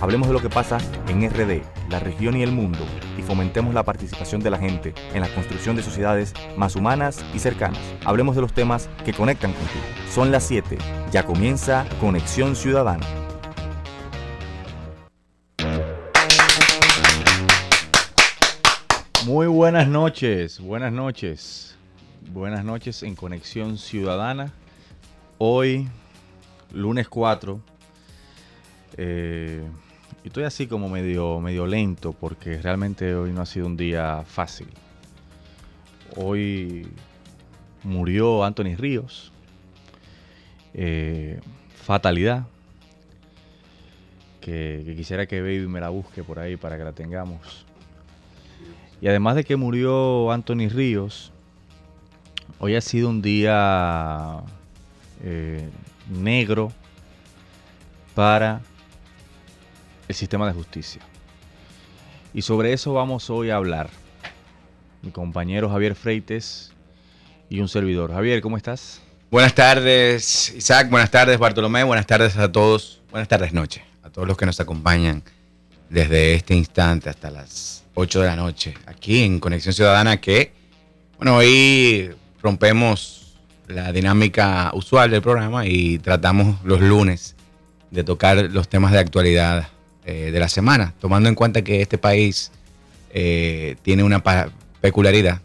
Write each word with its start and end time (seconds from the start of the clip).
Hablemos 0.00 0.28
de 0.28 0.34
lo 0.34 0.40
que 0.40 0.48
pasa 0.48 0.78
en 1.08 1.28
RD, 1.28 1.60
la 1.90 1.98
región 1.98 2.36
y 2.36 2.44
el 2.44 2.52
mundo, 2.52 2.78
y 3.18 3.22
fomentemos 3.22 3.74
la 3.74 3.82
participación 3.82 4.40
de 4.40 4.50
la 4.50 4.56
gente 4.56 4.94
en 5.12 5.22
la 5.22 5.28
construcción 5.34 5.74
de 5.74 5.82
sociedades 5.82 6.34
más 6.56 6.76
humanas 6.76 7.24
y 7.34 7.40
cercanas. 7.40 7.80
Hablemos 8.04 8.36
de 8.36 8.42
los 8.42 8.52
temas 8.52 8.88
que 9.04 9.12
conectan 9.12 9.52
contigo. 9.52 9.84
Son 10.08 10.30
las 10.30 10.44
7, 10.44 10.78
ya 11.10 11.24
comienza 11.24 11.84
Conexión 12.00 12.54
Ciudadana. 12.54 13.04
Muy 19.26 19.48
buenas 19.48 19.88
noches, 19.88 20.60
buenas 20.60 20.92
noches, 20.92 21.76
buenas 22.30 22.64
noches 22.64 23.02
en 23.02 23.16
Conexión 23.16 23.76
Ciudadana. 23.76 24.52
Hoy, 25.38 25.88
lunes 26.72 27.08
4, 27.08 27.60
eh, 28.96 29.68
y 30.24 30.28
estoy 30.28 30.44
así 30.44 30.66
como 30.66 30.88
medio, 30.88 31.40
medio 31.40 31.66
lento 31.66 32.12
porque 32.12 32.60
realmente 32.60 33.14
hoy 33.14 33.32
no 33.32 33.42
ha 33.42 33.46
sido 33.46 33.66
un 33.66 33.76
día 33.76 34.24
fácil. 34.26 34.68
Hoy 36.16 36.88
murió 37.84 38.44
Anthony 38.44 38.76
Ríos. 38.76 39.32
Eh, 40.74 41.40
fatalidad. 41.74 42.46
Que, 44.40 44.94
quisiera 44.96 45.26
que 45.26 45.40
Baby 45.40 45.68
me 45.68 45.80
la 45.80 45.90
busque 45.90 46.24
por 46.24 46.38
ahí 46.38 46.56
para 46.56 46.76
que 46.76 46.84
la 46.84 46.92
tengamos. 46.92 47.66
Y 49.00 49.08
además 49.08 49.36
de 49.36 49.44
que 49.44 49.56
murió 49.56 50.32
Anthony 50.32 50.68
Ríos, 50.68 51.32
hoy 52.58 52.74
ha 52.74 52.80
sido 52.80 53.08
un 53.10 53.22
día 53.22 54.42
eh, 55.22 55.68
negro 56.10 56.72
para 58.14 58.62
el 60.08 60.14
sistema 60.14 60.46
de 60.46 60.54
justicia. 60.54 61.02
Y 62.34 62.42
sobre 62.42 62.72
eso 62.72 62.94
vamos 62.94 63.30
hoy 63.30 63.50
a 63.50 63.56
hablar. 63.56 63.90
Mi 65.02 65.10
compañero 65.10 65.70
Javier 65.70 65.94
Freites 65.94 66.72
y 67.48 67.60
un 67.60 67.68
servidor. 67.68 68.12
Javier, 68.12 68.40
¿cómo 68.40 68.56
estás? 68.56 69.00
Buenas 69.30 69.54
tardes, 69.54 70.54
Isaac. 70.56 70.90
Buenas 70.90 71.10
tardes, 71.10 71.38
Bartolomé. 71.38 71.84
Buenas 71.84 72.06
tardes 72.06 72.36
a 72.36 72.50
todos. 72.50 73.02
Buenas 73.10 73.28
tardes, 73.28 73.52
noche. 73.52 73.84
A 74.02 74.10
todos 74.10 74.26
los 74.26 74.36
que 74.36 74.46
nos 74.46 74.58
acompañan 74.60 75.22
desde 75.88 76.34
este 76.34 76.54
instante 76.54 77.10
hasta 77.10 77.30
las 77.30 77.84
8 77.94 78.20
de 78.20 78.26
la 78.26 78.36
noche. 78.36 78.74
Aquí 78.86 79.22
en 79.22 79.38
Conexión 79.38 79.74
Ciudadana 79.74 80.18
que, 80.18 80.52
bueno, 81.18 81.36
hoy 81.36 82.10
rompemos 82.42 83.36
la 83.66 83.92
dinámica 83.92 84.70
usual 84.74 85.10
del 85.10 85.20
programa 85.20 85.66
y 85.66 85.98
tratamos 85.98 86.62
los 86.64 86.80
lunes 86.80 87.36
de 87.90 88.04
tocar 88.04 88.36
los 88.50 88.68
temas 88.68 88.92
de 88.92 88.98
actualidad 88.98 89.68
eh, 90.10 90.30
de 90.30 90.40
la 90.40 90.48
semana, 90.48 90.94
tomando 91.02 91.28
en 91.28 91.34
cuenta 91.34 91.60
que 91.60 91.82
este 91.82 91.98
país 91.98 92.50
eh, 93.12 93.76
tiene 93.82 94.04
una 94.04 94.24
peculiaridad 94.80 95.42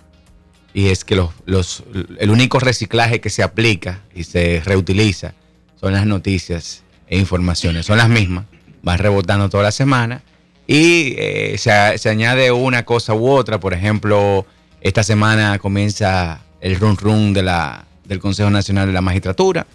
y 0.74 0.88
es 0.88 1.04
que 1.04 1.18
los, 1.18 1.32
los, 1.44 1.84
el 2.18 2.30
único 2.30 2.62
reciclaje 2.62 3.20
que 3.20 3.30
se 3.30 3.44
aplica 3.44 4.00
y 4.16 4.24
se 4.24 4.62
reutiliza 4.64 5.34
son 5.76 5.92
las 5.92 6.06
noticias 6.06 6.84
e 7.08 7.18
informaciones, 7.20 7.86
son 7.86 7.98
las 7.98 8.08
mismas, 8.08 8.46
van 8.84 9.00
rebotando 9.00 9.50
toda 9.50 9.64
la 9.64 9.74
semana 9.74 10.24
y 10.66 11.16
eh, 11.18 11.56
se, 11.58 11.98
se, 11.98 12.10
añade 12.10 12.54
una 12.54 12.86
cosa 12.86 13.14
u 13.14 13.28
otra, 13.28 13.60
por 13.60 13.74
ejemplo, 13.74 14.46
esta 14.80 15.04
semana 15.04 15.60
comienza 15.60 16.40
el 16.62 16.80
run 16.80 16.96
run 16.96 17.34
de 17.34 17.44
la, 17.44 17.84
del 18.06 18.20
Consejo 18.20 18.50
Nacional 18.50 18.88
de 18.88 18.94
la 18.94 19.02
Magistratura, 19.02 19.68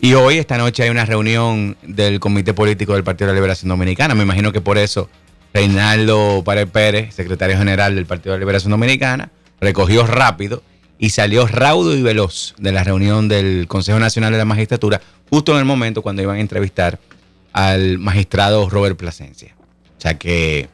y 0.00 0.14
hoy, 0.14 0.38
esta 0.38 0.58
noche, 0.58 0.84
hay 0.84 0.90
una 0.90 1.04
reunión 1.04 1.76
del 1.82 2.20
Comité 2.20 2.54
Político 2.54 2.94
del 2.94 3.04
Partido 3.04 3.26
de 3.26 3.32
la 3.32 3.38
Liberación 3.38 3.68
Dominicana. 3.68 4.14
Me 4.14 4.22
imagino 4.22 4.52
que 4.52 4.60
por 4.60 4.78
eso 4.78 5.08
Reinaldo 5.52 6.42
Párez 6.44 6.70
Pérez, 6.70 7.14
secretario 7.14 7.58
general 7.58 7.94
del 7.96 8.06
Partido 8.06 8.32
de 8.32 8.38
la 8.38 8.40
Liberación 8.40 8.70
Dominicana, 8.70 9.30
recogió 9.60 10.06
rápido 10.06 10.62
y 10.98 11.10
salió 11.10 11.46
raudo 11.46 11.96
y 11.96 12.02
veloz 12.02 12.54
de 12.58 12.72
la 12.72 12.84
reunión 12.84 13.28
del 13.28 13.66
Consejo 13.66 13.98
Nacional 13.98 14.32
de 14.32 14.38
la 14.38 14.44
Magistratura, 14.44 15.00
justo 15.30 15.52
en 15.52 15.58
el 15.58 15.64
momento 15.64 16.02
cuando 16.02 16.22
iban 16.22 16.36
a 16.36 16.40
entrevistar 16.40 17.00
al 17.52 17.98
magistrado 17.98 18.68
Robert 18.68 18.96
Plasencia. 18.96 19.56
O 19.96 20.00
sea 20.00 20.16
que 20.16 20.68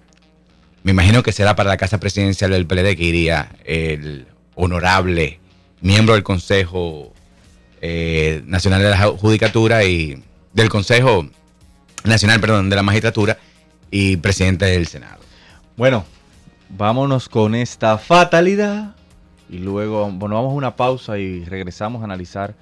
me 0.82 0.90
imagino 0.90 1.22
que 1.22 1.32
será 1.32 1.56
para 1.56 1.70
la 1.70 1.78
Casa 1.78 1.98
Presidencial 1.98 2.50
del 2.50 2.66
PLD 2.66 2.94
que 2.94 3.04
iría 3.04 3.52
el 3.64 4.26
honorable 4.54 5.40
miembro 5.80 6.12
del 6.12 6.22
Consejo 6.22 7.13
eh, 7.86 8.42
Nacional 8.46 8.80
de 8.80 8.88
la 8.88 8.96
Judicatura 8.96 9.84
y 9.84 10.24
del 10.54 10.70
Consejo 10.70 11.28
Nacional, 12.04 12.40
perdón, 12.40 12.70
de 12.70 12.76
la 12.76 12.82
Magistratura 12.82 13.36
y 13.90 14.16
presidente 14.16 14.64
del 14.64 14.86
Senado. 14.86 15.18
Bueno, 15.76 16.06
vámonos 16.70 17.28
con 17.28 17.54
esta 17.54 17.98
fatalidad 17.98 18.96
y 19.50 19.58
luego, 19.58 20.10
bueno, 20.10 20.36
vamos 20.36 20.52
a 20.52 20.54
una 20.54 20.76
pausa 20.76 21.18
y 21.18 21.44
regresamos 21.44 22.00
a 22.00 22.06
analizar 22.06 22.54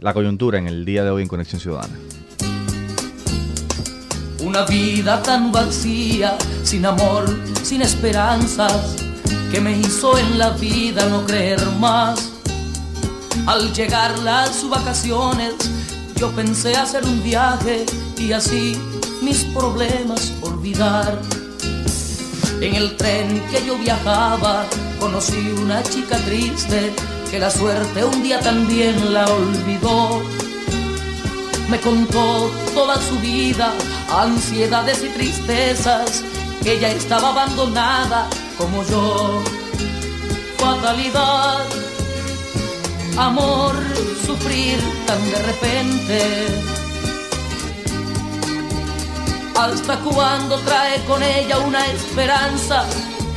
la 0.00 0.12
coyuntura 0.12 0.58
en 0.58 0.66
el 0.66 0.84
día 0.84 1.04
de 1.04 1.10
hoy 1.10 1.22
en 1.22 1.28
Conexión 1.28 1.60
Ciudadana. 1.60 1.94
Una 4.40 4.64
vida 4.64 5.22
tan 5.22 5.52
vacía, 5.52 6.36
sin 6.64 6.84
amor, 6.86 7.24
sin 7.62 7.82
esperanzas, 7.82 8.96
que 9.52 9.60
me 9.60 9.78
hizo 9.78 10.18
en 10.18 10.40
la 10.40 10.50
vida 10.50 11.08
no 11.08 11.24
creer 11.24 11.64
más 11.78 12.33
al 13.46 13.72
llegar 13.72 14.18
las 14.20 14.68
vacaciones, 14.68 15.54
yo 16.16 16.30
pensé 16.32 16.76
hacer 16.76 17.04
un 17.04 17.22
viaje 17.22 17.84
y 18.16 18.32
así 18.32 18.78
mis 19.22 19.44
problemas 19.44 20.32
olvidar. 20.42 21.20
En 22.60 22.74
el 22.74 22.96
tren 22.96 23.42
que 23.50 23.64
yo 23.66 23.76
viajaba, 23.76 24.64
conocí 24.98 25.54
una 25.58 25.82
chica 25.82 26.16
triste 26.18 26.94
que 27.30 27.38
la 27.38 27.50
suerte 27.50 28.04
un 28.04 28.22
día 28.22 28.40
también 28.40 29.12
la 29.12 29.26
olvidó. 29.26 30.22
Me 31.68 31.80
contó 31.80 32.50
toda 32.74 32.96
su 33.02 33.18
vida, 33.18 33.72
ansiedades 34.10 35.02
y 35.02 35.08
tristezas, 35.08 36.22
que 36.62 36.74
ella 36.74 36.90
estaba 36.90 37.30
abandonada 37.30 38.28
como 38.56 38.84
yo. 38.84 39.42
Fatalidad 40.58 41.83
amor 43.16 43.74
sufrir 44.26 44.78
tan 45.06 45.30
de 45.30 45.42
repente? 45.42 46.46
Hasta 49.56 49.98
cuando 50.00 50.58
trae 50.60 51.04
con 51.04 51.22
ella 51.22 51.58
una 51.58 51.86
esperanza, 51.86 52.84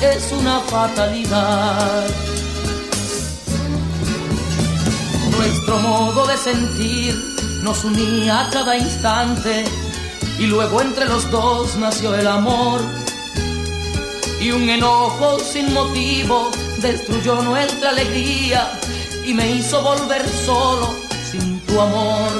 es 0.01 0.31
una 0.31 0.59
fatalidad. 0.61 2.07
Nuestro 5.37 5.77
modo 5.79 6.25
de 6.25 6.37
sentir 6.37 7.15
nos 7.61 7.83
unía 7.83 8.41
a 8.41 8.49
cada 8.49 8.77
instante 8.77 9.63
y 10.39 10.47
luego 10.47 10.81
entre 10.81 11.05
los 11.05 11.29
dos 11.29 11.75
nació 11.75 12.15
el 12.15 12.27
amor. 12.27 12.81
Y 14.41 14.51
un 14.51 14.69
enojo 14.69 15.39
sin 15.39 15.73
motivo 15.73 16.51
destruyó 16.81 17.41
nuestra 17.41 17.89
alegría 17.89 18.71
y 19.27 19.33
me 19.33 19.51
hizo 19.51 19.81
volver 19.81 20.25
solo 20.45 20.95
sin 21.29 21.59
tu 21.61 21.81
amor. 21.81 22.31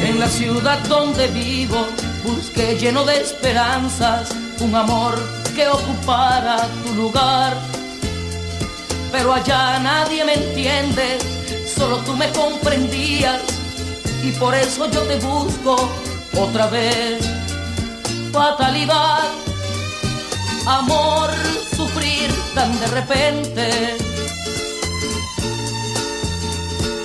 En 0.00 0.20
la 0.20 0.28
ciudad 0.28 0.78
donde 0.88 1.26
vivo 1.26 1.88
busqué 2.24 2.76
lleno 2.78 3.04
de 3.04 3.20
esperanzas 3.20 4.30
un 4.60 4.76
amor 4.76 5.18
que 5.56 5.66
ocupara 5.66 6.68
tu 6.84 6.94
lugar. 6.94 7.56
Pero 9.10 9.34
allá 9.34 9.80
nadie 9.80 10.24
me 10.24 10.34
entiende, 10.34 11.18
solo 11.76 11.96
tú 11.98 12.14
me 12.14 12.30
comprendías 12.30 13.40
y 14.22 14.30
por 14.32 14.54
eso 14.54 14.88
yo 14.88 15.02
te 15.02 15.16
busco 15.16 15.90
otra 16.38 16.68
vez. 16.68 17.26
Fatalidad, 18.32 19.24
amor, 20.64 21.30
sufrir 21.76 22.37
de 22.66 22.86
repente 22.88 23.96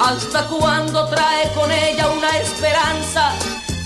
hasta 0.02 0.48
cuando 0.48 1.08
trae 1.10 1.52
con 1.54 1.72
ella 1.72 2.10
una 2.10 2.38
esperanza, 2.38 3.34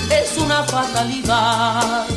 es 0.10 0.38
una 0.38 0.64
fatalidad. 0.64 2.08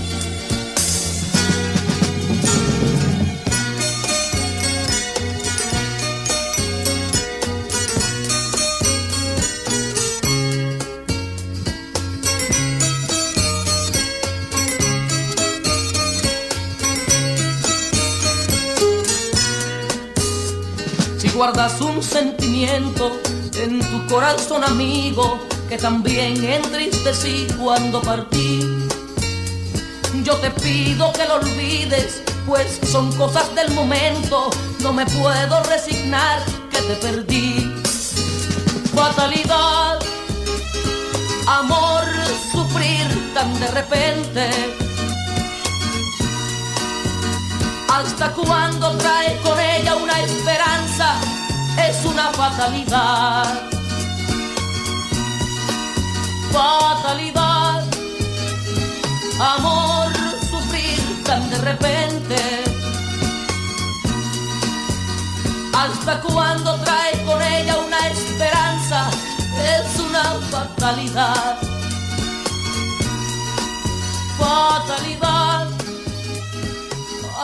Guardas 21.41 21.81
un 21.81 22.03
sentimiento 22.03 23.19
en 23.55 23.81
tu 23.81 24.15
corazón 24.15 24.63
amigo 24.63 25.39
que 25.71 25.79
también 25.79 26.45
entristecí 26.45 27.47
cuando 27.59 28.03
partí. 28.03 28.61
Yo 30.23 30.37
te 30.37 30.51
pido 30.51 31.11
que 31.15 31.25
lo 31.25 31.37
olvides, 31.37 32.23
pues 32.47 32.79
son 32.93 33.11
cosas 33.13 33.55
del 33.55 33.71
momento, 33.71 34.51
no 34.81 34.93
me 34.93 35.07
puedo 35.07 35.63
resignar 35.63 36.45
que 36.71 36.83
te 36.83 36.95
perdí. 36.97 37.75
Fatalidad, 38.95 39.99
amor, 41.47 42.05
sufrir 42.53 43.33
tan 43.33 43.59
de 43.59 43.67
repente. 43.69 44.90
¿Hasta 47.93 48.31
cuando 48.31 48.97
trae 48.99 49.37
con 49.43 49.59
ella 49.59 49.97
una 49.97 50.21
esperanza? 50.21 51.17
Es 51.89 52.05
una 52.05 52.33
fatalidad. 52.33 53.69
Fatalidad, 56.53 57.85
amor, 59.41 60.13
sufrir 60.51 61.25
tan 61.25 61.51
de 61.51 61.59
repente. 61.59 62.37
¿Hasta 65.75 66.21
cuando 66.21 66.77
trae 66.85 67.25
con 67.25 67.43
ella 67.43 67.77
una 67.77 68.07
esperanza? 68.07 69.11
Es 69.77 69.99
una 69.99 70.25
fatalidad. 70.53 71.59
Fatalidad 74.39 75.80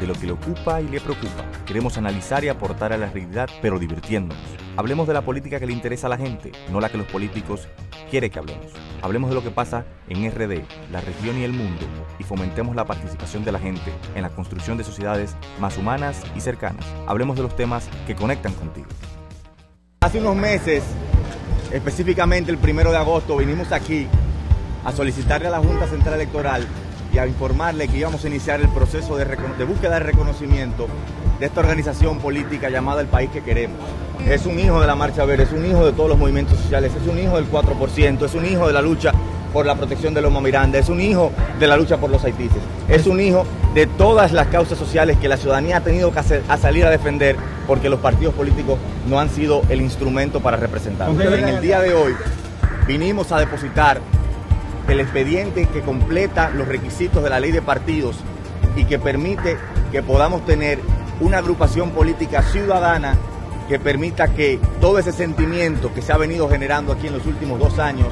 de 0.00 0.06
lo 0.06 0.14
que 0.14 0.26
le 0.26 0.32
ocupa 0.32 0.80
y 0.80 0.88
le 0.88 1.00
preocupa. 1.00 1.44
Queremos 1.66 1.98
analizar 1.98 2.44
y 2.44 2.48
aportar 2.48 2.92
a 2.92 2.98
la 2.98 3.10
realidad, 3.10 3.48
pero 3.60 3.78
divirtiéndonos. 3.78 4.42
Hablemos 4.76 5.08
de 5.08 5.14
la 5.14 5.22
política 5.22 5.58
que 5.58 5.66
le 5.66 5.72
interesa 5.72 6.06
a 6.06 6.10
la 6.10 6.16
gente, 6.16 6.52
no 6.70 6.80
la 6.80 6.88
que 6.88 6.98
los 6.98 7.06
políticos 7.06 7.68
quieren 8.10 8.30
que 8.30 8.38
hablemos. 8.38 8.66
Hablemos 9.02 9.28
de 9.28 9.34
lo 9.34 9.42
que 9.42 9.50
pasa 9.50 9.84
en 10.08 10.30
RD, 10.30 10.62
la 10.92 11.00
región 11.00 11.36
y 11.38 11.44
el 11.44 11.52
mundo, 11.52 11.84
y 12.18 12.24
fomentemos 12.24 12.76
la 12.76 12.84
participación 12.84 13.44
de 13.44 13.52
la 13.52 13.58
gente 13.58 13.92
en 14.14 14.22
la 14.22 14.30
construcción 14.30 14.78
de 14.78 14.84
sociedades 14.84 15.36
más 15.58 15.76
humanas 15.78 16.22
y 16.36 16.40
cercanas. 16.40 16.84
Hablemos 17.06 17.36
de 17.36 17.42
los 17.42 17.56
temas 17.56 17.88
que 18.06 18.14
conectan 18.14 18.52
contigo. 18.54 18.86
Hace 20.00 20.20
unos 20.20 20.36
meses, 20.36 20.84
específicamente 21.72 22.50
el 22.52 22.58
primero 22.58 22.92
de 22.92 22.98
agosto, 22.98 23.36
vinimos 23.36 23.72
aquí 23.72 24.06
a 24.84 24.92
solicitarle 24.92 25.48
a 25.48 25.50
la 25.50 25.58
Junta 25.58 25.88
Central 25.88 26.14
Electoral 26.14 26.66
y 27.18 27.20
a 27.20 27.26
informarle 27.26 27.88
que 27.88 27.98
íbamos 27.98 28.24
a 28.24 28.28
iniciar 28.28 28.60
el 28.60 28.68
proceso 28.68 29.16
de, 29.16 29.24
de, 29.24 29.64
búsqueda 29.64 29.94
de 29.94 30.00
reconocimiento 30.00 30.86
de 31.40 31.46
esta 31.46 31.60
organización 31.60 32.18
política 32.18 32.70
llamada 32.70 33.00
El 33.00 33.08
País 33.08 33.28
que 33.32 33.42
Queremos. 33.42 33.78
Es 34.28 34.46
un 34.46 34.58
hijo 34.60 34.80
de 34.80 34.86
la 34.86 34.94
Marcha 34.94 35.24
Verde, 35.24 35.42
es 35.42 35.52
un 35.52 35.66
hijo 35.66 35.84
de 35.84 35.92
todos 35.92 36.08
los 36.08 36.16
movimientos 36.16 36.56
sociales, 36.58 36.92
es 36.94 37.08
un 37.08 37.18
hijo 37.18 37.34
del 37.34 37.50
4%, 37.50 38.24
es 38.24 38.34
un 38.34 38.46
hijo 38.46 38.68
de 38.68 38.72
la 38.72 38.82
lucha 38.82 39.12
por 39.52 39.66
la 39.66 39.74
protección 39.74 40.14
de 40.14 40.22
Loma 40.22 40.40
Miranda, 40.40 40.78
es 40.78 40.88
un 40.88 41.00
hijo 41.00 41.32
de 41.58 41.66
la 41.66 41.76
lucha 41.76 41.96
por 41.96 42.10
los 42.10 42.22
haitises, 42.24 42.62
es 42.88 43.06
un 43.06 43.20
hijo 43.20 43.44
de 43.74 43.86
todas 43.86 44.32
las 44.32 44.46
causas 44.48 44.78
sociales 44.78 45.16
que 45.16 45.28
la 45.28 45.38
ciudadanía 45.38 45.78
ha 45.78 45.80
tenido 45.80 46.12
que 46.12 46.20
hacer, 46.20 46.42
a 46.48 46.56
salir 46.56 46.84
a 46.84 46.90
defender 46.90 47.34
porque 47.66 47.88
los 47.88 47.98
partidos 47.98 48.34
políticos 48.34 48.78
no 49.08 49.18
han 49.18 49.30
sido 49.30 49.62
el 49.70 49.80
instrumento 49.80 50.40
para 50.40 50.56
representar. 50.56 51.10
En 51.10 51.48
el 51.48 51.60
día 51.60 51.80
de 51.80 51.94
hoy 51.94 52.14
vinimos 52.86 53.32
a 53.32 53.40
depositar 53.40 54.00
el 54.88 55.00
expediente 55.00 55.66
que 55.66 55.82
completa 55.82 56.50
los 56.50 56.66
requisitos 56.66 57.22
de 57.22 57.30
la 57.30 57.40
ley 57.40 57.52
de 57.52 57.62
partidos 57.62 58.16
y 58.76 58.84
que 58.84 58.98
permite 58.98 59.58
que 59.92 60.02
podamos 60.02 60.44
tener 60.46 60.80
una 61.20 61.38
agrupación 61.38 61.90
política 61.90 62.42
ciudadana 62.42 63.16
que 63.68 63.78
permita 63.78 64.34
que 64.34 64.58
todo 64.80 64.98
ese 64.98 65.12
sentimiento 65.12 65.92
que 65.92 66.00
se 66.00 66.12
ha 66.12 66.16
venido 66.16 66.48
generando 66.48 66.92
aquí 66.92 67.08
en 67.08 67.12
los 67.12 67.26
últimos 67.26 67.58
dos 67.58 67.78
años 67.78 68.08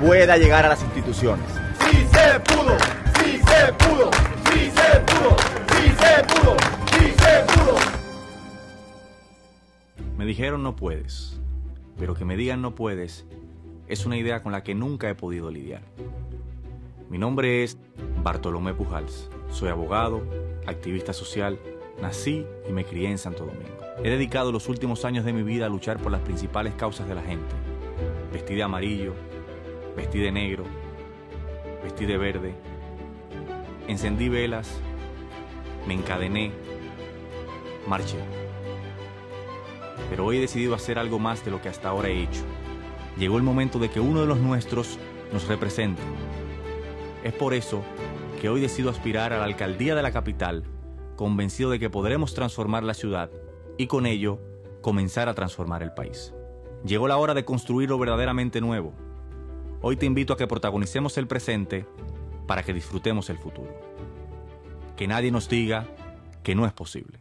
pueda 0.00 0.36
llegar 0.36 0.64
a 0.64 0.70
las 0.70 0.82
instituciones. 0.82 1.46
Sí 1.88 1.96
se 2.12 2.40
pudo, 2.40 2.76
sí 3.22 3.38
se 3.38 3.72
pudo, 3.74 4.10
sí 4.52 4.72
se 4.74 5.00
pudo, 5.00 5.36
sí 5.70 5.88
se 6.00 6.24
pudo, 6.24 6.56
sí 6.90 7.14
se 7.16 7.44
pudo. 7.52 7.76
Me 10.16 10.24
dijeron 10.24 10.64
no 10.64 10.74
puedes, 10.74 11.38
pero 11.96 12.14
que 12.14 12.24
me 12.24 12.36
digan 12.36 12.60
no 12.60 12.74
puedes 12.74 13.24
es 13.88 14.04
una 14.04 14.16
idea 14.16 14.42
con 14.42 14.52
la 14.52 14.62
que 14.62 14.74
nunca 14.74 15.08
he 15.08 15.14
podido 15.14 15.50
lidiar. 15.50 15.82
Mi 17.08 17.16
nombre 17.16 17.64
es 17.64 17.78
Bartolomé 18.22 18.74
Pujals. 18.74 19.30
Soy 19.50 19.70
abogado, 19.70 20.22
activista 20.66 21.14
social, 21.14 21.58
nací 22.00 22.44
y 22.68 22.72
me 22.72 22.84
crié 22.84 23.10
en 23.10 23.18
Santo 23.18 23.46
Domingo. 23.46 23.78
He 24.04 24.10
dedicado 24.10 24.52
los 24.52 24.68
últimos 24.68 25.04
años 25.06 25.24
de 25.24 25.32
mi 25.32 25.42
vida 25.42 25.66
a 25.66 25.70
luchar 25.70 25.98
por 25.98 26.12
las 26.12 26.20
principales 26.20 26.74
causas 26.74 27.08
de 27.08 27.14
la 27.14 27.22
gente. 27.22 27.54
Vestí 28.32 28.54
de 28.54 28.62
amarillo, 28.62 29.14
vestí 29.96 30.18
de 30.18 30.32
negro, 30.32 30.64
vestí 31.82 32.04
de 32.04 32.18
verde. 32.18 32.54
Encendí 33.88 34.28
velas, 34.28 34.68
me 35.86 35.94
encadené, 35.94 36.52
marché. 37.86 38.18
Pero 40.10 40.26
hoy 40.26 40.36
he 40.36 40.40
decidido 40.40 40.74
hacer 40.74 40.98
algo 40.98 41.18
más 41.18 41.42
de 41.42 41.50
lo 41.50 41.62
que 41.62 41.70
hasta 41.70 41.88
ahora 41.88 42.08
he 42.08 42.22
hecho 42.22 42.44
llegó 43.18 43.36
el 43.36 43.42
momento 43.42 43.78
de 43.78 43.90
que 43.90 44.00
uno 44.00 44.20
de 44.20 44.26
los 44.26 44.38
nuestros 44.38 44.98
nos 45.32 45.46
represente. 45.48 46.00
Es 47.24 47.32
por 47.32 47.52
eso 47.52 47.82
que 48.40 48.48
hoy 48.48 48.60
decido 48.60 48.90
aspirar 48.90 49.32
a 49.32 49.38
la 49.38 49.44
alcaldía 49.44 49.94
de 49.94 50.02
la 50.02 50.12
capital, 50.12 50.64
convencido 51.16 51.70
de 51.70 51.78
que 51.78 51.90
podremos 51.90 52.32
transformar 52.34 52.84
la 52.84 52.94
ciudad 52.94 53.30
y 53.76 53.88
con 53.88 54.06
ello 54.06 54.40
comenzar 54.80 55.28
a 55.28 55.34
transformar 55.34 55.82
el 55.82 55.92
país. 55.92 56.32
Llegó 56.84 57.08
la 57.08 57.16
hora 57.16 57.34
de 57.34 57.44
construir 57.44 57.88
lo 57.88 57.98
verdaderamente 57.98 58.60
nuevo. 58.60 58.94
Hoy 59.82 59.96
te 59.96 60.06
invito 60.06 60.32
a 60.32 60.36
que 60.36 60.46
protagonicemos 60.46 61.18
el 61.18 61.26
presente 61.26 61.86
para 62.46 62.62
que 62.62 62.72
disfrutemos 62.72 63.28
el 63.30 63.38
futuro. 63.38 63.74
Que 64.96 65.08
nadie 65.08 65.32
nos 65.32 65.48
diga 65.48 65.88
que 66.44 66.54
no 66.54 66.66
es 66.66 66.72
posible. 66.72 67.20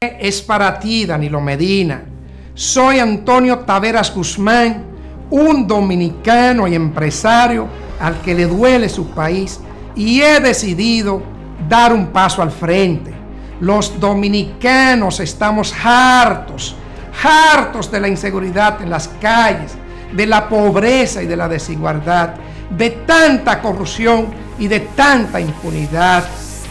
Es 0.00 0.40
para 0.40 0.78
ti, 0.78 1.04
Danilo 1.04 1.40
Medina 1.40 2.15
soy 2.56 3.00
Antonio 3.00 3.58
Taveras 3.60 4.12
Guzmán, 4.14 4.82
un 5.28 5.66
dominicano 5.66 6.66
y 6.66 6.74
empresario 6.74 7.68
al 8.00 8.22
que 8.22 8.34
le 8.34 8.46
duele 8.46 8.88
su 8.88 9.10
país 9.10 9.60
y 9.94 10.22
he 10.22 10.40
decidido 10.40 11.22
dar 11.68 11.92
un 11.92 12.06
paso 12.06 12.40
al 12.40 12.50
frente. 12.50 13.12
Los 13.60 14.00
dominicanos 14.00 15.20
estamos 15.20 15.74
hartos, 15.84 16.74
hartos 17.22 17.90
de 17.90 18.00
la 18.00 18.08
inseguridad 18.08 18.80
en 18.80 18.88
las 18.88 19.08
calles, 19.20 19.76
de 20.14 20.26
la 20.26 20.48
pobreza 20.48 21.22
y 21.22 21.26
de 21.26 21.36
la 21.36 21.48
desigualdad, 21.48 22.36
de 22.70 22.88
tanta 22.90 23.60
corrupción 23.60 24.28
y 24.58 24.66
de 24.66 24.80
tanta 24.80 25.40
impunidad. 25.40 26.24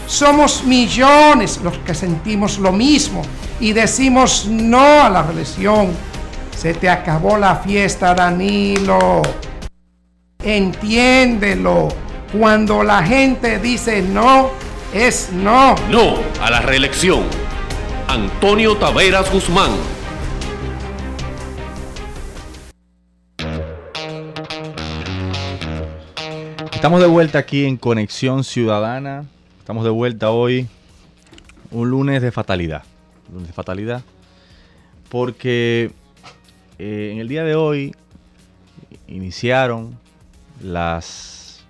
Somos 0.08 0.64
millones 0.64 1.60
los 1.62 1.78
que 1.78 1.94
sentimos 1.94 2.58
lo 2.58 2.72
mismo 2.72 3.22
y 3.60 3.72
decimos 3.72 4.46
no 4.46 5.02
a 5.02 5.10
la 5.10 5.22
reelección. 5.22 5.90
Se 6.56 6.74
te 6.74 6.88
acabó 6.88 7.36
la 7.36 7.56
fiesta, 7.56 8.14
Danilo. 8.14 9.22
Entiéndelo. 10.42 11.88
Cuando 12.38 12.82
la 12.82 13.02
gente 13.02 13.58
dice 13.58 14.02
no, 14.02 14.50
es 14.92 15.30
no. 15.32 15.74
No 15.90 16.16
a 16.40 16.50
la 16.50 16.60
reelección. 16.60 17.22
Antonio 18.08 18.76
Taveras 18.76 19.32
Guzmán. 19.32 19.70
Estamos 26.72 27.00
de 27.00 27.06
vuelta 27.06 27.38
aquí 27.38 27.64
en 27.64 27.76
Conexión 27.78 28.44
Ciudadana. 28.44 29.24
Estamos 29.58 29.82
de 29.82 29.90
vuelta 29.90 30.30
hoy, 30.30 30.68
un 31.70 31.90
lunes 31.90 32.22
de 32.22 32.30
fatalidad. 32.30 32.84
Lunes 33.32 33.48
de 33.48 33.52
fatalidad. 33.52 34.02
Porque 35.08 35.90
eh, 36.78 37.10
en 37.12 37.18
el 37.18 37.28
día 37.28 37.44
de 37.44 37.54
hoy 37.54 37.94
iniciaron 39.08 39.98
las 40.62 41.64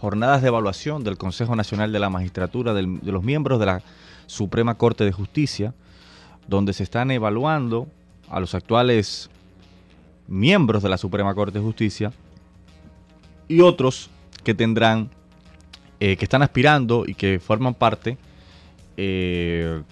jornadas 0.00 0.42
de 0.42 0.48
evaluación 0.48 1.02
del 1.04 1.18
Consejo 1.18 1.56
Nacional 1.56 1.92
de 1.92 1.98
la 1.98 2.10
Magistratura, 2.10 2.74
de 2.74 2.82
los 2.82 3.24
miembros 3.24 3.58
de 3.58 3.66
la 3.66 3.82
Suprema 4.26 4.76
Corte 4.76 5.04
de 5.04 5.12
Justicia, 5.12 5.74
donde 6.46 6.72
se 6.72 6.82
están 6.82 7.10
evaluando 7.10 7.88
a 8.28 8.40
los 8.40 8.54
actuales 8.54 9.30
miembros 10.28 10.82
de 10.82 10.88
la 10.88 10.98
Suprema 10.98 11.34
Corte 11.34 11.58
de 11.58 11.64
Justicia 11.64 12.12
y 13.48 13.60
otros 13.60 14.10
que 14.44 14.54
tendrán, 14.54 15.10
eh, 16.00 16.16
que 16.16 16.24
están 16.24 16.42
aspirando 16.42 17.04
y 17.06 17.14
que 17.14 17.40
forman 17.40 17.74
parte 17.74 18.18
eh, 18.96 19.82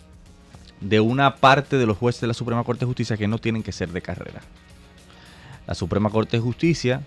de 0.88 1.00
una 1.00 1.36
parte 1.36 1.78
de 1.78 1.86
los 1.86 1.96
jueces 1.96 2.20
de 2.20 2.28
la 2.28 2.34
Suprema 2.34 2.62
Corte 2.62 2.80
de 2.80 2.86
Justicia 2.86 3.16
que 3.16 3.26
no 3.26 3.38
tienen 3.38 3.62
que 3.62 3.72
ser 3.72 3.90
de 3.90 4.02
carrera. 4.02 4.40
La 5.66 5.74
Suprema 5.74 6.10
Corte 6.10 6.36
de 6.36 6.42
Justicia 6.42 7.02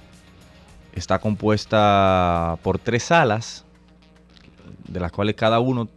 está 0.94 1.20
compuesta 1.20 2.58
por 2.62 2.78
tres 2.78 3.04
salas, 3.04 3.66
de 4.86 5.00
las 5.00 5.12
cuales 5.14 5.36
cada, 5.36 5.60
uno, 5.62 5.88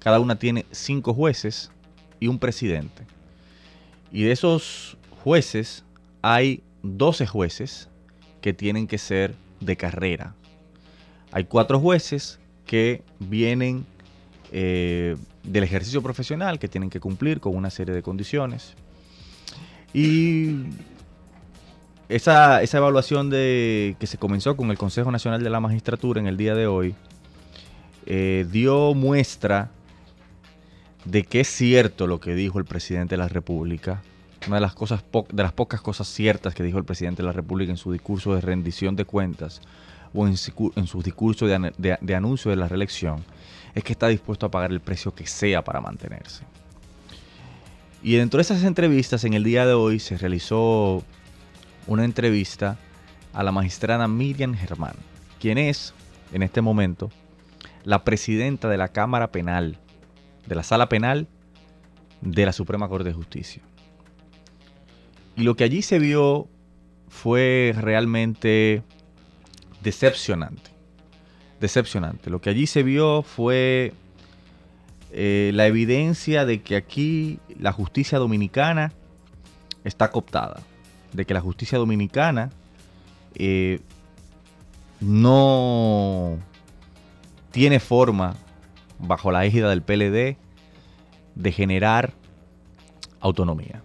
cada 0.00 0.18
una 0.18 0.36
tiene 0.36 0.66
cinco 0.72 1.14
jueces 1.14 1.70
y 2.18 2.26
un 2.26 2.38
presidente. 2.40 3.06
Y 4.10 4.24
de 4.24 4.32
esos 4.32 4.96
jueces 5.22 5.84
hay 6.22 6.64
12 6.82 7.26
jueces 7.26 7.88
que 8.40 8.52
tienen 8.52 8.88
que 8.88 8.98
ser 8.98 9.36
de 9.60 9.76
carrera. 9.76 10.34
Hay 11.30 11.44
cuatro 11.44 11.78
jueces 11.78 12.40
que 12.66 13.04
vienen 13.20 13.86
eh, 14.50 15.16
del 15.42 15.64
ejercicio 15.64 16.02
profesional, 16.02 16.58
que 16.58 16.68
tienen 16.68 16.90
que 16.90 17.00
cumplir 17.00 17.40
con 17.40 17.56
una 17.56 17.70
serie 17.70 17.94
de 17.94 18.02
condiciones. 18.02 18.74
Y 19.92 20.66
esa, 22.08 22.62
esa 22.62 22.78
evaluación 22.78 23.30
de, 23.30 23.96
que 23.98 24.06
se 24.06 24.18
comenzó 24.18 24.56
con 24.56 24.70
el 24.70 24.78
Consejo 24.78 25.10
Nacional 25.10 25.42
de 25.42 25.50
la 25.50 25.60
Magistratura 25.60 26.20
en 26.20 26.26
el 26.26 26.36
día 26.36 26.54
de 26.54 26.66
hoy 26.66 26.94
eh, 28.06 28.46
dio 28.50 28.94
muestra 28.94 29.70
de 31.04 31.22
que 31.22 31.40
es 31.40 31.48
cierto 31.48 32.06
lo 32.06 32.20
que 32.20 32.34
dijo 32.34 32.58
el 32.58 32.64
presidente 32.64 33.14
de 33.14 33.18
la 33.18 33.28
República. 33.28 34.02
Una 34.46 34.56
de 34.56 34.62
las, 34.62 34.74
cosas 34.74 35.04
de 35.30 35.42
las 35.42 35.52
pocas 35.52 35.80
cosas 35.82 36.08
ciertas 36.08 36.54
que 36.54 36.62
dijo 36.62 36.78
el 36.78 36.84
presidente 36.84 37.22
de 37.22 37.26
la 37.26 37.32
República 37.32 37.70
en 37.70 37.76
su 37.76 37.92
discurso 37.92 38.34
de 38.34 38.40
rendición 38.40 38.96
de 38.96 39.04
cuentas 39.04 39.60
o 40.14 40.26
en, 40.26 40.36
su 40.36 41.02
discurso 41.02 41.46
de, 41.46 41.98
de 42.00 42.14
anuncio 42.14 42.50
de 42.50 42.56
la 42.56 42.66
reelección 42.66 43.22
es 43.74 43.84
que 43.84 43.92
está 43.92 44.08
dispuesto 44.08 44.46
a 44.46 44.50
pagar 44.50 44.70
el 44.70 44.80
precio 44.80 45.14
que 45.14 45.26
sea 45.26 45.62
para 45.62 45.80
mantenerse. 45.80 46.44
Y 48.02 48.16
dentro 48.16 48.38
de 48.38 48.42
esas 48.42 48.64
entrevistas, 48.64 49.24
en 49.24 49.34
el 49.34 49.44
día 49.44 49.66
de 49.66 49.74
hoy 49.74 49.98
se 49.98 50.16
realizó 50.16 51.04
una 51.86 52.04
entrevista 52.04 52.78
a 53.32 53.42
la 53.42 53.52
magistrada 53.52 54.08
Miriam 54.08 54.54
Germán, 54.54 54.94
quien 55.38 55.58
es, 55.58 55.94
en 56.32 56.42
este 56.42 56.62
momento, 56.62 57.10
la 57.84 58.04
presidenta 58.04 58.68
de 58.68 58.78
la 58.78 58.88
Cámara 58.88 59.30
Penal, 59.30 59.78
de 60.46 60.54
la 60.54 60.62
Sala 60.62 60.88
Penal 60.88 61.28
de 62.20 62.46
la 62.46 62.52
Suprema 62.52 62.88
Corte 62.88 63.08
de 63.08 63.14
Justicia. 63.14 63.62
Y 65.36 65.42
lo 65.42 65.56
que 65.56 65.64
allí 65.64 65.82
se 65.82 65.98
vio 65.98 66.48
fue 67.08 67.74
realmente 67.76 68.82
decepcionante. 69.82 70.69
Decepcionante. 71.60 72.30
Lo 72.30 72.40
que 72.40 72.50
allí 72.50 72.66
se 72.66 72.82
vio 72.82 73.22
fue 73.22 73.92
eh, 75.12 75.50
la 75.54 75.66
evidencia 75.66 76.44
de 76.44 76.62
que 76.62 76.76
aquí 76.76 77.38
la 77.58 77.72
justicia 77.72 78.18
dominicana 78.18 78.92
está 79.84 80.10
cooptada 80.10 80.62
de 81.12 81.24
que 81.24 81.34
la 81.34 81.40
justicia 81.40 81.78
dominicana 81.78 82.50
eh, 83.34 83.80
no 85.00 86.38
tiene 87.50 87.80
forma, 87.80 88.36
bajo 88.98 89.32
la 89.32 89.44
égida 89.44 89.70
del 89.70 89.82
PLD, 89.82 90.36
de 91.34 91.52
generar 91.52 92.12
autonomía. 93.20 93.82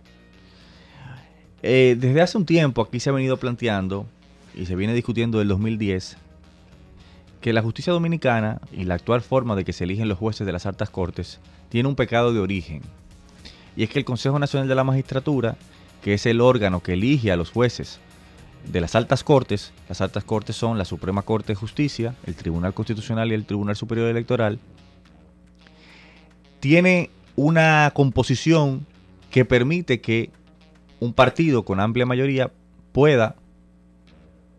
Eh, 1.64 1.96
desde 1.98 2.22
hace 2.22 2.38
un 2.38 2.46
tiempo 2.46 2.82
aquí 2.82 3.00
se 3.00 3.10
ha 3.10 3.14
venido 3.14 3.38
planteando 3.38 4.06
y 4.54 4.66
se 4.68 4.76
viene 4.76 4.94
discutiendo 4.94 5.40
del 5.40 5.48
2010 5.48 6.18
que 7.46 7.54
la 7.54 7.62
justicia 7.62 7.94
dominicana 7.94 8.60
y 8.72 8.86
la 8.86 8.96
actual 8.96 9.22
forma 9.22 9.56
de 9.56 9.64
que 9.64 9.72
se 9.72 9.84
eligen 9.84 10.10
los 10.10 10.18
jueces 10.18 10.48
de 10.48 10.52
las 10.52 10.66
altas 10.66 10.90
cortes 10.90 11.40
tiene 11.70 11.88
un 11.88 11.96
pecado 11.96 12.34
de 12.34 12.40
origen. 12.40 12.82
Y 13.78 13.84
es 13.84 13.92
que 13.92 14.00
el 14.00 14.06
Consejo 14.06 14.40
Nacional 14.40 14.68
de 14.68 14.74
la 14.74 14.84
Magistratura 14.84 15.56
que 16.02 16.16
es 16.16 16.26
el 16.26 16.42
órgano 16.42 16.82
que 16.82 16.94
elige 16.94 17.32
a 17.32 17.36
los 17.36 17.52
jueces 17.52 18.00
de 18.66 18.82
las 18.82 18.96
altas 18.96 19.24
cortes, 19.24 19.74
las 19.88 20.02
altas 20.02 20.24
cortes 20.24 20.56
son 20.56 20.80
la 20.80 20.86
Suprema 20.86 21.22
Corte 21.22 21.50
de 21.50 21.56
Justicia, 21.56 22.16
el 22.26 22.34
Tribunal 22.34 22.74
Constitucional 22.74 23.32
y 23.32 23.36
el 23.36 23.46
Tribunal 23.46 23.76
Superior 23.76 24.10
Electoral, 24.10 24.58
tiene 26.60 27.12
una 27.36 27.92
composición 27.94 28.88
que 29.30 29.46
permite 29.46 30.02
que 30.02 30.32
un 31.00 31.14
partido 31.14 31.64
con 31.64 31.80
amplia 31.80 32.08
mayoría 32.08 32.50
pueda 32.92 33.36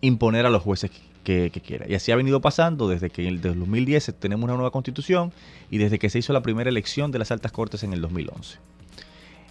imponer 0.02 0.46
a 0.46 0.50
los 0.50 0.62
jueces 0.62 0.92
que, 1.26 1.50
quiera. 1.50 1.87
Y 1.88 1.95
así 1.95 2.12
ha 2.12 2.16
venido 2.16 2.40
pasando 2.40 2.88
desde 2.88 3.11
que 3.11 3.23
en 3.23 3.28
el 3.28 3.40
2010 3.40 4.14
tenemos 4.21 4.45
una 4.45 4.54
nueva 4.54 4.71
constitución 4.71 5.33
y 5.71 5.78
desde 5.78 5.99
que 5.99 6.09
se 6.09 6.21
hizo 6.21 6.33
la 6.33 6.40
primera 6.40 6.71
elección 6.71 7.11
de 7.11 7.18
las 7.18 7.33
altas 7.33 7.50
cortes 7.50 7.83
en 7.83 7.92
el 7.92 8.00
2011. 8.00 8.59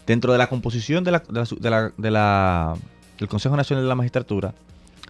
Dentro 0.07 0.31
de 0.31 0.37
la 0.37 0.47
composición 0.47 1.03
del 1.03 1.19
Consejo 3.27 3.57
Nacional 3.57 3.83
de 3.83 3.89
la 3.89 3.95
Magistratura, 3.95 4.53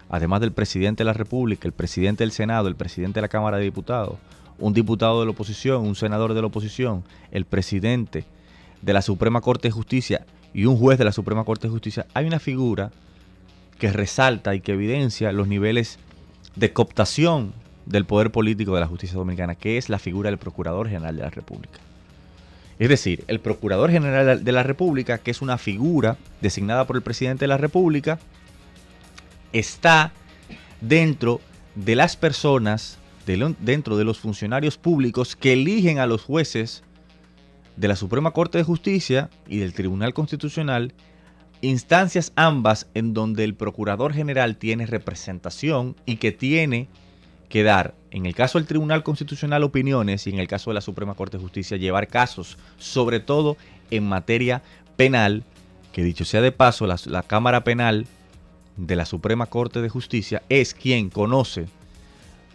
además 0.10 0.42
del 0.42 0.54
presidente 0.54 1.04
de 1.04 1.06
la 1.06 1.14
República, 1.14 1.68
el 1.68 1.74
presidente 1.74 2.24
del 2.24 2.32
Senado, 2.32 2.68
el 2.68 2.76
presidente 2.76 3.20
de 3.20 3.22
la 3.22 3.28
Cámara 3.28 3.58
de 3.58 3.64
Diputados, 3.64 4.18
un 4.58 4.74
diputado 4.74 5.20
de 5.20 5.26
la 5.26 5.32
oposición, 5.34 5.86
un 5.86 5.96
senador 5.96 6.34
de 6.34 6.42
la 6.42 6.48
oposición, 6.48 7.04
el 7.30 7.46
presidente 7.46 8.26
de 8.82 8.94
la 8.94 9.04
Suprema 9.04 9.42
Corte 9.42 9.68
de 9.68 9.72
Justicia 9.72 10.26
y 10.52 10.66
un 10.66 10.78
juez 10.78 10.98
de 10.98 11.06
la 11.06 11.12
Suprema 11.12 11.44
Corte 11.44 11.68
de 11.68 11.74
Justicia, 11.74 12.08
hay 12.16 12.26
una 12.26 12.40
figura 12.40 12.90
que 13.78 13.92
resalta 13.92 14.56
y 14.56 14.62
que 14.62 14.72
evidencia 14.72 15.32
los 15.32 15.48
niveles 15.48 16.00
de 16.56 16.74
cooptación 16.74 17.54
del 17.86 18.06
poder 18.06 18.32
político 18.32 18.74
de 18.74 18.82
la 18.82 18.88
justicia 18.88 19.18
dominicana, 19.18 19.56
que 19.56 19.78
es 19.78 19.90
la 19.90 20.00
figura 20.00 20.30
del 20.30 20.40
Procurador 20.40 20.90
General 20.90 21.16
de 21.16 21.24
la 21.24 21.30
República. 21.30 21.80
Es 22.80 22.90
decir, 22.90 23.24
el 23.28 23.40
Procurador 23.40 23.92
General 23.92 24.44
de 24.44 24.52
la 24.52 24.64
República, 24.64 25.20
que 25.20 25.32
es 25.32 25.42
una 25.42 25.58
figura 25.58 26.18
designada 26.42 26.86
por 26.86 26.96
el 26.96 27.04
presidente 27.04 27.44
de 27.44 27.50
la 27.50 27.58
República, 27.58 28.20
está 29.54 30.12
dentro 30.82 31.40
de 31.76 31.96
las 31.96 32.18
personas, 32.18 32.98
dentro 33.26 33.98
de 33.98 34.04
los 34.04 34.20
funcionarios 34.20 34.78
públicos 34.78 35.36
que 35.36 35.54
eligen 35.54 36.00
a 36.00 36.06
los 36.06 36.24
jueces 36.24 36.84
de 37.78 37.88
la 37.88 37.96
Suprema 37.96 38.32
Corte 38.32 38.58
de 38.58 38.64
Justicia 38.64 39.30
y 39.48 39.58
del 39.58 39.74
Tribunal 39.74 40.14
Constitucional, 40.14 40.94
instancias 41.70 42.32
ambas 42.36 42.88
en 42.94 43.14
donde 43.14 43.44
el 43.44 43.56
Procurador 43.56 44.14
General 44.14 44.58
tiene 44.58 44.86
representación 44.86 45.96
y 46.06 46.18
que 46.18 46.32
tiene 46.32 46.88
que 47.50 47.64
dar, 47.64 47.96
en 48.12 48.26
el 48.26 48.36
caso 48.36 48.58
del 48.58 48.68
Tribunal 48.68 49.04
Constitucional, 49.04 49.64
opiniones 49.64 50.28
y 50.28 50.32
en 50.32 50.40
el 50.40 50.48
caso 50.48 50.70
de 50.70 50.76
la 50.76 50.82
Suprema 50.82 51.14
Corte 51.14 51.38
de 51.38 51.44
Justicia, 51.44 51.78
llevar 51.78 52.08
casos, 52.08 52.58
sobre 52.78 53.20
todo 53.20 53.58
en 53.92 54.08
materia 54.08 54.64
penal, 54.96 55.44
que 55.92 56.04
dicho 56.04 56.26
sea 56.26 56.42
de 56.42 56.52
paso, 56.52 56.88
la, 56.88 57.24
Cámara 57.24 57.64
Penal 57.64 58.08
de 58.78 58.96
la 58.96 59.06
Suprema 59.06 59.46
Corte 59.46 59.82
de 59.82 59.90
Justicia 59.90 60.44
es 60.50 60.74
quien 60.74 61.10
conoce 61.10 61.68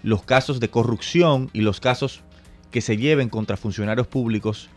los 0.02 0.22
casos 0.22 0.60
de 0.60 0.68
corrupción 0.68 1.50
y 1.52 1.62
los 1.62 1.80
casos 1.80 2.20
que 2.70 2.80
se 2.80 2.96
lleven 2.96 3.28
contra 3.28 3.56
funcionarios 3.56 4.06
públicos 4.06 4.68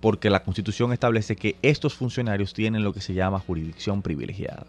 porque 0.00 0.30
la 0.30 0.42
Constitución 0.42 0.92
establece 0.92 1.36
que 1.36 1.56
estos 1.62 1.94
funcionarios 1.94 2.54
tienen 2.54 2.82
lo 2.82 2.92
que 2.92 3.00
se 3.00 3.14
llama 3.14 3.38
jurisdicción 3.38 4.02
privilegiada. 4.02 4.66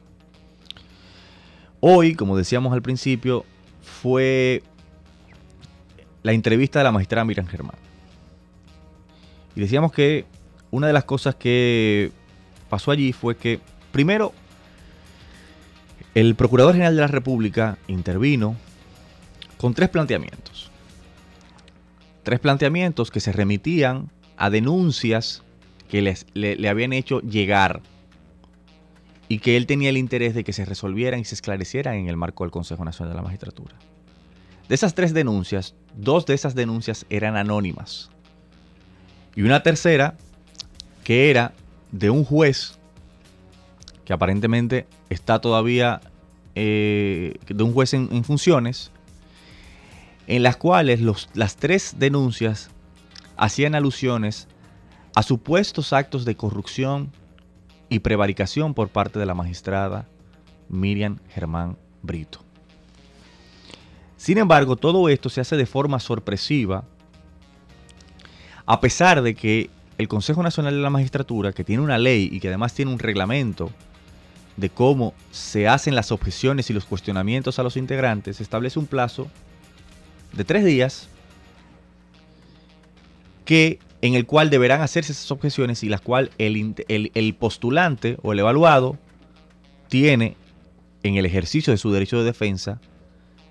Hoy, 1.79 2.15
como 2.15 2.38
decíamos 2.38 2.73
al 2.73 2.81
principio, 2.81 3.45
fue 3.81 4.61
la 6.21 6.33
entrevista 6.33 6.79
de 6.79 6.83
la 6.83 6.91
magistrada 6.91 7.25
Miriam 7.25 7.47
Germán. 7.47 7.75
Y 9.55 9.61
decíamos 9.61 9.91
que 9.91 10.25
una 10.69 10.88
de 10.88 10.93
las 10.93 11.05
cosas 11.05 11.35
que 11.35 12.11
pasó 12.69 12.91
allí 12.91 13.13
fue 13.13 13.35
que, 13.35 13.59
primero, 13.91 14.33
el 16.13 16.35
Procurador 16.35 16.73
General 16.73 16.95
de 16.95 17.01
la 17.01 17.07
República 17.07 17.77
intervino 17.88 18.55
con 19.57 19.73
tres 19.73 19.89
planteamientos. 19.89 20.69
Tres 22.23 22.39
planteamientos 22.39 23.11
que 23.11 23.19
se 23.19 23.31
remitían 23.31 24.09
a 24.41 24.50
denuncias 24.50 25.43
que 25.88 26.01
les, 26.01 26.25
le, 26.33 26.67
habían 26.67 26.93
hecho 26.93 27.21
llegar 27.21 27.79
y 29.27 29.38
que 29.38 29.55
él 29.55 29.67
tenía 29.67 29.89
el 29.89 29.98
interés 29.98 30.33
de 30.33 30.43
que 30.43 30.51
se 30.51 30.65
resolvieran 30.65 31.19
y 31.19 31.25
se 31.25 31.36
esclarecieran 31.36 31.93
en 31.93 32.10
el 32.10 32.17
marco 32.17 32.43
del 32.43 32.50
Consejo 32.50 32.83
Nacional 32.83 33.13
de 33.13 33.17
la 33.17 33.21
Magistratura. 33.21 33.75
De 34.67 34.74
esas 34.74 34.95
tres 34.95 35.13
denuncias, 35.13 35.75
dos 35.95 36.25
de 36.25 36.33
esas 36.33 36.55
denuncias 36.55 37.05
eran 37.12 37.36
anónimas. 37.38 38.10
Y 39.36 39.43
una 39.43 39.62
tercera, 39.62 40.17
que 41.03 41.29
era 41.29 41.53
de 41.91 42.10
un 42.10 42.25
juez 42.25 42.79
que 44.05 44.13
aparentemente 44.13 44.88
está 45.12 45.39
todavía, 45.39 46.01
eh, 46.55 47.36
de 47.48 47.63
un 47.63 47.74
juez 47.74 47.93
en, 47.93 48.24
funciones, 48.24 48.89
en 50.25 50.41
las 50.41 50.57
cuales 50.57 51.00
las 51.36 51.57
tres 51.57 51.98
denuncias 52.00 52.71
hacían 53.41 53.74
alusiones 53.74 54.48
a 55.15 55.24
supuestos 55.24 55.93
actos 55.93 56.25
de 56.25 56.38
corrupción 56.38 57.12
y 57.89 58.00
prevaricación 58.00 58.75
por 58.75 58.89
parte 58.89 59.17
de 59.17 59.25
la 59.25 59.33
magistrada 59.33 60.07
Miriam 60.69 61.17
Germán 61.27 61.75
Brito. 62.03 62.45
Sin 64.15 64.38
embargo, 64.38 64.75
todo 64.75 65.10
esto 65.10 65.27
se 65.29 65.41
hace 65.41 65.57
de 65.57 65.65
forma 65.65 66.00
sorpresiva, 66.00 66.83
a 68.67 68.79
pesar 68.79 69.24
de 69.24 69.33
que 69.33 69.71
el 69.98 70.07
Consejo 70.07 70.43
Nacional 70.43 70.75
de 70.75 70.81
la 70.81 70.91
Magistratura, 70.91 71.51
que 71.51 71.63
tiene 71.63 71.81
una 71.81 71.98
ley 71.98 72.29
y 72.31 72.39
que 72.39 72.50
además 72.50 72.75
tiene 72.75 72.91
un 72.91 73.00
reglamento 73.00 73.71
de 74.55 74.69
cómo 74.69 75.15
se 75.31 75.67
hacen 75.67 75.95
las 75.95 76.12
objeciones 76.12 76.69
y 76.69 76.74
los 76.74 76.86
cuestionamientos 76.86 77.57
a 77.57 77.63
los 77.63 77.75
integrantes, 77.75 78.39
establece 78.39 78.77
un 78.77 78.86
plazo 78.86 79.27
de 80.31 80.43
tres 80.43 80.63
días 80.63 81.10
que, 83.51 83.79
en 84.01 84.15
el 84.15 84.25
cual 84.25 84.50
deberán 84.50 84.79
hacerse 84.79 85.12
esas 85.12 85.29
objeciones 85.29 85.84
y 85.84 85.89
las 85.89 86.00
cuales 86.00 86.31
el, 86.38 86.74
el, 86.88 87.12
el 87.13 87.36
postulante 87.36 88.17
o 88.22 88.31
el 88.31 88.39
evaluado 88.39 88.98
tiene 89.89 90.38
en 91.03 91.17
el 91.17 91.25
ejercicio 91.25 91.72
de 91.72 91.77
su 91.77 91.91
derecho 91.91 92.17
de 92.17 92.24
defensa 92.24 92.79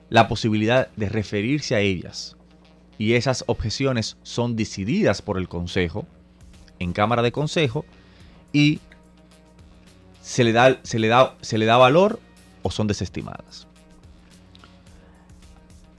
la 0.08 0.26
posibilidad 0.26 0.88
de 0.96 1.10
referirse 1.10 1.74
a 1.74 1.80
ellas. 1.80 2.38
Y 2.96 3.12
esas 3.12 3.44
objeciones 3.46 4.16
son 4.22 4.56
decididas 4.56 5.20
por 5.20 5.36
el 5.36 5.50
Consejo, 5.50 6.06
en 6.78 6.94
Cámara 6.94 7.20
de 7.20 7.32
Consejo, 7.32 7.84
y 8.54 8.80
se 10.22 10.44
le 10.44 10.52
da, 10.52 10.80
se 10.82 10.98
le 10.98 11.08
da, 11.08 11.36
se 11.42 11.58
le 11.58 11.66
da 11.66 11.76
valor 11.76 12.20
o 12.62 12.70
son 12.70 12.86
desestimadas. 12.86 13.68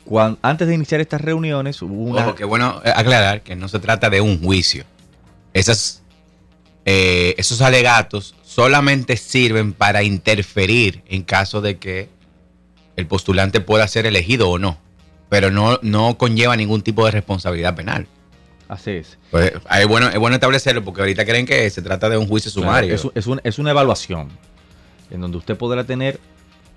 Cuando, 0.06 0.40
antes 0.42 0.68
de 0.68 0.74
iniciar 0.74 1.02
estas 1.02 1.22
reuniones 1.22 1.82
hubo 1.82 1.94
una... 1.94 2.28
Ojo, 2.28 2.36
que 2.36 2.46
bueno 2.46 2.82
eh, 2.84 2.92
aclarar 2.96 3.42
que 3.42 3.56
no 3.56 3.68
se 3.68 3.80
trata 3.80 4.10
de 4.10 4.22
un 4.22 4.42
juicio. 4.42 4.84
Esas, 5.54 6.02
eh, 6.86 7.36
esos 7.38 7.62
alegatos 7.62 8.36
solamente 8.44 9.18
sirven 9.18 9.74
para 9.74 10.04
interferir 10.04 11.04
en 11.08 11.24
caso 11.24 11.62
de 11.62 11.78
que 11.78 12.10
el 12.96 13.08
postulante 13.08 13.62
pueda 13.62 13.88
ser 13.88 14.06
elegido 14.06 14.50
o 14.50 14.60
no, 14.60 14.78
pero 15.30 15.52
no, 15.52 15.80
no 15.82 16.18
conlleva 16.18 16.56
ningún 16.56 16.82
tipo 16.82 17.06
de 17.06 17.12
responsabilidad 17.12 17.76
penal. 17.76 18.08
Así 18.68 18.92
es. 18.92 19.18
Pues, 19.32 19.52
es, 19.70 19.88
bueno, 19.88 20.08
es 20.08 20.18
bueno 20.18 20.36
establecerlo 20.36 20.84
porque 20.84 21.02
ahorita 21.02 21.26
creen 21.26 21.46
que 21.46 21.70
se 21.70 21.82
trata 21.82 22.10
de 22.10 22.18
un 22.18 22.28
juicio 22.28 22.50
sumario. 22.50 22.96
Claro, 22.96 23.12
es, 23.16 23.28
un, 23.28 23.42
es, 23.44 23.60
una 23.60 23.72
evaluación 23.72 24.30
en 25.10 25.20
donde 25.20 25.38
usted 25.38 25.58
podrá 25.58 25.84
tener 25.84 26.22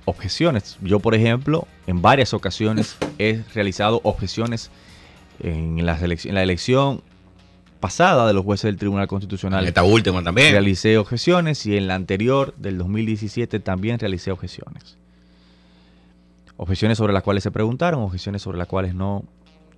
objeciones. 0.05 0.79
Yo, 0.83 1.01
por 1.01 1.15
ejemplo, 1.15 1.67
en 1.87 2.03
varias 2.03 2.35
ocasiones 2.35 2.97
he 3.19 3.43
realizado 3.55 4.01
objeciones 4.05 4.71
en, 5.41 5.85
las 5.85 6.03
en 6.03 6.35
la 6.35 6.43
elección 6.43 7.03
pasada 7.81 8.27
de 8.27 8.33
los 8.33 8.45
jueces 8.45 8.65
del 8.65 8.77
Tribunal 8.77 9.07
Constitucional. 9.09 9.63
En 9.63 9.69
esta 9.69 9.83
última 9.83 10.23
también. 10.23 10.53
Realicé 10.53 10.97
objeciones 10.97 11.67
y 11.67 11.77
en 11.77 11.87
la 11.87 11.95
anterior 11.95 12.55
del 12.57 12.79
2017 12.79 13.61
también 13.61 13.99
realicé 13.99 14.31
objeciones. 14.31 14.97
Objeciones 16.57 16.97
sobre 16.99 17.13
las 17.13 17.23
cuales 17.23 17.43
se 17.43 17.51
preguntaron, 17.51 18.01
objeciones 18.03 18.41
sobre 18.41 18.59
las 18.59 18.69
cuales 18.69 18.95
no... 18.95 19.25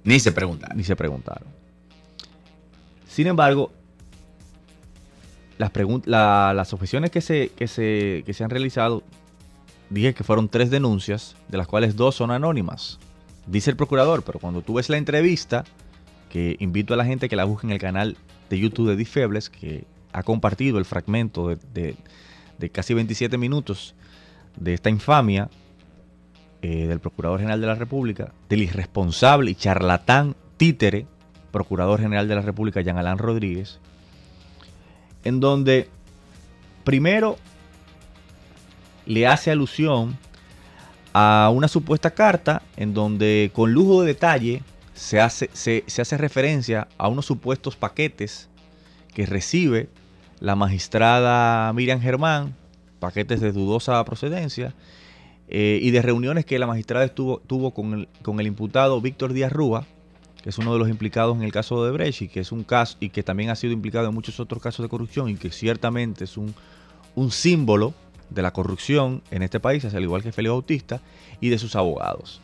Ni 0.05 0.21
se 0.21 0.31
preguntaron. 0.31 0.77
Ni 0.77 0.85
se 0.85 0.95
preguntaron. 0.95 1.49
Sin 3.09 3.27
embargo, 3.27 3.73
las, 5.59 5.73
la, 6.05 6.53
las 6.55 6.73
objeciones 6.73 7.11
que 7.11 7.21
se, 7.21 7.49
que, 7.57 7.67
se, 7.67 8.23
que 8.25 8.35
se 8.35 8.45
han 8.45 8.51
realizado, 8.51 9.03
dije 9.91 10.15
que 10.15 10.25
fueron 10.25 10.49
tres 10.49 10.71
denuncias, 10.71 11.37
de 11.49 11.59
las 11.59 11.67
cuales 11.67 11.97
dos 11.97 12.15
son 12.15 12.31
anónimas. 12.31 12.99
Dice 13.47 13.71
el 13.71 13.77
procurador, 13.77 14.23
pero 14.23 14.39
cuando 14.39 14.63
tú 14.63 14.75
ves 14.75 14.89
la 14.89 14.97
entrevista, 14.97 15.65
que 16.31 16.57
invito 16.59 16.95
a 16.95 16.97
la 16.97 17.05
gente 17.05 17.29
que 17.29 17.37
la 17.37 17.45
busque 17.45 17.67
en 17.67 17.73
el 17.73 17.79
canal 17.79 18.17
de 18.51 18.59
YouTube 18.59 18.89
de 18.89 18.97
Difebles, 18.97 19.49
que 19.51 19.85
ha 20.13 20.23
compartido 20.23 20.79
el 20.79 20.85
fragmento 20.85 21.49
de, 21.49 21.97
de, 22.59 22.71
casi 22.71 22.95
27 22.95 23.39
minutos 23.39 23.95
de 24.57 24.75
esta 24.75 24.91
infamia 24.91 25.51
eh, 26.63 26.87
del 26.87 27.01
Procurador 27.01 27.39
General 27.39 27.61
de 27.61 27.67
la 27.67 27.75
República, 27.75 28.33
del 28.49 28.63
irresponsable 28.63 29.51
y 29.51 29.55
charlatán 29.55 30.35
títere, 30.57 31.07
Procurador 31.53 32.01
General 32.01 32.27
de 32.29 32.35
la 32.35 32.41
República, 32.41 32.81
Jean 32.81 32.99
Alain 32.99 33.19
Rodríguez, 33.19 33.79
en 35.25 35.41
donde 35.41 35.89
primero 36.85 37.37
le 39.07 39.27
hace 39.27 39.51
alusión 39.51 40.19
a 41.13 41.51
una 41.53 41.69
supuesta 41.69 42.11
carta 42.11 42.63
en 42.77 42.93
donde 42.93 43.51
con 43.55 43.73
lujo 43.73 44.03
de 44.03 44.09
detalle 44.09 44.63
se 44.95 45.21
hace, 45.21 45.49
se, 45.53 45.85
hace 45.87 46.19
referencia 46.19 46.89
a 46.99 47.09
unos 47.09 47.27
supuestos 47.27 47.77
paquetes 47.77 48.49
que 49.15 49.25
recibe 49.25 49.89
la 50.41 50.57
magistrada 50.57 51.73
Miriam 51.73 52.01
Germán, 52.01 52.55
paquetes 52.99 53.41
de 53.41 53.53
dudosa 53.53 54.05
procedencia, 54.05 54.75
eh, 55.49 55.79
y 55.81 55.91
de 55.91 56.03
reuniones 56.03 56.45
que 56.45 56.59
la 56.59 56.67
magistrada 56.67 57.05
estuvo, 57.05 57.39
tuvo 57.47 57.73
con 57.73 57.95
el, 57.95 58.09
con 58.23 58.41
el 58.41 58.47
imputado 58.47 59.01
Víctor 59.01 59.33
Díaz 59.33 59.53
Rúa, 59.53 59.87
que 60.43 60.51
es 60.51 60.59
uno 60.59 60.73
de 60.73 60.79
los 60.79 60.89
implicados 60.89 61.37
en 61.37 61.45
el 61.45 61.53
caso 61.53 61.85
de 61.85 61.93
Brecht 61.93 62.23
y 62.23 62.29
que 62.29 62.41
es 62.41 62.53
un 62.53 62.65
caso 62.65 62.97
y 63.01 63.11
que 63.11 63.23
también 63.23 63.51
ha 63.51 63.57
sido 63.57 63.73
implicado 63.73 64.09
en 64.09 64.15
muchos 64.15 64.41
otros 64.41 64.63
casos 64.63 64.85
de 64.85 64.89
corrupción 64.89 65.29
y 65.29 65.37
que 65.37 65.51
ciertamente 65.51 66.25
es 66.25 66.37
un, 66.37 66.55
un 67.15 67.31
símbolo 67.31 67.95
de 68.31 68.43
la 68.43 68.53
corrupción 68.53 69.23
en 69.31 69.43
este 69.43 69.61
país, 69.61 69.85
al 69.85 70.03
igual 70.03 70.23
que 70.23 70.33
Félix 70.33 70.53
Bautista, 70.53 71.01
y 71.41 71.49
de 71.49 71.59
sus 71.59 71.77
abogados. 71.77 72.41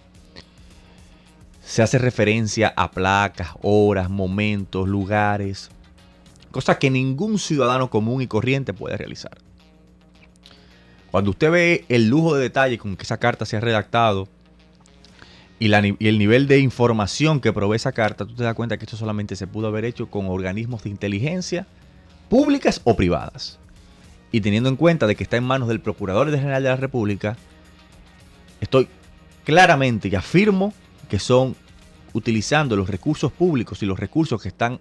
Se 1.64 1.82
hace 1.82 1.98
referencia 1.98 2.72
a 2.76 2.90
placas, 2.90 3.50
horas, 3.62 4.10
momentos, 4.10 4.88
lugares, 4.88 5.70
cosa 6.50 6.78
que 6.78 6.90
ningún 6.90 7.38
ciudadano 7.38 7.90
común 7.90 8.22
y 8.22 8.26
corriente 8.26 8.72
puede 8.74 8.96
realizar. 8.96 9.38
Cuando 11.10 11.30
usted 11.30 11.50
ve 11.50 11.84
el 11.88 12.08
lujo 12.08 12.34
de 12.34 12.42
detalle 12.42 12.78
con 12.78 12.96
que 12.96 13.02
esa 13.04 13.18
carta 13.18 13.44
se 13.44 13.56
ha 13.56 13.60
redactado 13.60 14.28
y, 15.58 15.68
y, 15.68 16.08
el 16.08 16.18
nivel 16.18 16.48
de 16.48 16.58
información 16.58 17.40
que 17.40 17.52
provee 17.52 17.76
esa 17.76 17.92
carta, 17.92 18.24
tú 18.24 18.34
te 18.34 18.42
das 18.42 18.54
cuenta 18.54 18.78
que 18.78 18.86
esto 18.86 18.96
solamente 18.96 19.36
se 19.36 19.46
pudo 19.46 19.68
haber 19.68 19.84
hecho 19.84 20.10
con 20.10 20.26
organismos 20.26 20.82
de 20.84 20.90
inteligencia 20.90 21.66
públicas 22.28 22.80
o 22.84 22.96
privadas. 22.96 23.58
Y 24.32 24.40
teniendo 24.40 24.68
en 24.68 24.76
cuenta 24.76 25.06
de 25.06 25.14
que 25.14 25.22
está 25.22 25.36
en 25.36 25.44
manos 25.44 25.68
del 25.68 25.80
Procurador 25.80 26.30
General 26.30 26.62
de 26.62 26.70
la 26.70 26.76
República, 26.76 27.36
estoy 28.60 28.88
claramente 29.44 30.08
y 30.08 30.14
afirmo 30.14 30.72
que 31.08 31.18
son 31.18 31.54
utilizando 32.14 32.74
los 32.74 32.88
recursos 32.88 33.30
públicos 33.30 33.82
y 33.82 33.86
los 33.86 33.98
recursos 33.98 34.40
que 34.40 34.48
están 34.48 34.80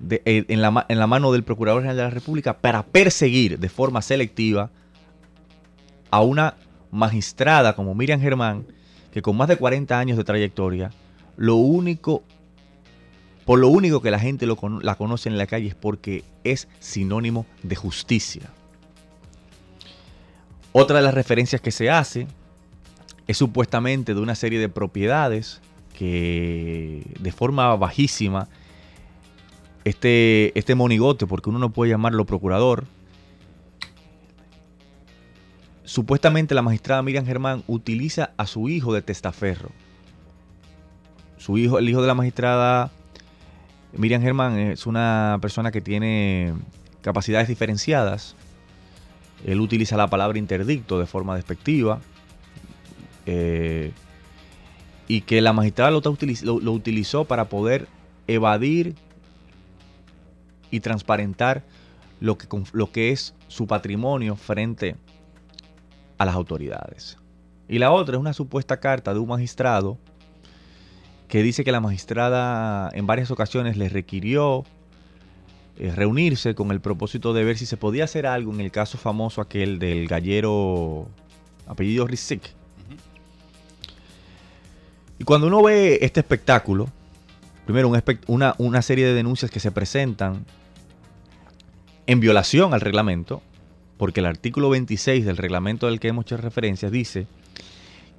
de, 0.00 0.22
en, 0.24 0.60
la, 0.62 0.86
en 0.88 0.98
la 0.98 1.06
mano 1.06 1.32
del 1.32 1.44
Procurador 1.44 1.82
General 1.82 1.96
de 1.96 2.02
la 2.04 2.10
República 2.10 2.58
para 2.58 2.84
perseguir 2.84 3.58
de 3.58 3.68
forma 3.68 4.02
selectiva 4.02 4.70
a 6.10 6.22
una 6.22 6.54
magistrada 6.90 7.74
como 7.74 7.94
Miriam 7.94 8.20
Germán, 8.20 8.66
que 9.12 9.22
con 9.22 9.36
más 9.36 9.48
de 9.48 9.56
40 9.56 9.98
años 9.98 10.16
de 10.16 10.24
trayectoria, 10.24 10.90
lo 11.36 11.56
único, 11.56 12.22
por 13.46 13.58
lo 13.58 13.68
único 13.68 14.02
que 14.02 14.10
la 14.10 14.18
gente 14.18 14.46
la 14.46 14.94
conoce 14.96 15.30
en 15.30 15.38
la 15.38 15.46
calle 15.46 15.68
es 15.68 15.74
porque 15.74 16.24
es 16.44 16.68
sinónimo 16.78 17.46
de 17.62 17.76
justicia. 17.76 18.50
Otra 20.72 20.96
de 20.96 21.02
las 21.02 21.14
referencias 21.14 21.62
que 21.62 21.70
se 21.70 21.88
hace 21.88 22.26
es 23.26 23.38
supuestamente 23.38 24.12
de 24.12 24.20
una 24.20 24.34
serie 24.34 24.58
de 24.58 24.68
propiedades 24.68 25.62
que 25.98 27.02
de 27.18 27.32
forma 27.32 27.74
bajísima 27.76 28.48
este, 29.84 30.52
este 30.58 30.74
monigote, 30.74 31.26
porque 31.26 31.48
uno 31.48 31.58
no 31.58 31.70
puede 31.70 31.92
llamarlo 31.92 32.26
procurador, 32.26 32.84
Supuestamente 35.86 36.52
la 36.56 36.62
magistrada 36.62 37.00
Miriam 37.00 37.24
Germán 37.24 37.62
utiliza 37.68 38.32
a 38.36 38.48
su 38.48 38.68
hijo 38.68 38.92
de 38.92 39.02
testaferro. 39.02 39.70
Su 41.38 41.58
hijo, 41.58 41.78
el 41.78 41.88
hijo 41.88 42.00
de 42.00 42.08
la 42.08 42.14
magistrada 42.14 42.90
Miriam 43.96 44.22
Germán 44.22 44.58
es 44.58 44.86
una 44.86 45.38
persona 45.40 45.72
que 45.72 45.80
tiene 45.80 46.54
capacidades 47.00 47.48
diferenciadas. 47.48 48.36
Él 49.44 49.60
utiliza 49.60 49.96
la 49.96 50.08
palabra 50.08 50.38
interdicto 50.38 50.98
de 50.98 51.06
forma 51.06 51.36
despectiva. 51.36 52.00
Eh, 53.26 53.92
y 55.08 55.22
que 55.22 55.40
la 55.40 55.52
magistrada 55.52 55.90
lo, 55.90 56.00
utilizó 56.72 57.24
para 57.24 57.48
poder 57.48 57.88
evadir 58.26 58.96
y 60.70 60.80
transparentar 60.80 61.62
lo 62.20 62.36
que 62.38 63.12
es 63.12 63.34
su 63.48 63.66
patrimonio 63.66 64.36
frente 64.36 64.96
a 66.18 66.24
las 66.24 66.34
autoridades. 66.34 67.18
Y 67.68 67.78
la 67.78 67.92
otra 67.92 68.16
es 68.16 68.20
una 68.20 68.32
supuesta 68.32 68.78
carta 68.78 69.12
de 69.12 69.20
un 69.20 69.28
magistrado 69.28 69.98
que 71.28 71.42
dice 71.42 71.64
que 71.64 71.72
la 71.72 71.80
magistrada 71.80 72.90
en 72.92 73.06
varias 73.06 73.30
ocasiones 73.30 73.76
le 73.76 73.88
requirió 73.88 74.64
eh, 75.78 75.92
reunirse 75.94 76.54
con 76.54 76.70
el 76.70 76.80
propósito 76.80 77.34
de 77.34 77.44
ver 77.44 77.58
si 77.58 77.66
se 77.66 77.76
podía 77.76 78.04
hacer 78.04 78.26
algo 78.26 78.52
en 78.52 78.60
el 78.60 78.70
caso 78.70 78.96
famoso 78.96 79.40
aquel 79.40 79.78
del 79.78 80.06
gallero 80.06 81.08
apellido 81.66 82.06
Rizik. 82.06 82.42
Y 85.18 85.24
cuando 85.24 85.46
uno 85.48 85.62
ve 85.62 85.98
este 86.02 86.20
espectáculo, 86.20 86.88
primero 87.64 87.90
una, 88.26 88.54
una 88.58 88.82
serie 88.82 89.06
de 89.06 89.14
denuncias 89.14 89.50
que 89.50 89.60
se 89.60 89.70
presentan 89.70 90.44
en 92.06 92.20
violación 92.20 92.72
al 92.72 92.80
reglamento, 92.80 93.42
porque 93.96 94.20
el 94.20 94.26
artículo 94.26 94.70
26 94.70 95.24
del 95.24 95.36
reglamento 95.36 95.86
del 95.86 95.98
que 96.00 96.08
hemos 96.08 96.26
hecho 96.26 96.36
referencia 96.36 96.90
dice 96.90 97.26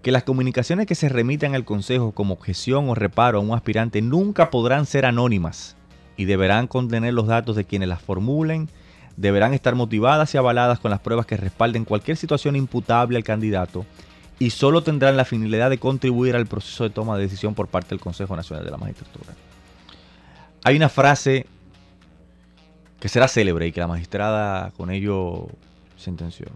que 0.02 0.12
las 0.12 0.24
comunicaciones 0.24 0.86
que 0.86 0.96
se 0.96 1.10
remitan 1.10 1.56
al 1.56 1.66
Consejo 1.66 2.12
como 2.12 2.34
objeción 2.34 2.90
o 2.90 2.96
reparo 2.96 3.40
a 3.40 3.42
un 3.42 3.54
aspirante 3.54 4.02
nunca 4.02 4.50
podrán 4.50 4.86
ser 4.86 5.06
anónimas 5.06 5.76
y 6.16 6.26
deberán 6.26 6.68
contener 6.68 7.14
los 7.14 7.28
datos 7.28 7.56
de 7.56 7.66
quienes 7.66 7.90
las 7.90 8.02
formulen, 8.02 8.70
deberán 9.18 9.54
estar 9.54 9.76
motivadas 9.76 10.34
y 10.34 10.38
avaladas 10.38 10.80
con 10.80 10.92
las 10.92 11.00
pruebas 11.00 11.26
que 11.26 11.38
respalden 11.38 11.86
cualquier 11.86 12.18
situación 12.18 12.56
imputable 12.56 13.18
al 13.18 13.24
candidato 13.24 13.86
y 14.40 14.52
solo 14.52 14.84
tendrán 14.84 15.18
la 15.18 15.26
finalidad 15.26 15.70
de 15.70 15.80
contribuir 15.80 16.36
al 16.36 16.46
proceso 16.46 16.84
de 16.84 16.92
toma 16.92 17.16
de 17.18 17.24
decisión 17.24 17.56
por 17.56 17.68
parte 17.68 17.90
del 17.90 18.00
Consejo 18.00 18.36
Nacional 18.36 18.64
de 18.64 18.72
la 18.72 18.78
Magistratura. 18.78 19.34
Hay 20.64 20.76
una 20.76 20.90
frase 20.90 21.48
que 23.00 23.10
será 23.10 23.28
célebre 23.28 23.68
y 23.68 23.72
que 23.72 23.80
la 23.80 23.88
magistrada 23.88 24.72
con 24.72 24.92
ello 24.92 25.48
sentenció. 25.98 26.48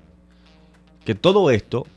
Que 1.06 1.16
todo 1.16 1.50
esto, 1.50 1.88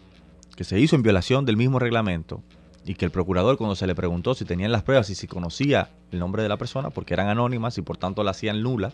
que 0.57 0.65
se 0.65 0.79
hizo 0.79 0.97
en 0.97 1.03
violación 1.03 1.45
del 1.45 1.57
mismo 1.57 1.79
reglamento, 1.79 2.43
y 2.87 2.95
que 2.95 3.05
el 3.05 3.11
procurador 3.11 3.57
cuando 3.57 3.77
se 3.77 3.87
le 3.87 3.95
preguntó 3.95 4.35
si 4.35 4.45
tenían 4.45 4.73
las 4.73 4.83
pruebas 4.83 5.09
y 5.11 5.15
si 5.15 5.27
conocía 5.27 5.91
el 6.13 6.19
nombre 6.19 6.43
de 6.43 6.49
la 6.49 6.57
persona, 6.57 6.91
porque 6.91 7.15
eran 7.15 7.29
anónimas 7.29 7.79
y 7.79 7.83
por 7.83 7.97
tanto 7.97 8.23
la 8.23 8.33
hacían 8.33 8.63
nula 8.63 8.93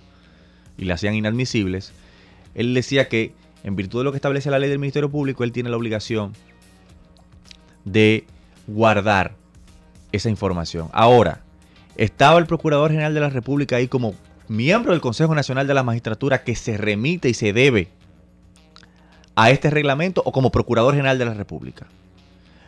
y 0.79 0.85
la 0.85 0.95
hacían 0.95 1.15
inadmisibles, 1.15 1.93
él 2.55 2.73
decía 2.73 3.09
que 3.09 3.35
en 3.65 3.77
virtud 3.77 4.01
de 4.01 4.05
lo 4.05 4.13
que 4.13 4.17
establece 4.17 4.51
la 4.51 4.59
ley 4.59 4.71
del 4.71 4.79
Ministerio 4.79 5.11
Público, 5.11 5.45
él 5.45 5.53
tiene 5.53 5.71
la 5.71 5.77
obligación 5.77 6.33
de 7.85 8.25
guardar 8.67 9.35
esa 10.13 10.31
información. 10.31 10.89
Ahora, 10.93 11.43
estaba 11.97 12.39
el 12.39 12.47
Procurador 12.47 12.91
General 12.91 13.13
de 13.13 13.21
la 13.21 13.29
República 13.29 13.77
ahí 13.77 13.89
como 13.89 14.15
miembro 14.49 14.93
del 14.93 15.01
Consejo 15.01 15.35
Nacional 15.35 15.67
de 15.67 15.75
la 15.75 15.83
Magistratura 15.83 16.43
que 16.43 16.55
se 16.55 16.77
remite 16.77 17.29
y 17.29 17.35
se 17.35 17.53
debe 17.53 17.89
a 19.35 19.51
este 19.51 19.71
reglamento 19.71 20.23
o 20.25 20.33
como 20.33 20.51
Procurador 20.51 20.95
General 20.95 21.19
de 21.19 21.25
la 21.25 21.35
República. 21.35 21.87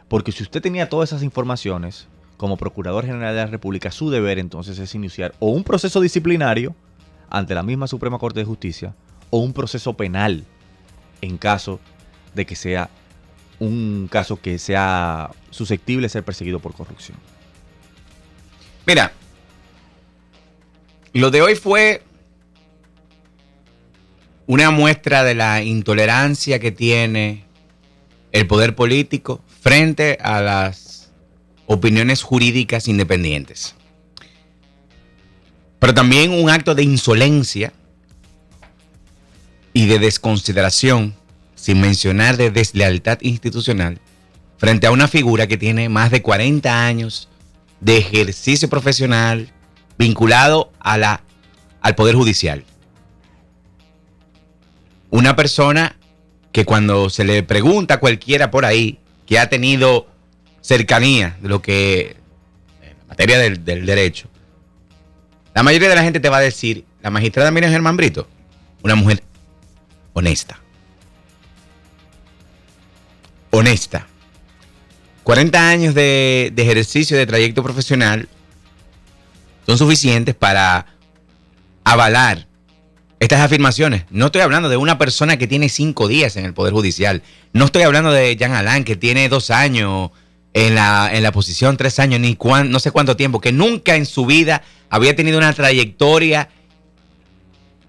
Porque 0.09 0.33
si 0.33 0.43
usted 0.43 0.61
tenía 0.61 0.89
todas 0.89 1.11
esas 1.11 1.23
informaciones, 1.23 2.09
como 2.37 2.57
Procurador 2.57 3.07
General 3.07 3.35
de 3.35 3.41
la 3.41 3.47
República, 3.47 3.91
su 3.91 4.11
deber 4.11 4.39
entonces 4.39 4.79
es 4.79 4.95
iniciar 4.95 5.33
o 5.39 5.51
un 5.51 5.65
proceso 5.65 6.01
disciplinario 6.01 6.75
ante 7.31 7.55
la 7.55 7.63
misma 7.63 7.87
Suprema 7.87 8.19
Corte 8.19 8.41
de 8.41 8.47
Justicia 8.47 8.95
o 9.31 9.39
un 9.39 9.53
proceso 9.53 9.95
penal 9.95 10.45
en 11.21 11.39
caso 11.39 11.81
de 12.35 12.45
que 12.45 12.57
sea 12.57 12.91
un 13.59 14.09
caso 14.11 14.41
que 14.41 14.59
sea 14.59 15.31
susceptible 15.51 16.07
de 16.07 16.09
ser 16.09 16.25
perseguido 16.25 16.59
por 16.59 16.75
corrupción. 16.75 17.17
Mira, 18.87 19.13
lo 21.13 21.31
de 21.31 21.43
hoy 21.43 21.55
fue 21.55 22.03
una 24.47 24.71
muestra 24.71 25.25
de 25.25 25.35
la 25.35 25.63
intolerancia 25.63 26.59
que 26.59 26.73
tiene 26.73 27.45
el 28.33 28.47
poder 28.47 28.75
político 28.75 29.43
frente 29.61 30.19
a 30.21 30.41
las 30.41 31.11
opiniones 31.67 32.23
jurídicas 32.23 32.89
independientes. 32.89 33.75
Pero 35.79 35.95
también 35.95 36.33
un 36.33 36.51
acto 36.51 36.75
de 36.75 36.83
insolencia 36.83 37.73
y 39.73 39.87
de 39.87 39.99
desconsideración 39.99 41.15
sin 41.55 41.81
mencionar 41.81 42.37
de 42.37 42.51
deslealtad 42.51 43.19
institucional, 43.21 44.01
frente 44.59 44.89
a 44.89 44.91
una 44.91 45.07
figura 45.07 45.47
que 45.47 45.57
tiene 45.57 45.89
más 45.89 46.11
de 46.11 46.21
40 46.21 46.87
años 46.87 47.29
de 47.81 47.99
ejercicio 47.99 48.69
profesional 48.69 49.49
vinculado 49.97 50.73
a 50.81 50.99
la, 50.99 51.23
al 51.81 51.95
Poder 51.95 52.17
Judicial. 52.17 52.65
Una 55.13 55.37
persona 55.37 55.95
que 56.53 56.65
cuando 56.65 57.11
se 57.11 57.25
le 57.25 57.43
pregunta 57.43 57.95
a 57.95 58.01
cualquiera 58.01 58.51
por 58.51 58.65
ahí 58.65 58.99
que 59.27 59.39
ha 59.39 59.51
tenido 59.51 60.07
cercanía 60.63 61.37
de 61.43 61.51
lo 61.51 61.61
que, 61.61 62.17
en 62.81 62.97
materia 63.09 63.39
del, 63.39 63.63
derecho, 63.63 64.31
la 65.55 65.63
mayoría 65.63 65.91
de 65.91 65.97
la 65.97 66.03
gente 66.03 66.19
te 66.19 66.31
va 66.31 66.39
a 66.39 66.41
decir, 66.41 66.87
la 67.03 67.11
magistrada 67.11 67.51
Miriam 67.51 67.71
Germán 67.71 67.99
Brito, 67.99 68.27
una 68.83 68.95
mujer 68.95 69.23
honesta, 70.15 70.59
honesta. 73.51 74.07
40 75.25 75.69
años 75.69 75.95
de, 75.95 76.55
ejercicio 76.57 77.19
de 77.19 77.27
trayecto 77.27 77.63
profesional 77.63 78.31
son 79.67 79.77
suficientes 79.77 80.35
para 80.35 80.87
avalar 81.85 82.47
estas 83.23 83.41
afirmaciones. 83.41 84.03
No 84.11 84.27
estoy 84.27 84.41
hablando 84.41 84.69
de 84.69 84.77
una 84.77 84.99
persona 84.99 85.37
que 85.37 85.47
tiene 85.47 85.69
cinco 85.69 86.09
días 86.09 86.37
en 86.37 86.45
el 86.45 86.55
Poder 86.55 86.73
Judicial. 86.73 87.23
No 87.53 87.67
estoy 87.67 87.83
hablando 87.83 88.11
de 88.11 88.35
Jean 88.35 88.51
Alain, 88.51 88.83
que 88.83 88.97
tiene 88.97 89.29
dos 89.29 89.51
años 89.51 90.11
en 90.55 90.75
la, 90.75 91.09
en 91.13 91.23
la 91.23 91.31
posición, 91.31 91.77
tres 91.77 92.01
años, 92.01 92.19
ni 92.19 92.37
no 92.67 92.81
sé 92.81 92.91
cuánto 92.91 93.17
tiempo, 93.17 93.41
que 93.41 93.53
nunca 93.53 93.95
en 93.95 94.07
su 94.07 94.27
vida 94.27 94.65
había 94.91 95.15
tenido 95.15 95.39
una 95.39 95.53
trayectoria 95.53 96.49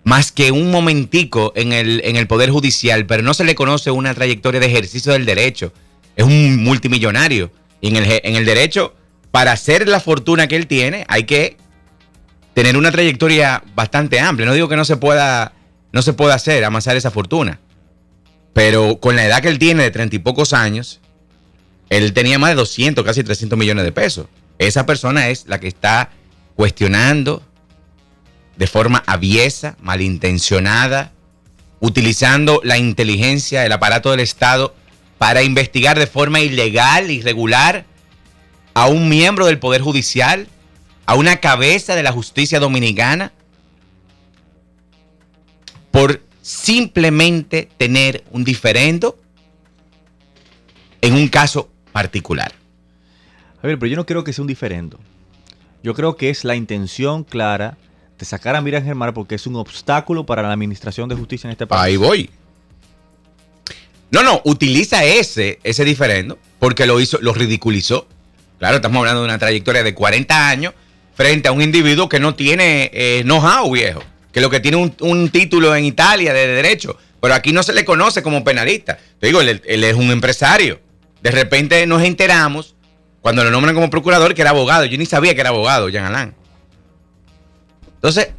más 0.03 0.31
que 0.31 0.51
un 0.51 0.69
momentico 0.69 1.51
en 1.55 1.73
el, 1.73 2.01
en 2.05 2.15
el 2.15 2.27
Poder 2.27 2.51
Judicial, 2.51 3.07
pero 3.07 3.23
no 3.23 3.33
se 3.33 3.43
le 3.43 3.55
conoce 3.55 3.89
una 3.89 4.13
trayectoria 4.13 4.59
de 4.59 4.67
ejercicio 4.67 5.13
del 5.13 5.25
derecho. 5.25 5.73
Es 6.15 6.25
un 6.25 6.63
multimillonario. 6.63 7.51
Y 7.81 7.87
en 7.87 7.95
el, 7.95 8.21
en 8.23 8.35
el 8.35 8.45
derecho, 8.45 8.93
para 9.31 9.53
hacer 9.53 9.87
la 9.87 9.99
fortuna 9.99 10.47
que 10.47 10.57
él 10.57 10.67
tiene, 10.67 11.05
hay 11.07 11.23
que 11.23 11.57
tener 12.53 12.77
una 12.77 12.91
trayectoria 12.91 13.63
bastante 13.75 14.19
amplia. 14.19 14.45
No 14.45 14.53
digo 14.53 14.69
que 14.69 14.75
no 14.75 14.85
se 14.85 14.97
pueda, 14.97 15.53
no 15.91 16.01
se 16.01 16.13
pueda 16.13 16.35
hacer, 16.35 16.63
amasar 16.63 16.95
esa 16.95 17.11
fortuna. 17.11 17.59
Pero 18.53 18.99
con 18.99 19.15
la 19.15 19.25
edad 19.25 19.41
que 19.41 19.47
él 19.47 19.59
tiene 19.59 19.83
de 19.83 19.91
treinta 19.91 20.15
y 20.15 20.19
pocos 20.19 20.53
años, 20.53 21.01
él 21.89 22.13
tenía 22.13 22.39
más 22.39 22.51
de 22.51 22.55
200, 22.55 23.03
casi 23.03 23.23
300 23.23 23.57
millones 23.57 23.83
de 23.83 23.91
pesos. 23.91 24.27
Esa 24.59 24.85
persona 24.85 25.29
es 25.29 25.45
la 25.47 25.59
que 25.59 25.67
está 25.67 26.11
cuestionando 26.55 27.43
de 28.55 28.67
forma 28.67 29.03
aviesa, 29.07 29.75
malintencionada, 29.81 31.11
utilizando 31.79 32.61
la 32.63 32.77
inteligencia, 32.77 33.65
el 33.65 33.71
aparato 33.71 34.11
del 34.11 34.19
Estado 34.19 34.75
para 35.17 35.43
investigar 35.43 35.97
de 35.97 36.07
forma 36.07 36.39
ilegal, 36.39 37.09
irregular, 37.09 37.85
a 38.73 38.87
un 38.87 39.09
miembro 39.09 39.45
del 39.45 39.59
Poder 39.59 39.81
Judicial, 39.81 40.47
a 41.05 41.15
una 41.15 41.37
cabeza 41.37 41.95
de 41.95 42.03
la 42.03 42.11
justicia 42.11 42.59
dominicana, 42.59 43.31
por 45.91 46.21
simplemente 46.41 47.69
tener 47.77 48.23
un 48.31 48.43
diferendo 48.43 49.19
en 51.01 51.13
un 51.13 51.27
caso 51.27 51.69
particular. 51.91 52.51
A 53.61 53.67
ver, 53.67 53.77
pero 53.77 53.89
yo 53.89 53.95
no 53.95 54.05
creo 54.05 54.23
que 54.23 54.33
sea 54.33 54.41
un 54.41 54.47
diferendo. 54.47 54.99
Yo 55.83 55.93
creo 55.93 56.15
que 56.17 56.29
es 56.29 56.43
la 56.43 56.55
intención 56.55 57.23
clara 57.23 57.77
de 58.17 58.25
sacar 58.25 58.55
a 58.55 58.61
Miriam 58.61 58.83
Germán 58.83 59.13
porque 59.13 59.35
es 59.35 59.45
un 59.45 59.55
obstáculo 59.55 60.25
para 60.25 60.41
la 60.41 60.51
administración 60.51 61.09
de 61.09 61.15
justicia 61.15 61.47
en 61.47 61.51
este 61.51 61.67
país. 61.67 61.81
Ahí 61.83 61.97
voy. 61.97 62.29
No, 64.11 64.23
no, 64.23 64.41
utiliza 64.45 65.03
ese, 65.03 65.59
ese 65.63 65.83
diferendo 65.85 66.37
porque 66.59 66.85
lo 66.85 66.99
hizo, 66.99 67.19
lo 67.21 67.33
ridiculizó. 67.33 68.07
Claro, 68.59 68.77
estamos 68.77 68.99
hablando 68.99 69.21
de 69.21 69.25
una 69.25 69.39
trayectoria 69.39 69.83
de 69.83 69.93
40 69.93 70.49
años 70.49 70.73
frente 71.15 71.47
a 71.47 71.51
un 71.51 71.61
individuo 71.61 72.09
que 72.09 72.19
no 72.19 72.35
tiene 72.35 72.89
eh, 72.93 73.21
know-how, 73.23 73.71
viejo. 73.71 74.03
Que 74.31 74.41
lo 74.41 74.49
que 74.49 74.59
tiene 74.59 74.77
un, 74.77 74.95
un, 75.01 75.29
título 75.29 75.75
en 75.75 75.85
Italia 75.85 76.33
de 76.33 76.47
derecho. 76.47 76.97
Pero 77.21 77.35
aquí 77.35 77.53
no 77.53 77.63
se 77.63 77.73
le 77.73 77.85
conoce 77.85 78.23
como 78.23 78.43
penalista. 78.43 78.97
Te 79.19 79.27
digo, 79.27 79.41
él, 79.41 79.61
él 79.65 79.83
es 79.83 79.93
un 79.95 80.11
empresario. 80.11 80.79
De 81.21 81.31
repente 81.31 81.85
nos 81.85 82.03
enteramos 82.03 82.75
cuando 83.21 83.43
lo 83.43 83.51
nombran 83.51 83.75
como 83.75 83.89
procurador 83.89 84.33
que 84.33 84.41
era 84.41 84.49
abogado. 84.49 84.85
Yo 84.85 84.97
ni 84.97 85.05
sabía 85.05 85.33
que 85.33 85.41
era 85.41 85.49
abogado, 85.49 85.87
Jean 85.89 86.05
Alain. 86.05 86.33
Entonces, 87.95 88.29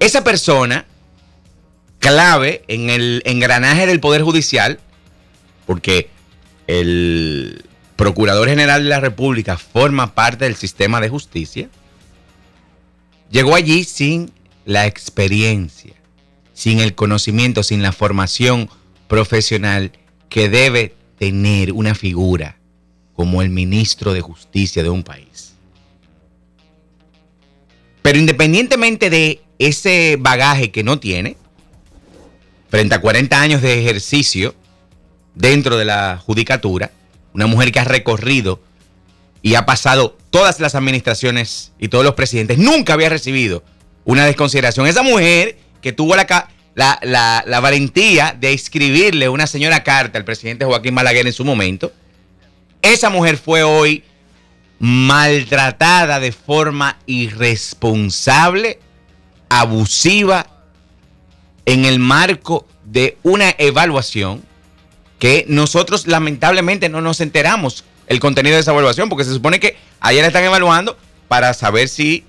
esa 0.00 0.24
persona 0.24 0.86
clave 1.98 2.64
en 2.66 2.88
el 2.88 3.22
engranaje 3.26 3.86
del 3.86 4.00
Poder 4.00 4.22
Judicial, 4.22 4.80
porque 5.66 6.08
el 6.66 7.64
Procurador 8.02 8.48
General 8.48 8.82
de 8.82 8.88
la 8.88 8.98
República 8.98 9.56
forma 9.56 10.12
parte 10.12 10.46
del 10.46 10.56
sistema 10.56 11.00
de 11.00 11.08
justicia, 11.08 11.68
llegó 13.30 13.54
allí 13.54 13.84
sin 13.84 14.32
la 14.64 14.88
experiencia, 14.88 15.94
sin 16.52 16.80
el 16.80 16.96
conocimiento, 16.96 17.62
sin 17.62 17.80
la 17.80 17.92
formación 17.92 18.68
profesional 19.06 19.92
que 20.28 20.48
debe 20.48 20.96
tener 21.16 21.70
una 21.70 21.94
figura 21.94 22.56
como 23.14 23.40
el 23.40 23.50
ministro 23.50 24.12
de 24.12 24.20
Justicia 24.20 24.82
de 24.82 24.90
un 24.90 25.04
país. 25.04 25.54
Pero 28.02 28.18
independientemente 28.18 29.10
de 29.10 29.42
ese 29.60 30.16
bagaje 30.18 30.72
que 30.72 30.82
no 30.82 30.98
tiene, 30.98 31.36
frente 32.68 32.96
a 32.96 33.00
40 33.00 33.40
años 33.40 33.62
de 33.62 33.80
ejercicio 33.80 34.56
dentro 35.36 35.76
de 35.76 35.84
la 35.84 36.20
judicatura, 36.20 36.90
una 37.34 37.46
mujer 37.46 37.72
que 37.72 37.80
ha 37.80 37.84
recorrido 37.84 38.60
y 39.42 39.54
ha 39.54 39.66
pasado 39.66 40.16
todas 40.30 40.60
las 40.60 40.74
administraciones 40.74 41.72
y 41.78 41.88
todos 41.88 42.04
los 42.04 42.14
presidentes, 42.14 42.58
nunca 42.58 42.92
había 42.94 43.08
recibido 43.08 43.62
una 44.04 44.24
desconsideración. 44.26 44.86
Esa 44.86 45.02
mujer 45.02 45.58
que 45.80 45.92
tuvo 45.92 46.14
la, 46.16 46.48
la, 46.74 47.44
la- 47.46 47.60
valentía 47.60 48.36
de 48.38 48.52
escribirle 48.52 49.28
una 49.28 49.46
señora 49.46 49.82
carta 49.82 50.18
al 50.18 50.24
presidente 50.24 50.64
Joaquín 50.64 50.94
Balaguer 50.94 51.26
en 51.26 51.32
su 51.32 51.44
momento. 51.44 51.92
Esa 52.82 53.10
mujer 53.10 53.36
fue 53.36 53.62
hoy 53.62 54.04
maltratada 54.78 56.18
de 56.18 56.32
forma 56.32 56.98
irresponsable, 57.06 58.80
abusiva, 59.48 60.46
en 61.64 61.84
el 61.84 61.98
marco 62.00 62.66
de 62.84 63.16
una 63.22 63.54
evaluación 63.58 64.42
que 65.22 65.44
nosotros 65.46 66.08
lamentablemente 66.08 66.88
no 66.88 67.00
nos 67.00 67.20
enteramos 67.20 67.84
el 68.08 68.18
contenido 68.18 68.56
de 68.56 68.62
esa 68.62 68.72
evaluación, 68.72 69.08
porque 69.08 69.22
se 69.22 69.32
supone 69.32 69.60
que 69.60 69.76
ayer 70.00 70.20
la 70.20 70.26
están 70.26 70.42
evaluando 70.42 70.98
para 71.28 71.54
saber 71.54 71.88
si 71.88 72.24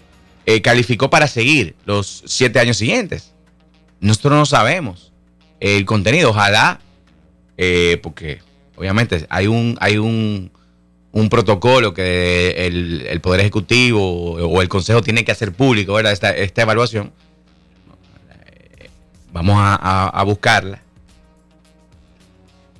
eh, 0.45 0.61
calificó 0.61 1.09
para 1.09 1.27
seguir 1.27 1.73
los 1.85 2.21
siete 2.27 2.59
años 2.59 2.77
siguientes. 2.77 3.33
Nosotros 3.99 4.33
no 4.33 4.45
sabemos 4.45 5.11
el 5.59 5.85
contenido, 5.85 6.29
ojalá, 6.29 6.81
eh, 7.57 7.99
porque 8.03 8.41
obviamente 8.75 9.25
hay 9.27 9.47
un, 9.47 9.75
hay 9.81 9.97
un, 9.97 10.51
un 11.13 11.29
protocolo 11.29 11.95
que 11.95 12.67
el, 12.67 13.07
el 13.09 13.21
Poder 13.21 13.39
Ejecutivo 13.39 14.33
o 14.33 14.61
el 14.61 14.69
Consejo 14.69 15.01
tiene 15.01 15.25
que 15.25 15.31
hacer 15.31 15.51
público, 15.51 15.93
¿verdad? 15.93 16.11
Esta, 16.11 16.29
esta 16.29 16.61
evaluación. 16.61 17.11
Vamos 19.31 19.55
a 19.57 20.23
buscarla. 20.27 20.82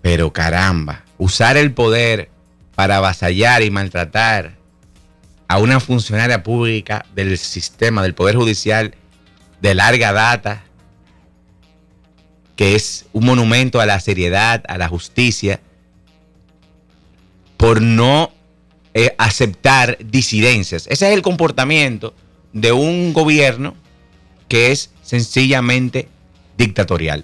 Pero 0.04 0.34
caramba, 0.34 1.06
usar 1.18 1.56
el 1.56 1.74
poder 1.74 2.30
para 2.76 2.98
avasallar 2.98 3.64
y 3.64 3.72
maltratar 3.72 4.58
a 5.48 5.60
una 5.60 5.80
funcionaria 5.80 6.44
pública 6.44 7.06
del 7.16 7.38
sistema, 7.38 8.04
del 8.04 8.14
Poder 8.14 8.36
Judicial 8.36 8.96
de 9.62 9.74
larga 9.74 10.12
data, 10.12 10.66
que 12.58 12.76
es 12.76 13.06
un 13.14 13.26
monumento 13.26 13.80
a 13.80 13.86
la 13.86 14.02
seriedad, 14.02 14.62
a 14.68 14.78
la 14.78 14.90
justicia, 14.90 15.62
por 17.56 17.82
no 17.82 18.34
eh, 18.94 19.16
aceptar 19.18 19.98
disidencias. 20.04 20.86
Ese 20.88 21.08
es 21.08 21.14
el 21.14 21.22
comportamiento 21.22 22.14
de 22.52 22.74
un 22.74 23.14
gobierno 23.14 23.78
que 24.50 24.74
es 24.74 24.92
sencillamente 25.02 26.10
dictatorial. 26.58 27.24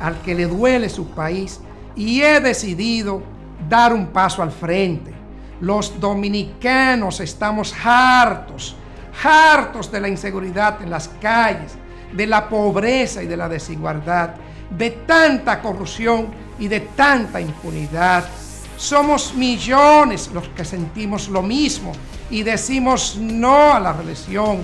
al 0.00 0.20
que 0.22 0.34
le 0.34 0.46
duele 0.46 0.88
su 0.88 1.08
país 1.08 1.60
y 1.96 2.22
he 2.22 2.40
decidido 2.40 3.22
dar 3.68 3.92
un 3.92 4.08
paso 4.08 4.42
al 4.42 4.52
frente. 4.52 5.12
Los 5.60 5.98
dominicanos 5.98 7.20
estamos 7.20 7.74
hartos, 7.84 8.76
hartos 9.22 9.90
de 9.90 10.00
la 10.00 10.08
inseguridad 10.08 10.80
en 10.82 10.90
las 10.90 11.08
calles, 11.20 11.76
de 12.12 12.26
la 12.26 12.48
pobreza 12.48 13.22
y 13.22 13.26
de 13.26 13.36
la 13.36 13.48
desigualdad, 13.48 14.34
de 14.70 14.90
tanta 14.90 15.60
corrupción 15.60 16.28
y 16.58 16.68
de 16.68 16.80
tanta 16.80 17.40
impunidad. 17.40 18.24
Somos 18.76 19.34
millones 19.34 20.30
los 20.32 20.48
que 20.50 20.64
sentimos 20.64 21.28
lo 21.28 21.42
mismo 21.42 21.92
y 22.30 22.44
decimos 22.44 23.16
no 23.20 23.74
a 23.74 23.80
la 23.80 23.92
reelección. 23.92 24.58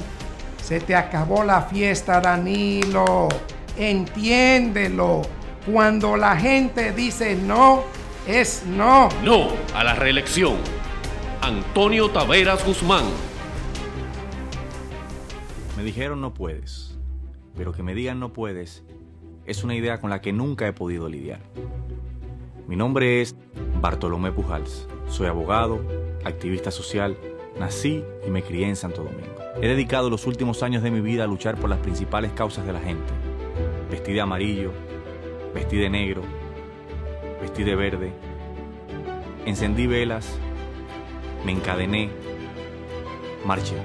Se 0.63 0.81
te 0.81 0.95
acabó 0.95 1.43
la 1.43 1.63
fiesta, 1.63 2.21
Danilo. 2.21 3.29
Entiéndelo. 3.77 5.23
Cuando 5.71 6.17
la 6.17 6.37
gente 6.37 6.93
dice 6.93 7.35
no, 7.37 7.85
es 8.27 8.65
no. 8.67 9.09
No 9.23 9.49
a 9.75 9.85
la 9.85 9.95
reelección. 9.95 10.57
Antonio 11.41 12.11
Taveras 12.11 12.65
Guzmán. 12.65 13.05
Me 15.77 15.83
dijeron 15.83 16.21
no 16.21 16.33
puedes, 16.35 16.97
pero 17.57 17.73
que 17.73 17.83
me 17.83 17.95
digan 17.95 18.21
no 18.21 18.33
puedes 18.33 18.85
es 19.47 19.65
una 19.65 19.75
idea 19.75 20.01
con 20.01 20.11
la 20.11 20.21
que 20.21 20.33
nunca 20.33 20.67
he 20.67 20.73
podido 20.73 21.09
lidiar. 21.09 21.41
Mi 22.67 22.77
nombre 22.77 23.21
es 23.21 23.37
Bartolomé 23.81 24.33
Pujals. 24.33 24.89
Soy 25.09 25.27
abogado, 25.27 25.81
activista 26.25 26.71
social, 26.71 27.17
nací 27.59 28.03
y 28.27 28.31
me 28.31 28.43
crié 28.43 28.69
en 28.69 28.77
Santo 28.77 29.05
Domingo. 29.05 29.35
He 29.61 29.69
dedicado 29.69 30.09
los 30.09 30.27
últimos 30.27 30.63
años 30.63 30.83
de 30.83 30.91
mi 30.91 31.01
vida 31.01 31.25
a 31.25 31.27
luchar 31.27 31.57
por 31.57 31.69
las 31.69 31.79
principales 31.81 32.33
causas 32.33 32.67
de 32.67 32.73
la 32.73 32.81
gente. 32.81 33.13
Vestí 33.95 34.13
de 34.13 34.21
amarillo, 34.21 34.73
vestí 35.55 35.77
de 35.77 35.89
negro, 35.89 36.23
vestí 37.41 37.63
de 37.63 37.77
verde, 37.77 38.13
encendí 39.47 39.87
velas, 39.87 40.37
me 41.47 41.53
encadené, 41.53 42.11
marché. 43.47 43.77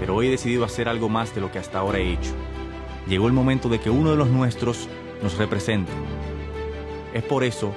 Pero 0.00 0.16
hoy 0.16 0.26
he 0.26 0.30
decidido 0.30 0.64
hacer 0.64 0.88
algo 0.88 1.08
más 1.08 1.36
de 1.36 1.40
lo 1.40 1.52
que 1.52 1.60
hasta 1.60 1.78
ahora 1.78 2.00
he 2.00 2.14
hecho. 2.14 2.32
Llegó 3.06 3.28
el 3.28 3.32
momento 3.32 3.68
de 3.68 3.78
que 3.78 3.90
uno 3.90 4.10
de 4.10 4.16
los 4.16 4.28
nuestros 4.28 4.88
nos 5.22 5.38
represente. 5.38 5.92
Es 7.14 7.22
por 7.22 7.44
eso 7.44 7.72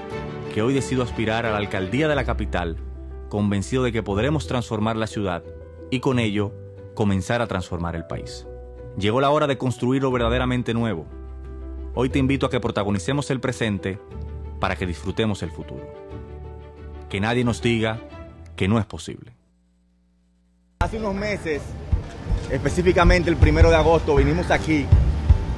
que 0.51 0.63
hoy 0.63 0.73
decido 0.73 1.03
aspirar 1.03 1.45
a 1.45 1.51
la 1.51 1.57
alcaldía 1.57 2.07
de 2.07 2.15
la 2.15 2.25
capital, 2.25 2.75
convencido 3.29 3.83
de 3.83 3.91
que 3.91 4.01
podremos 4.01 4.47
transformar 4.47 4.95
la 4.95 5.05
ciudad 5.05 5.43
y 5.91 5.99
con 5.99 6.17
ello 6.17 6.53
comenzar 6.95 7.43
a 7.43 7.47
transformar 7.47 7.95
el 7.95 8.07
país. 8.07 8.48
Llegó 8.99 9.21
la 9.21 9.29
hora 9.29 9.47
de 9.47 9.57
construir 9.57 10.01
lo 10.01 10.11
verdaderamente 10.11 10.73
nuevo. 10.73 11.05
Hoy 11.95 12.09
te 12.09 12.19
invito 12.19 12.45
a 12.45 12.49
que 12.49 12.59
protagonicemos 12.59 13.31
el 13.31 13.39
presente 13.39 13.97
para 14.59 14.75
que 14.75 14.85
disfrutemos 14.85 15.41
el 15.41 15.51
futuro. 15.51 15.87
Que 17.07 17.21
nadie 17.21 17.45
nos 17.45 17.61
diga 17.61 18.01
que 18.57 18.67
no 18.67 18.77
es 18.77 18.85
posible. 18.85 19.31
Hace 20.81 20.97
unos 20.97 21.15
meses, 21.15 21.61
específicamente 22.51 23.29
el 23.29 23.37
primero 23.37 23.69
de 23.69 23.77
agosto, 23.77 24.15
vinimos 24.15 24.51
aquí 24.51 24.85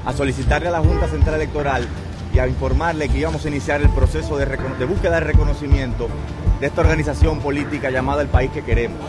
a 0.06 0.14
solicitarle 0.14 0.68
a 0.68 0.72
la 0.72 0.80
Junta 0.82 1.08
Central 1.08 1.36
Electoral 1.36 1.88
y 2.34 2.40
a 2.40 2.48
informarle 2.48 3.10
que 3.10 3.18
íbamos 3.18 3.44
a 3.46 3.48
iniciar 3.50 3.82
el 3.82 3.90
proceso 3.90 4.38
de, 4.38 4.46
búsqueda 4.86 5.16
de 5.16 5.20
reconocimiento 5.22 6.08
de 6.60 6.68
esta 6.68 6.82
organización 6.82 7.40
política 7.40 7.90
llamada 7.90 8.22
El 8.22 8.28
País 8.28 8.52
que 8.54 8.64
Queremos. 8.64 9.00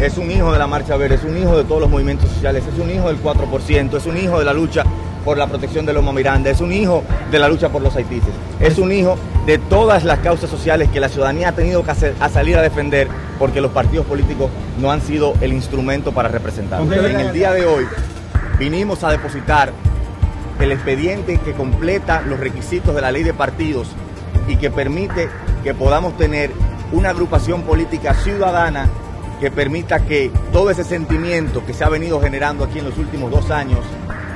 Es 0.00 0.16
un 0.18 0.30
hijo 0.30 0.52
de 0.52 0.58
la 0.58 0.66
Marcha 0.66 0.96
Verde, 0.96 1.16
es 1.16 1.24
un 1.24 1.36
hijo 1.36 1.56
de 1.56 1.64
todos 1.64 1.80
los 1.80 1.90
movimientos 1.90 2.30
sociales, 2.30 2.64
es 2.72 2.78
un 2.78 2.90
hijo 2.90 3.08
del 3.08 3.22
4%, 3.22 3.96
es 3.96 4.06
un 4.06 4.16
hijo 4.16 4.38
de 4.38 4.44
la 4.44 4.52
lucha 4.54 4.84
por 5.24 5.36
la 5.38 5.46
protección 5.46 5.86
de 5.86 5.92
Loma 5.92 6.12
Miranda, 6.12 6.50
es 6.50 6.60
un 6.60 6.72
hijo 6.72 7.04
de 7.30 7.38
la 7.38 7.48
lucha 7.48 7.68
por 7.68 7.82
los 7.82 7.94
haitises, 7.94 8.30
es 8.58 8.78
un 8.78 8.90
hijo 8.90 9.16
de 9.46 9.58
todas 9.58 10.02
las 10.02 10.18
causas 10.20 10.50
sociales 10.50 10.88
que 10.88 10.98
la 10.98 11.08
ciudadanía 11.08 11.50
ha 11.50 11.52
tenido 11.52 11.84
que 11.84 11.90
hacer- 11.92 12.14
a 12.18 12.28
salir 12.28 12.56
a 12.56 12.62
defender 12.62 13.06
porque 13.38 13.60
los 13.60 13.70
partidos 13.70 14.06
políticos 14.06 14.50
no 14.80 14.90
han 14.90 15.00
sido 15.02 15.34
el 15.40 15.52
instrumento 15.52 16.10
para 16.12 16.28
representarlos. 16.28 16.88
En 16.96 17.20
el 17.20 17.32
día 17.32 17.52
de 17.52 17.66
hoy 17.66 17.84
vinimos 18.58 19.04
a 19.04 19.10
depositar 19.10 19.72
el 20.62 20.72
expediente 20.72 21.38
que 21.38 21.52
completa 21.52 22.22
los 22.22 22.38
requisitos 22.38 22.94
de 22.94 23.00
la 23.00 23.10
ley 23.10 23.24
de 23.24 23.34
partidos 23.34 23.88
y 24.46 24.56
que 24.56 24.70
permite 24.70 25.28
que 25.64 25.74
podamos 25.74 26.16
tener 26.16 26.52
una 26.92 27.10
agrupación 27.10 27.62
política 27.62 28.14
ciudadana 28.14 28.88
que 29.40 29.50
permita 29.50 30.06
que 30.06 30.30
todo 30.52 30.70
ese 30.70 30.84
sentimiento 30.84 31.66
que 31.66 31.74
se 31.74 31.82
ha 31.82 31.88
venido 31.88 32.20
generando 32.20 32.64
aquí 32.64 32.78
en 32.78 32.84
los 32.84 32.96
últimos 32.96 33.32
dos 33.32 33.50
años 33.50 33.80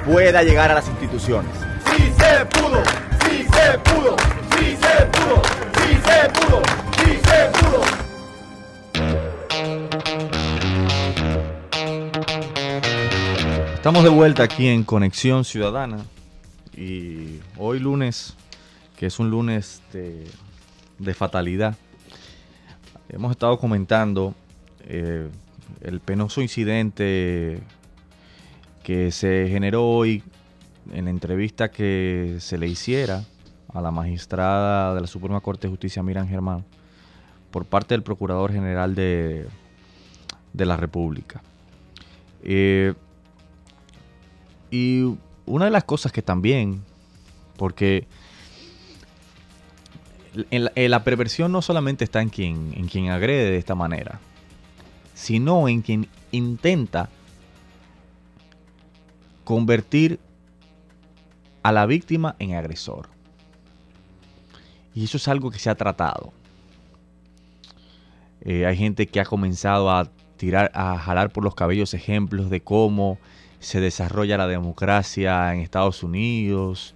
pueda 0.05 0.43
llegar 0.43 0.73
a 0.73 0.75
las 0.75 0.89
instituciones. 0.89 1.53
Sí 1.95 2.13
se 2.19 2.45
pudo, 2.47 2.83
sí 3.29 3.47
se 3.53 3.79
pudo, 3.79 4.17
sí 4.59 4.77
se 4.81 5.07
pudo, 5.07 5.43
sí 5.79 5.95
se 6.05 6.29
pudo, 6.31 6.63
sí 7.05 7.21
se 7.23 7.39
pudo. 7.61 7.83
Estamos 13.75 14.03
de 14.03 14.11
vuelta 14.11 14.43
aquí 14.43 14.67
en 14.67 14.83
Conexión 14.83 15.45
Ciudadana 15.45 15.99
y 16.77 17.41
hoy 17.57 17.79
lunes 17.79 18.37
que 18.97 19.07
es 19.07 19.19
un 19.19 19.31
lunes 19.31 19.83
de, 19.93 21.15
fatalidad. 21.15 21.77
Hemos 23.09 23.31
estado 23.31 23.59
comentando 23.59 24.35
eh, 24.81 25.29
el 25.83 26.01
penoso 26.01 26.41
incidente 26.41 27.61
que 28.83 29.13
se 29.13 29.49
generó 29.49 29.87
hoy 29.87 30.23
en 30.93 31.05
la 31.05 31.11
entrevista 31.11 31.71
que 31.71 32.37
se 32.41 32.57
le 32.57 32.69
hiciera 32.69 33.25
a 33.73 33.81
la 33.81 33.91
magistrada 33.91 34.95
de 34.95 35.01
la 35.03 35.07
Suprema 35.07 35.41
Corte 35.41 35.67
de 35.67 35.71
Justicia, 35.71 36.03
Miran 36.03 36.29
Germán, 36.29 36.65
por 37.51 37.67
parte 37.67 37.95
del 37.95 38.03
Procurador 38.03 38.53
General 38.53 38.95
de, 38.95 39.47
de 40.53 40.67
la 40.67 40.77
República. 40.77 41.43
Eh, 42.43 42.95
y 44.71 45.17
una 45.47 45.67
de 45.67 45.71
las 45.71 45.85
cosas 45.85 46.13
que 46.13 46.23
también, 46.23 46.83
porque 47.57 48.07
en 50.51 50.91
la, 50.91 51.05
perversión 51.05 51.53
no 51.53 51.63
solamente 51.63 52.05
está 52.05 52.21
en 52.21 52.29
quien, 52.29 52.75
en 52.75 52.89
quien 52.89 53.09
agrede 53.09 53.51
de 53.51 53.57
esta 53.57 53.75
manera, 53.75 54.21
sino 55.15 55.69
en 55.69 55.81
quien 55.81 56.09
intenta 56.31 57.09
convertir 59.45 60.21
a 61.63 61.73
la 61.73 61.87
víctima 61.87 62.37
en 62.39 62.55
agresor. 62.55 63.09
Y 64.95 65.05
eso 65.05 65.17
es 65.17 65.29
algo 65.29 65.51
que 65.51 65.59
se 65.59 65.71
ha 65.71 65.75
tratado. 65.75 66.33
Eh, 68.43 68.67
hay 68.67 68.77
gente 68.77 69.07
que 69.07 69.21
ha 69.21 69.25
comenzado 69.25 69.91
a 69.91 70.09
tirar, 70.37 70.71
a 70.75 70.99
jalar 70.99 71.31
por 71.31 71.45
los 71.45 71.55
cabellos 71.55 71.95
ejemplos 71.95 72.51
de 72.51 72.61
cómo 72.61 73.19
se 73.67 73.81
desarrolla 73.81 74.39
la 74.39 74.47
democracia 74.47 75.53
en 75.53 75.59
Estados 75.61 76.05
Unidos, 76.05 76.95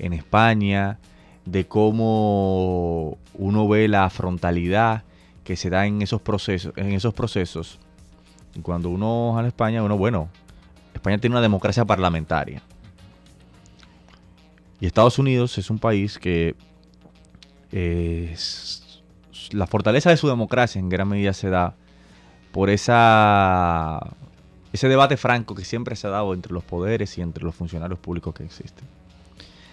en 0.00 0.12
España, 0.12 0.98
de 1.44 1.68
cómo 1.68 3.16
uno 3.34 3.68
ve 3.68 3.86
la 3.86 4.10
frontalidad 4.10 5.04
que 5.44 5.54
se 5.54 5.70
da 5.70 5.86
en 5.86 6.02
esos 6.02 6.20
procesos, 6.20 6.72
en 6.74 6.90
esos 6.90 7.14
procesos. 7.14 7.78
Y 8.56 8.62
cuando 8.62 8.90
uno 8.90 9.34
va 9.36 9.42
a 9.42 9.46
España, 9.46 9.80
uno, 9.84 9.96
bueno, 9.96 10.28
España 10.92 11.18
tiene 11.18 11.34
una 11.34 11.40
democracia 11.40 11.84
parlamentaria. 11.84 12.62
Y 14.80 14.86
Estados 14.86 15.20
Unidos 15.20 15.56
es 15.56 15.70
un 15.70 15.78
país 15.78 16.18
que 16.18 16.56
es- 17.70 19.04
la 19.52 19.68
fortaleza 19.68 20.10
de 20.10 20.16
su 20.16 20.26
democracia 20.26 20.80
en 20.80 20.88
gran 20.88 21.06
medida 21.06 21.32
se 21.32 21.48
da 21.48 21.76
por 22.50 22.70
esa 22.70 24.00
ese 24.72 24.88
debate 24.88 25.16
franco 25.16 25.54
que 25.54 25.64
siempre 25.64 25.96
se 25.96 26.06
ha 26.06 26.10
dado 26.10 26.34
entre 26.34 26.52
los 26.52 26.64
poderes 26.64 27.16
y 27.18 27.22
entre 27.22 27.44
los 27.44 27.54
funcionarios 27.54 27.98
públicos 27.98 28.34
que 28.34 28.44
existen. 28.44 28.86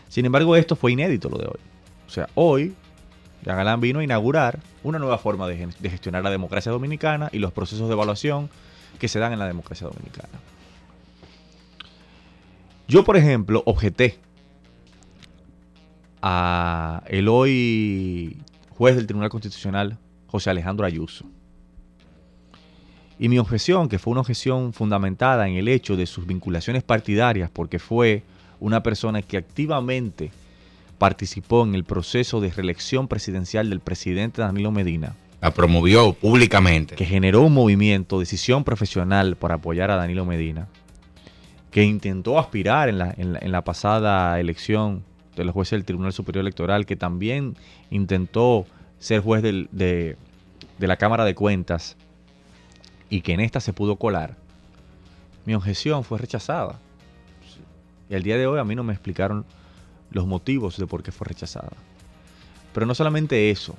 Sin 0.07 0.25
embargo, 0.25 0.55
esto 0.55 0.75
fue 0.75 0.93
inédito 0.93 1.29
lo 1.29 1.37
de 1.37 1.45
hoy. 1.45 1.59
O 2.07 2.09
sea, 2.09 2.29
hoy 2.35 2.73
Yagalán 3.43 3.81
vino 3.81 3.99
a 3.99 4.03
inaugurar 4.03 4.59
una 4.83 4.99
nueva 4.99 5.17
forma 5.17 5.47
de 5.47 5.69
gestionar 5.89 6.23
la 6.23 6.29
democracia 6.29 6.71
dominicana 6.71 7.29
y 7.31 7.39
los 7.39 7.51
procesos 7.51 7.87
de 7.87 7.93
evaluación 7.93 8.49
que 8.99 9.07
se 9.07 9.19
dan 9.19 9.33
en 9.33 9.39
la 9.39 9.47
democracia 9.47 9.87
dominicana. 9.87 10.39
Yo, 12.87 13.03
por 13.03 13.17
ejemplo, 13.17 13.63
objeté 13.65 14.19
a 16.21 17.03
el 17.07 17.27
hoy 17.27 18.41
juez 18.69 18.95
del 18.95 19.07
Tribunal 19.07 19.29
Constitucional, 19.29 19.97
José 20.27 20.49
Alejandro 20.49 20.85
Ayuso. 20.85 21.25
Y 23.17 23.29
mi 23.29 23.39
objeción, 23.39 23.87
que 23.87 23.97
fue 23.99 24.11
una 24.11 24.21
objeción 24.21 24.73
fundamentada 24.73 25.47
en 25.47 25.55
el 25.55 25.67
hecho 25.67 25.95
de 25.95 26.05
sus 26.05 26.27
vinculaciones 26.27 26.83
partidarias, 26.83 27.49
porque 27.51 27.79
fue 27.79 28.23
una 28.59 28.83
persona 28.83 29.21
que 29.21 29.37
activamente 29.37 30.31
participó 30.97 31.63
en 31.63 31.75
el 31.75 31.83
proceso 31.83 32.41
de 32.41 32.51
reelección 32.51 33.07
presidencial 33.07 33.69
del 33.69 33.79
presidente 33.79 34.41
Danilo 34.41 34.71
Medina, 34.71 35.15
La 35.41 35.51
promovió 35.53 36.13
públicamente. 36.13 36.95
que 36.95 37.05
generó 37.05 37.41
un 37.43 37.53
movimiento, 37.53 38.19
decisión 38.19 38.63
profesional 38.63 39.35
por 39.35 39.51
apoyar 39.51 39.91
a 39.91 39.95
Danilo 39.95 40.25
Medina, 40.25 40.67
que 41.71 41.83
intentó 41.83 42.39
aspirar 42.39 42.87
en 42.89 42.97
la, 42.97 43.13
en 43.17 43.33
la- 43.33 43.39
en 43.39 43.51
la 43.51 43.63
pasada 43.63 44.39
elección 44.39 45.03
de 45.35 45.43
los 45.43 45.53
jueces 45.53 45.71
del 45.71 45.85
Tribunal 45.85 46.13
Superior 46.13 46.41
Electoral, 46.41 46.85
que 46.85 46.95
también 46.95 47.55
intentó 47.91 48.65
ser 48.99 49.19
juez 49.21 49.41
del- 49.43 49.67
de, 49.73 50.15
de 50.79 50.87
la 50.87 50.95
Cámara 50.95 51.25
de 51.25 51.35
Cuentas 51.35 51.97
y 53.15 53.21
que 53.21 53.31
en 53.31 53.39
esta 53.39 53.61
se 53.61 53.71
pudo 53.71 53.95
colar, 53.95 54.35
mi 55.45 55.55
objeción 55.55 56.03
fue 56.03 56.19
rechazada. 56.19 56.81
Y 58.09 58.15
al 58.15 58.23
día 58.23 58.37
de 58.37 58.45
hoy 58.45 58.59
a 58.59 58.65
mí 58.65 58.75
no 58.75 58.83
me 58.83 58.91
explicaron 58.91 59.45
los 60.11 60.27
motivos 60.27 60.75
de 60.75 60.85
por 60.85 61.01
qué 61.01 61.13
fue 61.13 61.25
rechazada. 61.25 61.71
Pero 62.73 62.85
no 62.85 62.93
solamente 62.93 63.51
eso, 63.51 63.73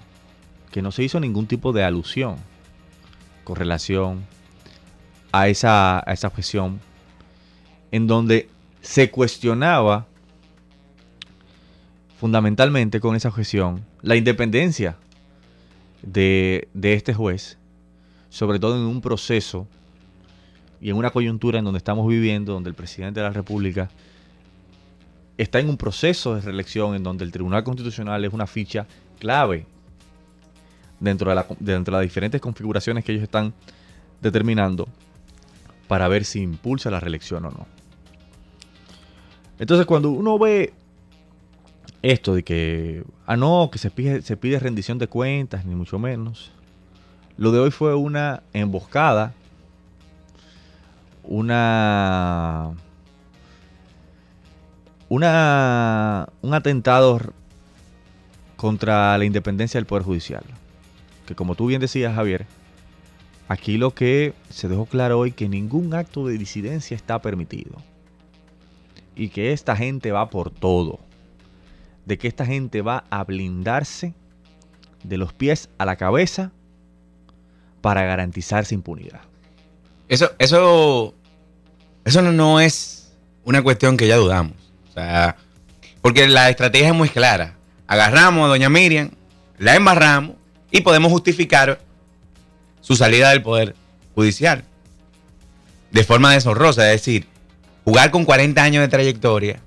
que 0.72 0.81
no 0.81 0.90
se 0.90 1.03
hizo 1.03 1.20
ningún 1.20 1.46
tipo 1.46 1.75
de 1.75 1.85
alusión 1.85 2.37
con 3.44 3.57
relación 3.57 4.25
a 5.33 5.49
esa, 5.49 5.99
a 5.99 6.14
esa 6.14 6.29
objeción, 6.29 6.81
en 7.92 8.07
donde 8.07 8.49
se 8.81 9.11
cuestionaba 9.11 10.07
fundamentalmente 12.18 13.01
con 13.01 13.14
esa 13.14 13.29
objeción 13.29 13.85
la 14.01 14.16
independencia 14.16 14.96
de, 16.01 16.68
de 16.72 16.94
este 16.94 17.12
juez, 17.12 17.59
sobre 18.29 18.59
todo 18.59 18.77
en 18.77 18.83
un 18.83 19.01
proceso 19.01 19.67
y 20.81 20.91
en 20.91 20.97
una 20.97 21.11
coyuntura 21.11 21.59
en 21.59 21.65
donde 21.65 21.79
estamos 21.79 22.07
viviendo, 22.09 22.53
donde 22.53 22.69
el 22.71 22.75
presidente 22.77 23.21
de 23.21 23.25
la 23.27 23.33
República 23.33 23.89
está 25.39 25.59
en 25.61 25.69
un 25.69 25.77
proceso 25.77 26.35
de 26.35 26.41
reelección 26.43 26.95
en 26.95 27.03
donde 27.03 27.25
el 27.25 27.33
Tribunal 27.33 27.65
Constitucional 27.65 28.25
es 28.25 28.33
una 28.33 28.47
ficha 28.47 28.87
clave 29.19 29.67
dentro 31.01 31.29
de, 31.31 31.37
la- 31.37 31.47
de 31.59 31.91
las 31.91 32.03
diferentes 32.03 32.41
configuraciones 32.41 33.05
que 33.05 33.12
ellos 33.12 33.25
están 33.25 33.53
determinando 34.21 34.89
para 35.89 36.09
ver 36.09 36.25
si 36.25 36.41
impulsa 36.41 36.91
la 36.91 37.01
reelección 37.01 37.45
o 37.45 37.51
no. 37.51 37.67
Entonces 39.59 39.87
cuando 39.87 40.11
uno 40.11 40.39
ve 40.39 40.73
esto 42.03 42.35
de 42.35 42.43
que, 42.45 43.05
ah 43.27 43.37
no, 43.37 43.69
que 43.71 43.79
se 43.79 43.91
se 44.23 44.37
pide 44.37 44.59
rendición 44.59 44.99
de 44.99 45.07
cuentas, 45.07 45.65
ni 45.65 45.75
mucho 45.75 45.99
menos, 45.99 46.53
lo 47.37 47.53
de 47.53 47.59
hoy 47.59 47.70
fue 47.70 47.94
una 47.94 48.42
emboscada, 48.53 49.35
una 51.22 52.75
una, 55.09 56.29
un 56.42 56.55
atentado 56.55 57.20
contra 58.57 59.16
la 59.18 59.25
independencia 59.25 59.79
del 59.79 59.87
Poder 59.87 60.05
Judicial. 60.05 60.44
Que 61.27 61.35
como 61.35 61.55
tú 61.55 61.66
bien 61.66 61.81
decías, 61.81 62.14
Javier, 62.14 62.46
aquí 63.49 63.79
lo 63.79 63.94
que 63.94 64.35
se 64.49 64.68
dejó 64.68 64.87
claro 64.87 65.18
hoy 65.18 65.33
que 65.33 65.49
ningún 65.49 65.94
acto 65.94 66.27
de 66.27 66.38
disidencia 66.38 66.94
está 66.94 67.20
permitido. 67.20 67.77
Y 69.14 69.29
que 69.29 69.53
esta 69.53 69.77
gente 69.77 70.12
va 70.12 70.31
por 70.31 70.51
todo. 70.51 71.01
De 72.05 72.18
que 72.18 72.29
esta 72.29 72.46
gente 72.46 72.83
va 72.83 73.05
a 73.11 73.25
blindarse 73.25 74.14
de 75.03 75.16
los 75.16 75.33
pies 75.33 75.70
a 75.79 75.85
la 75.85 75.96
cabeza 75.96 76.53
para 77.87 78.03
garantizarse 78.03 78.75
impunidad. 78.75 79.20
Eso, 80.09 80.33
eso, 80.40 81.14
eso 82.05 82.20
no, 82.20 82.59
es 82.59 83.12
una 83.44 83.62
cuestión 83.62 83.96
que 83.96 84.09
ya 84.09 84.16
dudamos. 84.16 84.55
O 84.91 84.93
sea, 84.93 85.37
porque 86.03 86.26
la 86.26 86.51
estrategia 86.51 86.89
es 86.89 86.95
muy 86.95 87.09
clara. 87.09 87.55
Agarramos 87.87 88.45
a 88.45 88.49
doña 88.49 88.68
Miriam, 88.68 89.12
la 89.59 89.76
embarramos 89.76 90.34
y 90.72 90.80
podemos 90.80 91.12
justificar 91.12 91.78
su 92.80 92.97
salida 92.97 93.30
del 93.30 93.43
poder 93.43 93.76
judicial. 94.16 94.64
De 95.93 96.03
forma 96.03 96.32
deshonrosa, 96.32 96.93
es 96.93 97.01
decir, 97.01 97.28
jugar 97.84 98.11
con 98.11 98.24
40 98.24 98.61
años 98.61 98.82
de 98.82 98.89
trayectoria, 98.89 99.61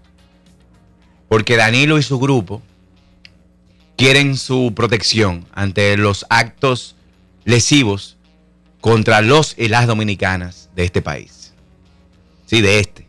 porque 1.30 1.56
Danilo 1.56 1.98
y 1.98 2.04
su 2.04 2.20
grupo 2.20 2.62
quieren 3.96 4.36
su 4.36 4.74
protección 4.76 5.46
ante 5.54 5.96
los 5.96 6.26
actos 6.30 6.98
lesivos 7.46 8.18
contra 8.82 9.22
los 9.22 9.56
y 9.58 9.68
las 9.68 9.88
dominicanas 9.88 10.70
de 10.76 10.86
este 10.86 11.02
país. 11.02 11.54
Sí, 12.46 12.62
de 12.62 12.80
este. 12.80 13.08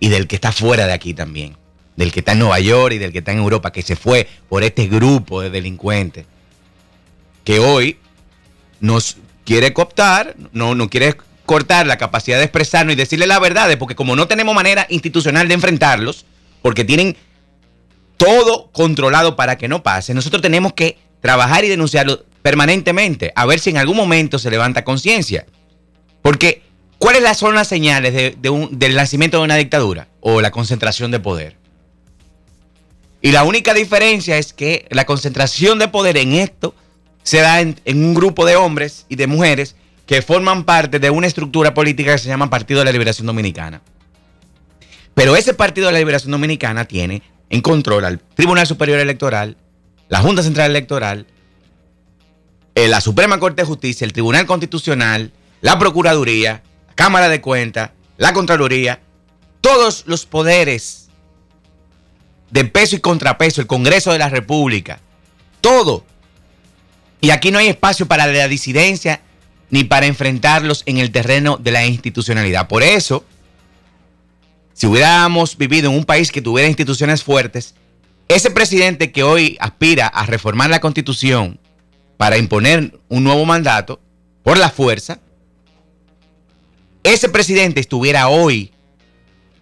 Y 0.00 0.08
del 0.08 0.26
que 0.26 0.36
está 0.36 0.52
fuera 0.52 0.86
de 0.86 0.92
aquí 0.92 1.14
también. 1.14 1.56
Del 1.96 2.12
que 2.12 2.20
está 2.20 2.32
en 2.32 2.40
Nueva 2.40 2.60
York 2.60 2.94
y 2.94 2.98
del 2.98 3.12
que 3.12 3.18
está 3.18 3.32
en 3.32 3.38
Europa, 3.38 3.72
que 3.72 3.82
se 3.82 3.96
fue 3.96 4.28
por 4.48 4.62
este 4.62 4.86
grupo 4.86 5.40
de 5.40 5.50
delincuentes. 5.50 6.26
Que 7.44 7.58
hoy 7.58 7.98
nos 8.80 9.16
quiere 9.44 9.72
cooptar, 9.72 10.36
no, 10.52 10.74
no 10.74 10.88
quiere 10.88 11.16
cortar 11.46 11.86
la 11.86 11.98
capacidad 11.98 12.38
de 12.38 12.44
expresarnos 12.44 12.94
y 12.94 12.96
decirle 12.96 13.26
la 13.26 13.38
verdad, 13.38 13.76
porque 13.78 13.94
como 13.94 14.16
no 14.16 14.26
tenemos 14.28 14.54
manera 14.54 14.86
institucional 14.88 15.48
de 15.48 15.54
enfrentarlos, 15.54 16.24
porque 16.62 16.84
tienen 16.84 17.16
todo 18.16 18.70
controlado 18.72 19.36
para 19.36 19.58
que 19.58 19.68
no 19.68 19.82
pase, 19.82 20.14
nosotros 20.14 20.40
tenemos 20.40 20.72
que 20.72 20.98
trabajar 21.20 21.64
y 21.64 21.68
denunciarlo 21.68 22.24
permanentemente, 22.44 23.32
a 23.36 23.46
ver 23.46 23.58
si 23.58 23.70
en 23.70 23.78
algún 23.78 23.96
momento 23.96 24.38
se 24.38 24.50
levanta 24.50 24.84
conciencia. 24.84 25.46
Porque, 26.20 26.60
¿cuáles 26.98 27.38
son 27.38 27.54
las 27.54 27.68
señales 27.68 28.34
del 28.38 28.94
nacimiento 28.94 29.38
de 29.38 29.44
una 29.44 29.56
dictadura 29.56 30.08
o 30.20 30.42
la 30.42 30.50
concentración 30.50 31.10
de 31.10 31.20
poder? 31.20 31.56
Y 33.22 33.32
la 33.32 33.44
única 33.44 33.72
diferencia 33.72 34.36
es 34.36 34.52
que 34.52 34.86
la 34.90 35.06
concentración 35.06 35.78
de 35.78 35.88
poder 35.88 36.18
en 36.18 36.34
esto 36.34 36.74
se 37.22 37.38
da 37.38 37.62
en 37.62 37.78
un 37.86 38.12
grupo 38.12 38.44
de 38.44 38.56
hombres 38.56 39.06
y 39.08 39.16
de 39.16 39.26
mujeres 39.26 39.74
que 40.04 40.20
forman 40.20 40.64
parte 40.64 40.98
de 40.98 41.08
una 41.08 41.26
estructura 41.26 41.72
política 41.72 42.12
que 42.12 42.18
se 42.18 42.28
llama 42.28 42.50
Partido 42.50 42.80
de 42.80 42.84
la 42.84 42.92
Liberación 42.92 43.26
Dominicana. 43.26 43.80
Pero 45.14 45.34
ese 45.34 45.54
Partido 45.54 45.86
de 45.86 45.94
la 45.94 45.98
Liberación 45.98 46.32
Dominicana 46.32 46.84
tiene 46.84 47.22
en 47.48 47.62
control 47.62 48.04
al 48.04 48.20
Tribunal 48.20 48.66
Superior 48.66 48.98
Electoral, 48.98 49.56
la 50.10 50.20
Junta 50.20 50.42
Central 50.42 50.70
Electoral, 50.70 51.26
eh, 52.74 52.88
la 52.88 53.00
Suprema 53.00 53.38
Corte 53.38 53.62
de 53.62 53.66
Justicia, 53.66 54.04
el 54.04 54.12
Tribunal 54.12 54.46
Constitucional, 54.46 55.32
la 55.60 55.78
Procuraduría, 55.78 56.62
la 56.88 56.94
Cámara 56.94 57.28
de 57.28 57.40
Cuentas, 57.40 57.90
la 58.16 58.32
Contraloría, 58.32 59.00
todos 59.60 60.04
los 60.06 60.26
poderes 60.26 61.08
de 62.50 62.64
peso 62.64 62.96
y 62.96 63.00
contrapeso, 63.00 63.60
el 63.60 63.66
Congreso 63.66 64.12
de 64.12 64.18
la 64.18 64.28
República, 64.28 65.00
todo. 65.60 66.04
Y 67.20 67.30
aquí 67.30 67.50
no 67.50 67.58
hay 67.58 67.68
espacio 67.68 68.06
para 68.06 68.26
la 68.26 68.48
disidencia 68.48 69.22
ni 69.70 69.84
para 69.84 70.06
enfrentarlos 70.06 70.82
en 70.86 70.98
el 70.98 71.10
terreno 71.10 71.56
de 71.56 71.70
la 71.72 71.86
institucionalidad. 71.86 72.68
Por 72.68 72.82
eso, 72.82 73.24
si 74.72 74.86
hubiéramos 74.86 75.56
vivido 75.56 75.90
en 75.90 75.96
un 75.96 76.04
país 76.04 76.30
que 76.30 76.42
tuviera 76.42 76.68
instituciones 76.68 77.24
fuertes, 77.24 77.74
ese 78.28 78.50
presidente 78.50 79.12
que 79.12 79.22
hoy 79.22 79.56
aspira 79.60 80.06
a 80.06 80.26
reformar 80.26 80.70
la 80.70 80.80
constitución 80.80 81.58
para 82.16 82.38
imponer 82.38 82.98
un 83.08 83.24
nuevo 83.24 83.44
mandato 83.44 84.00
por 84.42 84.58
la 84.58 84.70
fuerza, 84.70 85.20
ese 87.02 87.28
presidente 87.28 87.80
estuviera 87.80 88.28
hoy 88.28 88.72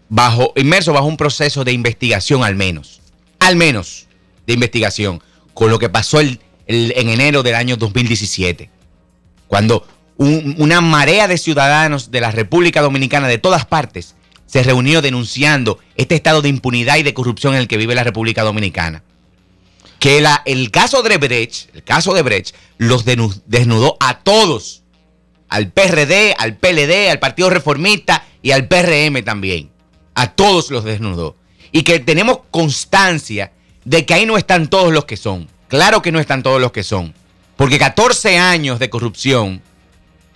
bajo, 0.08 0.52
inmerso 0.56 0.92
bajo 0.92 1.06
un 1.06 1.16
proceso 1.16 1.64
de 1.64 1.72
investigación 1.72 2.44
al 2.44 2.54
menos, 2.54 3.00
al 3.38 3.56
menos 3.56 4.06
de 4.46 4.52
investigación, 4.54 5.22
con 5.54 5.70
lo 5.70 5.78
que 5.78 5.88
pasó 5.88 6.20
el- 6.20 6.40
en 6.66 7.08
enero 7.08 7.42
del 7.42 7.54
año 7.54 7.76
2017, 7.76 8.70
cuando 9.48 9.86
un- 10.16 10.54
una 10.58 10.80
marea 10.80 11.26
de 11.26 11.38
ciudadanos 11.38 12.10
de 12.10 12.20
la 12.20 12.30
República 12.30 12.80
Dominicana 12.80 13.28
de 13.28 13.38
todas 13.38 13.66
partes 13.66 14.14
se 14.46 14.62
reunió 14.62 15.02
denunciando 15.02 15.78
este 15.96 16.14
estado 16.14 16.42
de 16.42 16.48
impunidad 16.50 16.98
y 16.98 17.02
de 17.02 17.14
corrupción 17.14 17.54
en 17.54 17.60
el 17.60 17.68
que 17.68 17.78
vive 17.78 17.94
la 17.94 18.04
República 18.04 18.42
Dominicana. 18.42 19.02
Que 20.02 20.20
el 20.46 20.72
caso 20.72 21.04
de 21.04 21.16
Brecht, 21.16 21.72
el 21.76 21.84
caso 21.84 22.12
de 22.12 22.22
Brecht, 22.22 22.56
los 22.76 23.04
desnudó 23.04 23.96
a 24.00 24.18
todos, 24.18 24.82
al 25.48 25.70
PRD, 25.70 26.34
al 26.36 26.56
PLD, 26.56 27.08
al 27.08 27.20
Partido 27.20 27.50
Reformista 27.50 28.26
y 28.42 28.50
al 28.50 28.66
PRM 28.66 29.22
también. 29.22 29.70
A 30.16 30.32
todos 30.32 30.72
los 30.72 30.82
desnudó. 30.82 31.36
Y 31.70 31.84
que 31.84 32.00
tenemos 32.00 32.40
constancia 32.50 33.52
de 33.84 34.04
que 34.04 34.14
ahí 34.14 34.26
no 34.26 34.36
están 34.36 34.66
todos 34.66 34.92
los 34.92 35.04
que 35.04 35.16
son. 35.16 35.48
Claro 35.68 36.02
que 36.02 36.10
no 36.10 36.18
están 36.18 36.42
todos 36.42 36.60
los 36.60 36.72
que 36.72 36.82
son. 36.82 37.14
Porque 37.54 37.78
14 37.78 38.38
años 38.38 38.80
de 38.80 38.90
corrupción, 38.90 39.62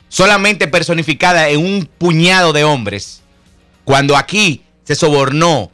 solamente 0.09 0.69
personificada 0.69 1.49
en 1.49 1.59
un 1.59 1.87
puñado 1.99 2.53
de 2.53 2.62
hombres, 2.62 3.21
cuando 3.83 4.17
aquí 4.17 4.62
se 4.85 4.95
sobornó 4.95 5.73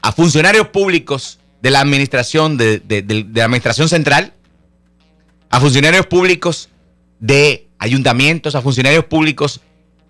a 0.00 0.12
funcionarios 0.12 0.68
públicos 0.68 1.40
de 1.62 1.70
la 1.70 1.80
administración 1.80 2.56
de, 2.58 2.80
de- 2.80 3.02
de- 3.02 3.26
la 3.32 3.44
administración 3.44 3.88
central, 3.88 4.34
a 5.48 5.60
funcionarios 5.60 6.06
públicos 6.06 6.68
de 7.20 7.68
ayuntamientos, 7.78 8.54
a 8.54 8.62
funcionarios 8.62 9.04
públicos 9.04 9.60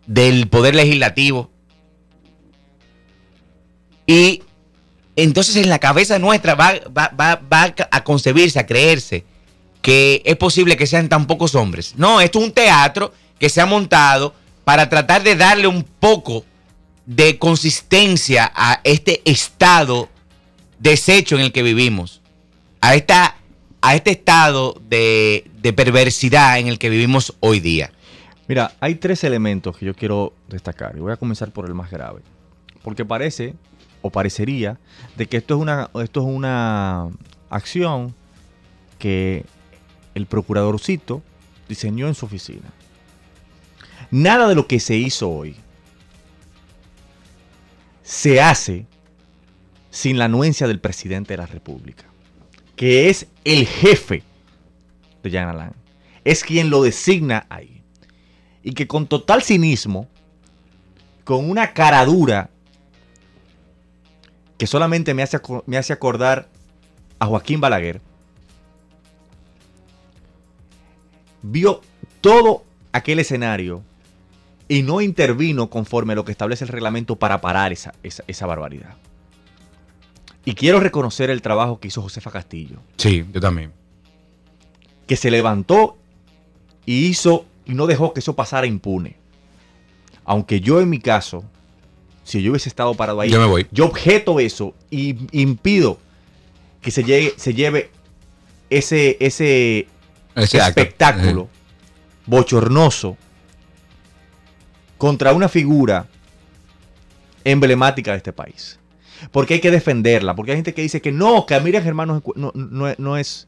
del 0.06 0.48
poder 0.48 0.74
legislativo. 0.74 1.50
Y 4.06 4.42
entonces 5.16 5.56
en 5.56 5.68
la 5.68 5.78
cabeza 5.78 6.18
nuestra 6.18 6.54
va, 6.54 6.74
va- 6.96 7.12
va- 7.18 7.40
va 7.52 7.74
a 7.90 8.04
concebirse, 8.04 8.58
a 8.58 8.66
creerse 8.66 9.24
que 9.82 10.22
es 10.24 10.36
posible 10.36 10.76
que 10.76 10.86
sean 10.86 11.08
tan 11.08 11.26
pocos 11.26 11.54
hombres. 11.54 11.94
No, 11.96 12.20
esto 12.20 12.38
es 12.38 12.44
un 12.46 12.52
teatro 12.52 13.12
que 13.38 13.48
se 13.48 13.60
ha 13.60 13.66
montado 13.66 14.34
para 14.64 14.88
tratar 14.88 15.22
de 15.22 15.34
darle 15.36 15.66
un 15.66 15.82
poco 15.82 16.44
de 17.04 17.36
consistencia 17.38 18.50
a 18.54 18.80
este 18.84 19.20
estado 19.24 20.08
deshecho 20.82 21.36
en 21.36 21.42
el 21.42 21.52
que 21.52 21.62
vivimos, 21.62 22.20
a, 22.80 22.94
esta, 22.94 23.36
a 23.80 23.94
este 23.94 24.10
estado 24.10 24.80
de, 24.88 25.48
de 25.62 25.72
perversidad 25.72 26.58
en 26.58 26.66
el 26.66 26.78
que 26.78 26.90
vivimos 26.90 27.34
hoy 27.40 27.60
día. 27.60 27.92
Mira, 28.48 28.72
hay 28.80 28.96
tres 28.96 29.22
elementos 29.24 29.76
que 29.76 29.86
yo 29.86 29.94
quiero 29.94 30.34
destacar 30.48 30.94
y 30.96 31.00
voy 31.00 31.12
a 31.12 31.16
comenzar 31.16 31.52
por 31.52 31.66
el 31.66 31.74
más 31.74 31.90
grave. 31.90 32.22
Porque 32.82 33.04
parece 33.04 33.54
o 34.02 34.10
parecería 34.10 34.78
de 35.16 35.26
que 35.26 35.36
esto 35.36 35.54
es 35.54 35.60
una, 35.60 35.88
esto 36.02 36.20
es 36.20 36.26
una 36.26 37.08
acción 37.48 38.14
que 38.98 39.44
el 40.14 40.26
procuradorcito 40.26 41.22
diseñó 41.68 42.08
en 42.08 42.14
su 42.14 42.26
oficina. 42.26 42.72
Nada 44.10 44.48
de 44.48 44.56
lo 44.56 44.66
que 44.66 44.80
se 44.80 44.96
hizo 44.96 45.30
hoy 45.30 45.56
se 48.02 48.40
hace 48.42 48.86
sin 49.92 50.18
la 50.18 50.24
anuencia 50.24 50.66
del 50.66 50.80
presidente 50.80 51.34
de 51.34 51.36
la 51.36 51.46
República, 51.46 52.06
que 52.74 53.10
es 53.10 53.26
el 53.44 53.66
jefe 53.66 54.24
de 55.22 55.30
Jan 55.30 55.50
Alain. 55.50 55.74
Es 56.24 56.42
quien 56.42 56.70
lo 56.70 56.82
designa 56.82 57.46
ahí. 57.50 57.82
Y 58.62 58.72
que 58.72 58.88
con 58.88 59.06
total 59.06 59.42
cinismo, 59.42 60.08
con 61.24 61.48
una 61.48 61.74
cara 61.74 62.04
dura, 62.06 62.48
que 64.56 64.66
solamente 64.66 65.12
me 65.12 65.22
hace, 65.22 65.38
me 65.66 65.76
hace 65.76 65.92
acordar 65.92 66.48
a 67.18 67.26
Joaquín 67.26 67.60
Balaguer, 67.60 68.00
vio 71.42 71.82
todo 72.22 72.64
aquel 72.92 73.18
escenario 73.18 73.82
y 74.68 74.82
no 74.82 75.02
intervino 75.02 75.68
conforme 75.68 76.14
a 76.14 76.16
lo 76.16 76.24
que 76.24 76.32
establece 76.32 76.64
el 76.64 76.68
reglamento 76.68 77.16
para 77.16 77.42
parar 77.42 77.72
esa, 77.72 77.92
esa 78.02 78.46
barbaridad. 78.46 78.96
Y 80.44 80.54
quiero 80.54 80.80
reconocer 80.80 81.30
el 81.30 81.40
trabajo 81.42 81.78
que 81.78 81.88
hizo 81.88 82.02
Josefa 82.02 82.30
Castillo, 82.30 82.78
Sí, 82.96 83.24
yo 83.32 83.40
también. 83.40 83.72
que 85.06 85.16
se 85.16 85.30
levantó 85.30 85.96
y 86.86 87.06
hizo 87.06 87.44
y 87.64 87.74
no 87.74 87.86
dejó 87.86 88.12
que 88.12 88.20
eso 88.20 88.34
pasara 88.34 88.66
impune. 88.66 89.16
Aunque 90.24 90.60
yo 90.60 90.80
en 90.80 90.88
mi 90.90 90.98
caso, 90.98 91.44
si 92.24 92.42
yo 92.42 92.50
hubiese 92.52 92.68
estado 92.68 92.94
parado 92.94 93.20
ahí, 93.20 93.30
Yo 93.30 93.40
me 93.40 93.46
voy. 93.46 93.66
yo 93.70 93.86
objeto 93.86 94.40
eso 94.40 94.74
y 94.90 95.16
impido 95.32 95.98
que 96.80 96.90
se 96.90 97.04
llegue, 97.04 97.34
se 97.36 97.54
lleve 97.54 97.90
ese, 98.70 99.16
ese 99.20 99.86
Ese 100.34 100.60
acto. 100.60 100.80
espectáculo 100.80 101.48
bochornoso 102.26 103.16
contra 104.98 105.32
una 105.32 105.48
figura 105.48 106.06
emblemática 107.44 108.12
de 108.12 108.18
este 108.18 108.32
país. 108.32 108.78
Porque 109.30 109.54
hay 109.54 109.60
que 109.60 109.70
defenderla, 109.70 110.34
porque 110.34 110.52
hay 110.52 110.58
gente 110.58 110.74
que 110.74 110.82
dice 110.82 111.00
que 111.00 111.12
no, 111.12 111.46
que 111.46 111.54
a 111.54 111.60
Miriam 111.60 111.82
Germán 111.82 112.08
no 112.08 112.22
no, 112.34 112.52
no 112.54 112.88
es, 112.88 112.98
no 112.98 113.16
es, 113.16 113.46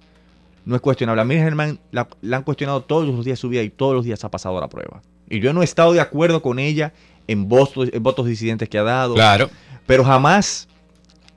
no 0.64 0.76
es 0.76 0.80
cuestionable. 0.82 1.20
A 1.22 1.24
Miriam 1.24 1.44
Germán 1.46 1.78
la, 1.90 2.08
la 2.22 2.36
han 2.38 2.42
cuestionado 2.44 2.82
todos 2.82 3.06
los 3.06 3.24
días 3.24 3.38
de 3.38 3.40
su 3.40 3.48
vida 3.48 3.62
y 3.62 3.70
todos 3.70 3.94
los 3.94 4.04
días 4.04 4.22
ha 4.24 4.30
pasado 4.30 4.60
la 4.60 4.68
prueba. 4.68 5.02
Y 5.28 5.40
yo 5.40 5.52
no 5.52 5.62
he 5.62 5.64
estado 5.64 5.92
de 5.92 6.00
acuerdo 6.00 6.42
con 6.42 6.58
ella 6.58 6.92
en 7.26 7.48
votos, 7.48 7.88
en 7.92 8.02
votos 8.02 8.26
disidentes 8.26 8.68
que 8.68 8.78
ha 8.78 8.82
dado, 8.82 9.14
Claro. 9.14 9.50
pero 9.86 10.04
jamás 10.04 10.68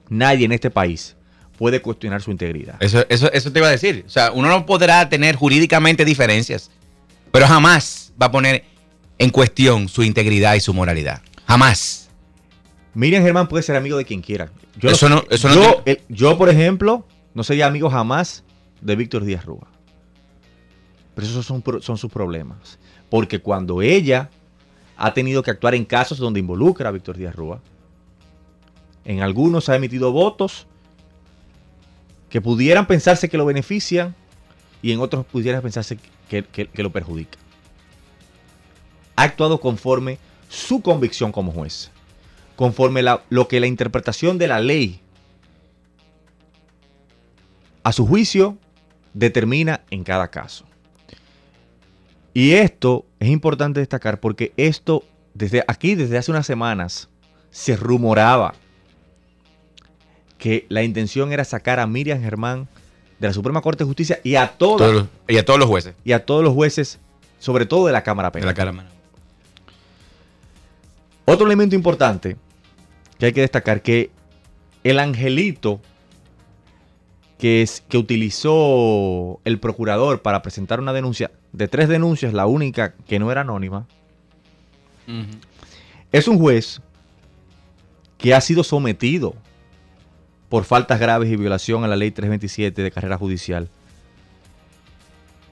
nadie 0.09 0.45
en 0.45 0.51
este 0.51 0.69
país 0.69 1.15
puede 1.57 1.81
cuestionar 1.81 2.21
su 2.21 2.29
integridad. 2.31 2.75
Eso, 2.81 3.03
eso, 3.09 3.31
eso 3.31 3.51
te 3.51 3.59
iba 3.59 3.67
a 3.67 3.71
decir. 3.71 4.03
O 4.05 4.09
sea, 4.09 4.31
uno 4.31 4.47
no 4.49 4.65
podrá 4.65 5.09
tener 5.09 5.35
jurídicamente 5.35 6.05
diferencias, 6.05 6.69
pero 7.31 7.47
jamás 7.47 8.11
va 8.21 8.27
a 8.27 8.31
poner 8.31 8.63
en 9.17 9.29
cuestión 9.31 9.87
su 9.89 10.03
integridad 10.03 10.53
y 10.55 10.59
su 10.59 10.73
moralidad. 10.73 11.21
Jamás. 11.47 12.06
Miriam 12.97 13.21
Germán 13.21 13.47
puede 13.47 13.61
ser 13.61 13.75
amigo 13.75 13.95
de 13.95 14.05
quien 14.05 14.21
quiera. 14.21 14.49
Yo 14.75 14.89
Eso 14.89 15.07
no- 15.07 15.23
eso 15.29 15.47
no 15.49 15.53
yo, 15.53 15.61
tiene- 15.83 16.01
el- 16.07 16.15
yo, 16.15 16.35
por 16.35 16.49
ejemplo, 16.49 17.05
no 17.35 17.43
sería 17.43 17.67
amigo 17.67 17.91
jamás 17.91 18.43
de 18.81 18.95
Víctor 18.95 19.23
Díaz 19.23 19.45
Rúa. 19.45 19.67
Pero 21.13 21.27
esos 21.27 21.45
son, 21.45 21.63
sus 21.99 22.11
problemas. 22.11 22.79
Porque 23.11 23.37
cuando 23.39 23.83
ella 23.83 24.31
ha 24.97 25.13
tenido 25.13 25.43
que 25.43 25.51
actuar 25.51 25.75
en 25.75 25.85
casos 25.85 26.17
donde 26.17 26.39
involucra 26.39 26.89
a 26.89 26.91
Víctor 26.91 27.17
Díaz 27.17 27.35
Rúa, 27.35 27.61
en 29.05 29.21
algunos 29.21 29.69
ha 29.69 29.75
emitido 29.75 30.11
votos 30.11 30.65
que 32.31 32.41
pudieran 32.41 32.87
pensarse 32.87 33.29
que 33.29 33.37
lo 33.37 33.45
benefician 33.45 34.15
y 34.81 34.91
en 34.91 35.01
otros 35.01 35.23
pudieran 35.23 35.61
pensarse 35.61 35.99
que, 36.27 36.43
que- 36.43 36.65
que 36.65 36.81
lo 36.81 36.91
perjudican. 36.91 37.39
Ha 39.15 39.21
actuado 39.21 39.59
conforme 39.59 40.17
su 40.49 40.81
convicción 40.81 41.31
como 41.31 41.51
juez 41.51 41.91
conforme 42.57 43.01
la- 43.03 43.23
lo 43.29 43.47
que 43.47 43.61
la 43.61 43.67
interpretación 43.67 44.37
de 44.37 44.47
la 44.49 44.59
ley 44.59 44.99
a 47.83 47.93
su 47.93 48.05
juicio 48.05 48.57
determina 49.13 49.81
en 49.89 50.03
cada 50.03 50.27
caso. 50.29 50.65
Y 52.33 52.51
esto 52.53 53.05
es 53.19 53.29
importante 53.29 53.79
destacar 53.79 54.19
porque 54.19 54.51
esto 54.57 55.03
desde 55.33 55.63
aquí, 55.67 55.95
desde 55.95 56.17
hace 56.17 56.31
unas 56.31 56.45
semanas, 56.45 57.07
se 57.51 57.75
rumoraba 57.77 58.55
que 60.37 60.65
la 60.69 60.83
intención 60.83 61.31
era 61.31 61.45
sacar 61.45 61.79
a 61.79 61.87
Miriam 61.87 62.19
Germán 62.21 62.67
de 63.19 63.27
la 63.27 63.33
Suprema 63.33 63.61
Corte 63.61 63.83
de 63.83 63.87
Justicia 63.87 64.19
y 64.23 64.35
a 64.35 64.49
todos 64.49 64.77
Todos 64.77 64.93
los- 64.93 65.07
y 65.27 65.37
a 65.37 65.45
todos 65.45 65.59
los 65.59 65.67
jueces 65.69 65.95
y 66.03 66.11
a 66.11 66.25
todos 66.25 66.43
los 66.43 66.53
jueces, 66.53 66.99
sobre 67.39 67.65
todo 67.65 67.87
de 67.87 67.93
la 67.93 68.03
Cámara 68.03 68.29
de 68.29 68.33
Penal. 68.33 68.47
la 68.49 68.53
Cámara. 68.53 68.89
Otro 71.25 71.45
elemento 71.45 71.75
importante 71.75 72.37
que 73.17 73.27
hay 73.27 73.33
que 73.33 73.41
destacar 73.41 73.81
que 73.81 74.11
el 74.83 74.99
angelito 74.99 75.81
que, 77.37 77.61
es, 77.61 77.83
que 77.87 77.97
utilizó 77.97 79.39
el 79.43 79.59
procurador 79.59 80.21
para 80.21 80.41
presentar 80.41 80.79
una 80.79 80.93
denuncia, 80.93 81.31
de 81.51 81.67
tres 81.67 81.87
denuncias, 81.87 82.33
la 82.33 82.45
única 82.45 82.93
que 83.07 83.19
no 83.19 83.31
era 83.31 83.41
anónima, 83.41 83.87
es 86.11 86.27
un 86.27 86.37
juez 86.37 86.81
que 88.17 88.33
ha 88.33 88.41
sido 88.41 88.63
sometido 88.63 89.35
por 90.49 90.63
faltas 90.63 90.99
graves 90.99 91.29
y 91.29 91.35
violación 91.35 91.83
a 91.83 91.87
la 91.87 91.95
ley 91.95 92.11
327 92.11 92.81
de 92.81 92.91
carrera 92.91 93.17
judicial, 93.17 93.69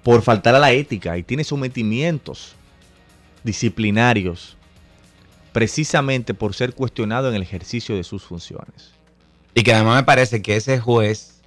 por 0.03 0.21
faltar 0.21 0.55
a 0.55 0.59
la 0.59 0.71
ética 0.71 1.17
y 1.17 1.23
tiene 1.23 1.43
sometimientos 1.43 2.55
disciplinarios 3.43 4.57
precisamente 5.55 6.33
por 6.33 6.53
ser 6.53 6.73
cuestionado 6.73 7.29
en 7.29 7.35
el 7.35 7.41
ejercicio 7.41 7.95
de 7.95 8.03
sus 8.03 8.23
funciones. 8.23 8.91
Y 9.53 9.63
que 9.63 9.73
además 9.73 9.95
me 9.95 10.03
parece 10.03 10.41
que 10.41 10.57
ese 10.57 10.81
juez 10.81 11.39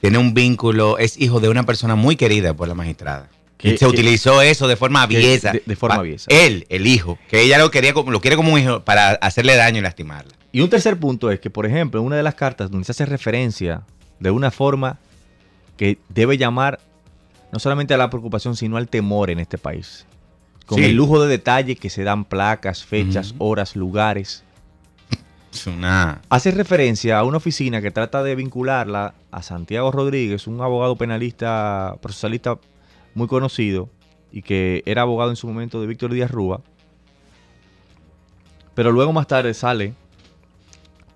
tiene 0.00 0.16
un 0.16 0.32
vínculo, 0.32 0.96
es 0.96 1.20
hijo 1.20 1.38
de 1.38 1.50
una 1.50 1.64
persona 1.66 1.94
muy 1.94 2.16
querida 2.16 2.54
por 2.54 2.68
la 2.68 2.74
magistrada. 2.74 3.28
Que- 3.58 3.72
se 3.72 3.80
que- 3.80 3.86
utilizó 3.86 4.40
eso 4.40 4.66
de 4.66 4.76
forma 4.76 5.02
aviesa. 5.02 5.52
de- 5.52 5.62
de 5.66 5.76
forma 5.76 5.96
aviesa. 5.96 6.30
Él, 6.30 6.64
el 6.70 6.86
hijo, 6.86 7.18
que 7.28 7.42
ella 7.42 7.58
lo 7.58 7.70
quería 7.70 7.92
como, 7.92 8.12
lo 8.12 8.22
quiere 8.22 8.34
como 8.34 8.50
un 8.54 8.60
hijo 8.60 8.82
para 8.82 9.10
hacerle 9.10 9.56
daño 9.56 9.80
y 9.80 9.82
lastimarla. 9.82 10.32
Y 10.50 10.62
un 10.62 10.70
tercer 10.70 10.98
punto 10.98 11.30
es 11.30 11.38
que, 11.38 11.50
por 11.50 11.66
ejemplo, 11.66 12.00
en 12.00 12.06
una 12.06 12.16
de 12.16 12.22
las 12.22 12.34
cartas 12.34 12.70
donde 12.70 12.86
se 12.86 12.92
hace 12.92 13.04
referencia 13.04 13.82
de 14.20 14.30
una 14.30 14.50
forma 14.50 14.98
que 15.76 15.98
debe 16.08 16.38
llamar 16.38 16.80
no 17.52 17.58
solamente 17.58 17.92
a 17.92 17.98
la 17.98 18.08
preocupación, 18.08 18.56
sino 18.56 18.78
al 18.78 18.88
temor 18.88 19.28
en 19.28 19.38
este 19.38 19.58
país. 19.58 20.06
Con 20.68 20.78
Sí. 20.78 20.84
el 20.84 20.94
lujo 20.96 21.20
de 21.20 21.28
detalle 21.28 21.74
que 21.76 21.88
se 21.90 22.04
dan 22.04 22.24
placas, 22.26 22.84
fechas, 22.84 23.34
horas, 23.38 23.74
lugares. 23.74 24.44
Es 25.50 25.66
una... 25.66 26.20
Hace 26.28 26.50
referencia 26.50 27.18
a 27.18 27.24
una 27.24 27.38
oficina 27.38 27.80
que 27.80 27.90
trata 27.90 28.22
de 28.22 28.34
vincularla 28.36 29.14
a 29.30 29.42
Santiago 29.42 29.90
Rodríguez, 29.90 30.46
un 30.46 30.60
abogado 30.60 30.94
penalista, 30.96 31.96
procesalista 32.02 32.58
muy 33.14 33.26
conocido 33.28 33.88
y 34.30 34.42
que 34.42 34.82
era 34.84 35.02
abogado 35.02 35.30
en 35.30 35.36
su 35.36 35.48
momento 35.48 35.80
de 35.80 35.86
Víctor 35.86 36.12
Díaz 36.12 36.30
Rúa. 36.30 36.60
Pero 38.74 38.92
luego 38.92 39.12
más 39.14 39.26
tarde 39.26 39.54
sale 39.54 39.94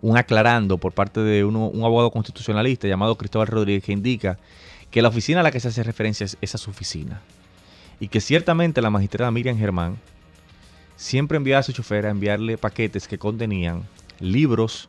un 0.00 0.16
aclarando 0.16 0.78
por 0.78 0.92
parte 0.92 1.20
de 1.20 1.44
uno- 1.44 1.68
un 1.68 1.84
abogado 1.84 2.10
constitucionalista 2.10 2.88
llamado 2.88 3.16
Cristóbal 3.16 3.48
Rodríguez 3.48 3.84
que 3.84 3.92
indica 3.92 4.38
que 4.90 5.02
la 5.02 5.08
oficina 5.08 5.40
a 5.40 5.42
la 5.42 5.50
que 5.50 5.60
se 5.60 5.68
hace 5.68 5.82
referencia 5.82 6.24
es 6.24 6.38
esa 6.40 6.56
su 6.58 6.70
oficina. 6.70 7.20
Y 8.02 8.08
que 8.08 8.20
ciertamente 8.20 8.82
la 8.82 8.90
magistrada 8.90 9.30
Miriam 9.30 9.56
Germán 9.56 9.96
siempre 10.96 11.36
enviaba 11.36 11.60
a 11.60 11.62
su 11.62 11.70
chofer 11.70 12.04
a 12.04 12.10
enviarle 12.10 12.58
paquetes 12.58 13.06
que 13.06 13.16
contenían 13.16 13.84
libros 14.18 14.88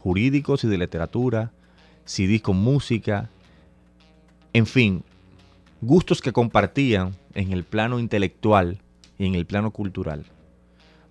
jurídicos 0.00 0.64
y 0.64 0.66
de 0.66 0.76
literatura, 0.76 1.52
CDs 2.04 2.42
con 2.42 2.56
música, 2.56 3.30
en 4.52 4.66
fin, 4.66 5.04
gustos 5.80 6.20
que 6.20 6.32
compartían 6.32 7.14
en 7.34 7.52
el 7.52 7.62
plano 7.62 8.00
intelectual 8.00 8.80
y 9.16 9.26
en 9.26 9.36
el 9.36 9.46
plano 9.46 9.70
cultural 9.70 10.26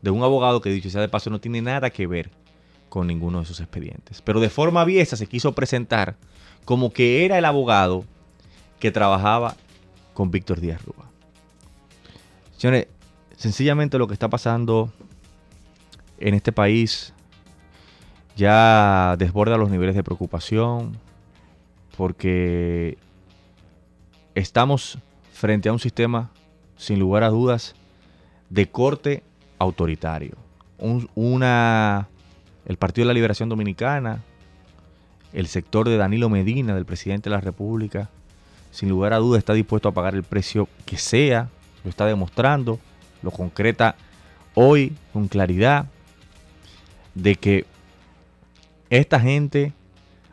de 0.02 0.10
un 0.10 0.24
abogado 0.24 0.60
que 0.60 0.72
dicho 0.72 0.90
sea 0.90 1.00
de 1.00 1.08
paso 1.08 1.30
no 1.30 1.40
tiene 1.40 1.62
nada 1.62 1.90
que 1.90 2.06
ver 2.06 2.32
con 2.90 3.08
ninguno 3.08 3.40
de 3.40 3.46
sus 3.46 3.62
expedientes. 3.62 4.22
Pero 4.22 4.42
de 4.42 4.50
forma 4.50 4.82
aviesa 4.82 5.16
se 5.16 5.28
quiso 5.28 5.56
presentar 5.56 6.18
como 6.66 6.92
que 6.92 7.24
era 7.24 7.38
el 7.38 7.46
abogado 7.46 8.04
que 8.78 8.92
trabajaba 8.92 9.56
con 10.14 10.32
Víctor 10.32 10.60
Díaz 10.60 10.84
Rúa. 10.84 11.09
Señores, 12.60 12.88
sencillamente 13.38 13.98
lo 13.98 14.06
que 14.08 14.14
está 14.14 14.28
pasando 14.28 14.92
en 16.20 16.34
este 16.34 16.52
país 16.52 17.14
ya 18.36 19.16
desborda 19.18 19.56
los 19.58 19.70
niveles 19.70 19.96
de 19.96 20.04
preocupación 20.04 20.98
porque 21.96 22.98
estamos 24.36 25.00
frente 25.32 25.70
a 25.70 25.72
un 25.72 25.80
sistema, 25.80 26.32
sin 26.76 27.00
lugar 27.00 27.24
a 27.24 27.30
dudas, 27.30 27.76
de 28.50 28.70
corte 28.70 29.24
autoritario. 29.58 30.36
Un- 30.78 31.10
una, 31.16 32.10
el 32.66 32.76
Partido 32.76 33.04
de 33.06 33.08
la 33.08 33.14
Liberación 33.14 33.48
Dominicana, 33.48 34.22
el 35.32 35.48
sector 35.48 35.88
de 35.88 35.96
Danilo 35.96 36.28
Medina, 36.30 36.76
del 36.76 36.86
presidente 36.86 37.30
de 37.30 37.36
la 37.38 37.42
República, 37.42 38.10
sin 38.72 38.90
lugar 38.90 39.14
a 39.14 39.18
dudas 39.18 39.40
está 39.40 39.54
dispuesto 39.54 39.88
a 39.88 39.94
pagar 39.94 40.14
el 40.14 40.24
precio 40.24 40.68
que 40.86 40.98
sea, 40.98 41.48
lo 41.84 41.90
está 41.90 42.06
demostrando, 42.06 42.80
lo 43.22 43.32
concreta 43.32 43.96
hoy 44.56 44.96
con 45.14 45.28
claridad, 45.28 45.88
de 47.14 47.36
que 47.36 47.66
esta 48.90 49.20
gente 49.20 49.74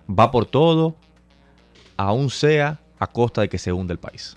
va 0.08 0.30
por 0.30 0.46
todo, 0.46 0.94
aún 1.96 2.30
sea 2.30 2.78
a 2.98 3.06
costa 3.06 3.42
de 3.42 3.48
que 3.48 3.58
se 3.58 3.72
hunda 3.72 3.92
el 3.92 3.98
país. 3.98 4.36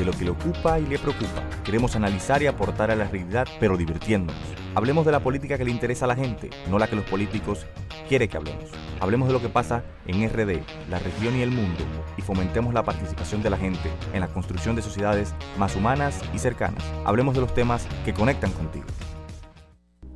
de 0.00 0.06
lo 0.06 0.12
que 0.12 0.24
le 0.24 0.30
ocupa 0.30 0.78
y 0.78 0.86
le 0.86 0.98
preocupa. 0.98 1.42
Queremos 1.62 1.94
analizar 1.94 2.42
y 2.42 2.46
aportar 2.46 2.90
a 2.90 2.96
la 2.96 3.04
realidad, 3.04 3.46
pero 3.60 3.76
divirtiéndonos. 3.76 4.42
Hablemos 4.74 5.04
de 5.04 5.12
la 5.12 5.20
política 5.20 5.58
que 5.58 5.64
le 5.64 5.70
interesa 5.70 6.06
a 6.06 6.08
la 6.08 6.16
gente, 6.16 6.48
no 6.70 6.78
la 6.78 6.88
que 6.88 6.96
los 6.96 7.04
políticos 7.04 7.66
quieren 8.08 8.28
que 8.28 8.38
hablemos. 8.38 8.64
Hablemos 8.98 9.28
de 9.28 9.34
lo 9.34 9.42
que 9.42 9.50
pasa 9.50 9.84
en 10.06 10.26
RD, 10.26 10.62
la 10.88 10.98
región 10.98 11.36
y 11.36 11.42
el 11.42 11.50
mundo, 11.50 11.84
y 12.16 12.22
fomentemos 12.22 12.72
la 12.72 12.82
participación 12.82 13.42
de 13.42 13.50
la 13.50 13.58
gente 13.58 13.90
en 14.14 14.20
la 14.20 14.28
construcción 14.28 14.74
de 14.74 14.80
sociedades 14.80 15.34
más 15.58 15.76
humanas 15.76 16.18
y 16.34 16.38
cercanas. 16.38 16.82
Hablemos 17.04 17.34
de 17.34 17.42
los 17.42 17.52
temas 17.52 17.86
que 18.04 18.14
conectan 18.14 18.52
contigo. 18.52 18.86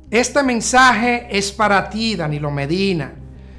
Este 0.09 0.41
mensaje 0.41 1.27
es 1.29 1.51
para 1.51 1.87
ti, 1.89 2.15
Danilo 2.15 2.49
Medina. 2.49 3.13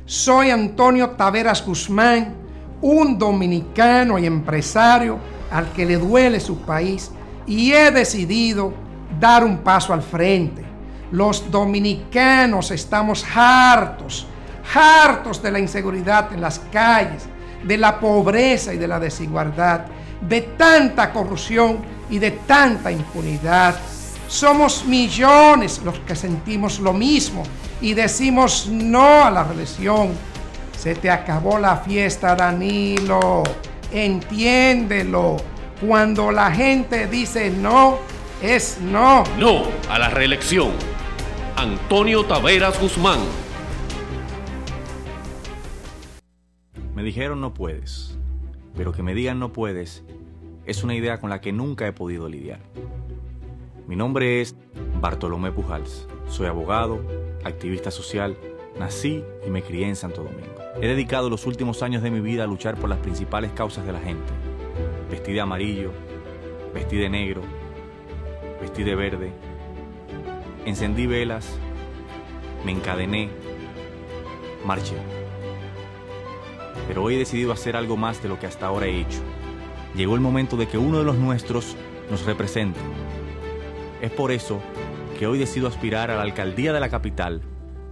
Soy 0.07 0.51
Antonio 0.51 1.11
Taveras 1.11 1.65
Guzmán, 1.65 2.35
un 2.81 3.17
dominicano 3.17 4.19
y 4.19 4.27
empresario 4.27 5.36
al 5.51 5.73
que 5.73 5.87
le 5.87 5.97
duele 5.97 6.41
su 6.41 6.59
país 6.61 7.11
y 7.47 7.73
he 7.73 7.91
decidido 7.91 8.73
dar 9.21 9.45
un 9.45 9.59
paso 9.59 9.93
al 9.93 10.03
frente. 10.03 10.65
Los 11.13 11.51
dominicanos 11.51 12.71
estamos 12.71 13.25
hartos, 13.35 14.27
hartos 14.75 15.43
de 15.43 15.53
la 15.53 15.59
inseguridad 15.59 16.33
en 16.33 16.41
las 16.41 16.59
calles, 16.73 17.25
de 17.63 17.77
la 17.77 17.99
pobreza 18.01 18.75
y 18.75 18.79
de 18.79 18.89
la 18.89 18.99
desigualdad, 18.99 19.87
de 20.21 20.43
tanta 20.43 21.13
corrupción 21.13 21.79
y 22.11 22.19
de 22.19 22.33
tanta 22.33 22.91
impunidad. 22.91 23.77
Somos 24.29 24.85
millones 24.85 25.81
los 25.85 25.99
que 26.01 26.17
sentimos 26.17 26.81
lo 26.81 26.93
mismo 26.93 27.45
y 27.81 27.95
decimos 27.95 28.69
no 28.69 29.25
a 29.25 29.31
la 29.31 29.45
reelección. 29.45 30.11
Se 30.77 30.95
te 30.95 31.11
acabó 31.11 31.59
la 31.59 31.77
fiesta, 31.77 32.35
Danilo. 32.35 33.45
Entiéndelo. 33.93 35.37
Cuando 35.81 36.31
la 36.33 36.51
gente 36.51 37.07
dice 37.07 37.51
no, 37.51 37.99
es 38.43 38.81
no. 38.81 39.25
No 39.39 39.65
a 39.89 39.99
la 39.99 40.09
reelección. 40.09 40.71
Antonio 41.57 42.25
Taveras 42.25 42.81
Guzmán. 42.81 43.21
Me 46.95 47.03
dijeron 47.03 47.41
no 47.41 47.53
puedes, 47.53 48.17
pero 48.75 48.93
que 48.93 49.03
me 49.03 49.15
digan 49.15 49.39
no 49.39 49.53
puedes 49.53 50.03
es 50.67 50.83
una 50.83 50.95
idea 50.95 51.21
con 51.21 51.31
la 51.31 51.41
que 51.41 51.53
nunca 51.53 51.87
he 51.87 51.93
podido 51.93 52.29
lidiar. 52.29 52.59
Mi 53.87 53.95
nombre 53.95 54.41
es 54.41 54.57
Bartolomé 55.01 55.53
Pujals. 55.53 56.09
Soy 56.29 56.49
abogado, 56.49 57.01
activista 57.45 57.93
social, 57.93 58.37
nací 58.79 59.23
y 59.47 59.51
me 59.51 59.63
crié 59.63 59.89
en 59.89 59.97
Santo 59.97 60.25
Domingo. 60.25 60.56
He 60.79 60.89
dedicado 60.89 61.31
los 61.31 61.47
últimos 61.47 61.83
años 61.83 62.03
de 62.03 62.11
mi 62.11 62.21
vida 62.21 62.45
a 62.45 62.47
luchar 62.47 62.77
por 62.77 62.91
las 62.91 62.99
principales 62.99 63.51
causas 63.53 63.87
de 63.87 63.93
la 63.95 64.01
gente. 64.01 64.31
Vestí 65.11 65.33
de 65.33 65.41
amarillo, 65.41 65.91
vestí 66.75 66.99
de 66.99 67.09
negro, 67.09 67.41
vestí 68.61 68.85
de 68.85 68.95
verde. 68.95 69.33
Encendí 70.67 71.07
velas, 71.07 71.49
me 72.63 72.73
encadené, 72.73 73.31
marché. 74.67 74.97
Pero 76.87 77.05
hoy 77.05 77.15
he 77.15 77.19
decidido 77.19 77.53
hacer 77.53 77.75
algo 77.75 77.97
más 77.97 78.23
de 78.23 78.29
lo 78.29 78.39
que 78.39 78.47
hasta 78.47 78.67
ahora 78.67 78.87
he 78.87 79.01
hecho. 79.01 79.21
llegó 79.95 80.15
el 80.15 80.21
momento 80.21 80.59
de 80.59 80.69
que 80.69 80.77
uno 80.77 80.99
de 80.99 81.05
los 81.05 81.17
nuestros 81.17 81.75
nos 82.11 82.27
represente. 82.27 82.79
Es 84.03 84.11
por 84.11 84.31
eso 84.31 84.61
que 85.19 85.27
hoy 85.27 85.39
decido 85.39 85.69
aspirar 85.69 86.11
a 86.11 86.17
la 86.17 86.23
alcaldía 86.23 86.75
de 86.75 86.81
la 86.81 86.91
capital, 86.91 87.41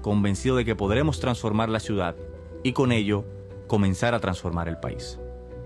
convencido 0.02 0.54
de 0.56 0.66
que 0.66 0.76
podremos 0.76 1.18
transformar 1.18 1.70
la 1.70 1.80
ciudad 1.80 2.14
y 2.64 2.72
con 2.72 2.90
ello 2.90 3.24
comenzar 3.68 4.14
a 4.14 4.20
transformar 4.20 4.68
el 4.68 4.78
país. 4.78 5.20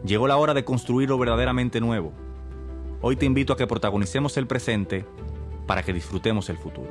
Llegó 0.04 0.28
la 0.28 0.36
hora 0.36 0.52
de 0.52 0.64
construir 0.64 1.08
lo 1.08 1.16
verdaderamente 1.16 1.80
nuevo. 1.80 2.12
Hoy 3.00 3.16
te 3.16 3.24
invito 3.24 3.52
a 3.54 3.56
que 3.56 3.66
protagonicemos 3.66 4.36
el 4.36 4.46
presente 4.46 5.06
para 5.66 5.82
que 5.82 5.92
disfrutemos 5.92 6.50
el 6.50 6.58
futuro. 6.58 6.90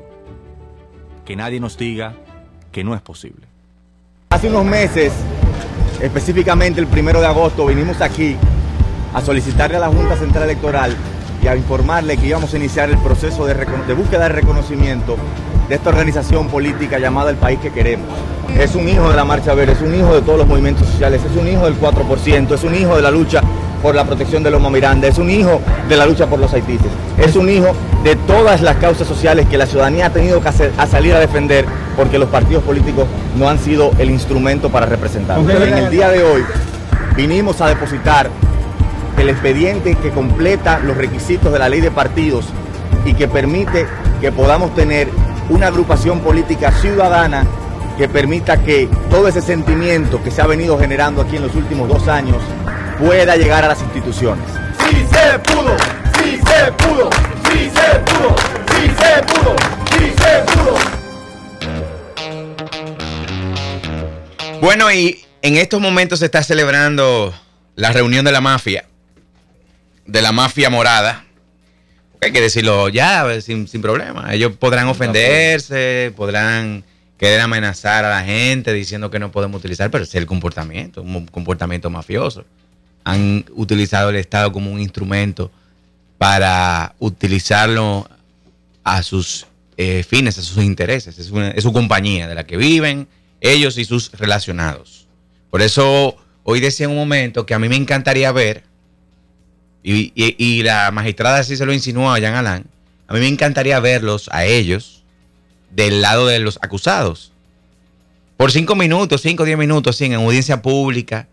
Que 1.26 1.36
nadie 1.36 1.60
nos 1.60 1.78
diga 1.78 2.16
que 2.72 2.84
no 2.84 2.96
es 2.96 3.02
posible. 3.02 3.46
Hace 4.30 4.50
unos 4.50 4.66
meses, 4.66 5.14
específicamente 6.02 6.80
el 6.80 6.88
primero 6.88 7.20
de 7.20 7.28
agosto, 7.28 7.66
vinimos 7.66 8.02
aquí 8.02 8.38
a 9.14 9.22
solicitarle 9.22 9.78
a 9.78 9.82
la 9.82 9.90
Junta 9.90 10.16
Central 10.16 10.46
Electoral 10.46 10.96
y 11.44 11.48
a 11.48 11.56
informarle 11.56 12.18
que 12.18 12.28
íbamos 12.28 12.54
a 12.54 12.58
iniciar 12.58 12.90
el 12.90 12.98
proceso 13.00 13.46
de, 13.46 13.54
de 13.56 13.94
búsqueda 13.94 14.24
de 14.24 14.30
reconocimiento 14.30 15.18
de 15.68 15.76
esta 15.76 15.90
organización 15.90 16.48
política 16.48 17.00
llamada 17.00 17.30
El 17.30 17.38
País 17.38 17.60
que 17.60 17.72
Queremos. 17.72 18.08
Es 18.58 18.76
un 18.76 18.88
hijo 18.88 19.10
de 19.10 19.16
la 19.16 19.26
Marcha 19.26 19.54
Verde, 19.54 19.74
es 19.74 19.82
un 19.82 19.94
hijo 19.94 20.14
de 20.16 20.22
todos 20.22 20.38
los 20.38 20.48
movimientos 20.48 20.88
sociales, 20.88 21.22
es 21.30 21.38
un 21.38 21.48
hijo 21.48 21.66
del 21.66 21.80
4%, 21.80 22.54
es 22.54 22.64
un 22.64 22.76
hijo 22.76 22.96
de 22.96 23.02
la 23.02 23.12
lucha 23.12 23.42
por 23.84 23.94
la 23.94 24.06
protección 24.06 24.42
de 24.42 24.50
Loma 24.50 24.70
Miranda, 24.70 25.08
es 25.08 25.18
un 25.18 25.30
hijo 25.30 25.62
de 25.88 25.98
la 25.98 26.06
lucha 26.06 26.26
por 26.28 26.40
los 26.40 26.52
haitíes, 26.54 26.82
es 27.18 27.36
un 27.36 27.50
hijo 27.50 27.68
de 28.04 28.16
todas 28.16 28.62
las 28.62 28.78
causas 28.78 29.08
sociales 29.08 29.46
que 29.48 29.58
la 29.58 29.68
ciudadanía 29.68 30.08
ha 30.08 30.10
tenido 30.10 30.42
que 30.42 30.50
hacer, 30.50 30.72
a 30.78 30.88
salir 30.88 31.14
a 31.14 31.20
defender 31.20 31.66
porque 31.96 32.18
los 32.18 32.30
partidos 32.30 32.64
políticos 32.64 33.06
no 33.38 33.50
han 33.50 33.60
sido 33.60 33.92
el 34.00 34.10
instrumento 34.10 34.70
para 34.70 34.86
representar. 34.86 35.40
En 35.40 35.74
el 35.74 35.92
día 35.92 36.10
de 36.10 36.24
hoy 36.24 36.44
vinimos 37.16 37.62
a 37.62 37.68
depositar 37.68 38.30
el 39.18 39.30
expediente 39.30 39.96
que 39.96 40.12
completa 40.12 40.80
los 40.80 40.96
requisitos 40.96 41.52
de 41.52 41.60
la 41.60 41.70
ley 41.70 41.82
de 41.82 41.92
partidos 41.92 42.46
y 43.06 43.14
que 43.14 43.28
permite 43.28 43.88
que 44.22 44.32
podamos 44.32 44.74
tener 44.74 45.10
una 45.50 45.68
agrupación 45.68 46.20
política 46.22 46.72
ciudadana 46.72 47.46
que 47.98 48.08
permita 48.08 48.64
que 48.64 48.88
todo 49.10 49.28
ese 49.28 49.42
sentimiento 49.42 50.24
que 50.24 50.32
se 50.32 50.42
ha 50.42 50.48
venido 50.48 50.78
generando 50.78 51.22
aquí 51.22 51.38
en 51.38 51.44
los 51.44 51.56
últimos 51.56 51.88
dos 51.90 52.08
años 52.08 52.38
pueda 53.00 53.36
llegar 53.36 53.64
a 53.64 53.70
las 53.70 53.82
instituciones. 53.82 54.46
Sí 54.80 55.06
se 55.12 55.40
pudo, 55.40 55.76
sí 56.22 56.38
se 56.38 56.72
pudo, 56.74 57.10
sí 57.52 57.72
se 57.74 58.00
pudo, 58.00 58.36
sí 58.72 58.92
se 59.00 59.24
pudo, 59.24 59.56
sí 59.92 60.14
se 60.18 60.34
pudo. 60.54 60.76
Bueno, 64.62 64.92
y 64.92 65.24
en 65.42 65.58
estos 65.58 65.80
momentos 65.80 66.20
se 66.20 66.26
está 66.26 66.44
celebrando 66.44 67.34
la 67.76 67.92
reunión 67.92 68.26
de 68.26 68.32
la 68.32 68.42
mafia, 68.42 68.86
de 70.06 70.22
la 70.22 70.32
mafia 70.32 70.70
morada. 70.70 71.27
Hay 72.22 72.32
que 72.32 72.42
decirlo 72.42 72.90
ya, 72.90 73.40
sin, 73.42 73.68
sin 73.68 73.82
problema. 73.82 74.34
Ellos 74.34 74.54
podrán 74.58 74.88
ofenderse, 74.88 76.12
podrán 76.16 76.84
querer 77.18 77.40
amenazar 77.42 78.06
a 78.06 78.10
la 78.10 78.24
gente 78.24 78.74
diciendo 78.74 79.10
que 79.12 79.20
no 79.20 79.32
podemos 79.32 79.60
utilizar, 79.60 79.90
pero 79.92 80.04
es 80.04 80.14
el 80.16 80.26
comportamiento, 80.26 81.02
un 81.02 81.26
comportamiento 81.28 81.90
mafioso. 81.90 82.46
Han 83.04 83.46
utilizado 83.56 84.10
el 84.10 84.18
Estado 84.18 84.52
como 84.52 84.72
un 84.72 84.80
instrumento 84.80 85.52
para 86.18 86.96
utilizarlo 87.00 88.10
a 88.84 89.04
sus 89.04 89.46
eh, 89.78 90.04
fines, 90.08 90.38
a 90.38 90.42
sus 90.42 90.64
intereses. 90.64 91.18
Es, 91.20 91.30
una- 91.30 91.52
es 91.52 91.64
su 91.64 91.72
compañía 91.72 92.28
de 92.28 92.36
la 92.36 92.46
que 92.46 92.58
viven 92.58 93.08
ellos 93.42 93.78
y 93.78 93.86
sus 93.86 94.12
relacionados. 94.14 95.08
Por 95.52 95.62
eso 95.62 96.18
hoy 96.44 96.60
decía 96.60 96.86
en 96.86 96.92
un 96.92 96.98
momento 96.98 97.46
que 97.46 97.54
a 97.54 97.60
mí 97.60 97.70
me 97.70 97.76
encantaría 97.76 98.32
ver, 98.32 98.64
y, 99.84 100.64
la 100.64 100.92
magistrada 100.92 101.40
así 101.40 101.56
se 101.56 101.66
lo 101.66 101.74
insinuó 101.74 102.12
a 102.12 102.20
Jean 102.20 102.36
Alain, 102.36 102.66
a 103.08 103.14
mí 103.14 103.20
me 103.20 103.28
encantaría 103.28 103.80
verlos 103.80 104.30
a 104.32 104.46
ellos 104.46 105.04
del 105.72 106.02
lado 106.02 106.28
de 106.28 106.40
los 106.40 106.60
acusados. 106.62 107.32
Por 108.36 108.52
cinco 108.52 108.76
minutos, 108.76 109.22
cinco 109.22 109.44
o 109.44 109.46
diez 109.46 109.58
minutos, 109.58 109.96
sí, 109.96 110.06
en 110.06 110.14
audiencia 110.14 110.62
pública. 110.62 111.28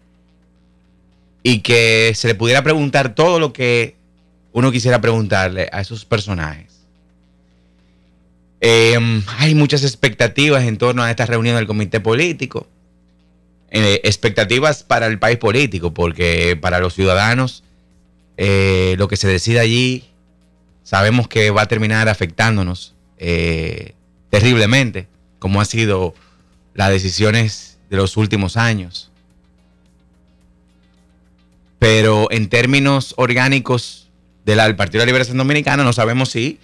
Y 1.43 1.61
que 1.61 2.13
se 2.15 2.29
le 2.29 2.35
pudiera 2.35 2.63
preguntar 2.63 3.15
todo 3.15 3.39
lo 3.39 3.53
que 3.53 3.97
uno 4.53 4.73
quisiera 4.73 5.01
preguntarle 5.01 5.69
a 5.73 5.81
esos 5.81 6.05
personajes. 6.05 6.87
Eh, 8.61 8.97
hay 9.39 9.55
muchas 9.55 9.83
expectativas 9.83 10.65
en 10.65 10.79
torno 10.79 11.03
a 11.03 11.11
esta 11.11 11.27
reunión 11.27 11.57
del 11.57 11.67
comité 11.67 12.01
político. 12.01 12.67
Eh, 13.71 14.01
expectativas 14.05 14.85
para 14.85 15.07
el 15.07 15.19
país 15.19 15.37
político, 15.37 15.93
porque 15.93 16.57
para 16.59 16.79
los 16.79 16.95
ciudadanos 16.95 17.64
eh, 18.37 18.95
lo 18.99 19.09
que 19.09 19.17
se 19.17 19.29
decide 19.29 19.61
allí 19.61 20.05
sabemos 20.83 21.29
que 21.29 21.51
va 21.51 21.63
a 21.63 21.67
terminar 21.67 22.09
afectándonos 22.09 22.95
eh, 23.19 23.95
terriblemente, 24.31 25.09
como 25.39 25.61
han 25.61 25.67
sido 25.67 26.15
las 26.75 26.91
decisiones 26.91 27.79
de 27.91 27.97
los 27.97 28.17
últimos 28.17 28.57
años. 28.57 29.11
Pero 31.79 32.29
en 32.31 32.49
términos 32.49 33.15
orgánicos 33.17 34.11
del 34.45 34.59
del 34.59 34.77
Partido 34.77 35.01
de 35.01 35.07
la 35.07 35.11
Liberación 35.11 35.39
Dominicana, 35.39 35.85
no 35.85 35.93
sabemos 35.93 36.31
si 36.31 36.59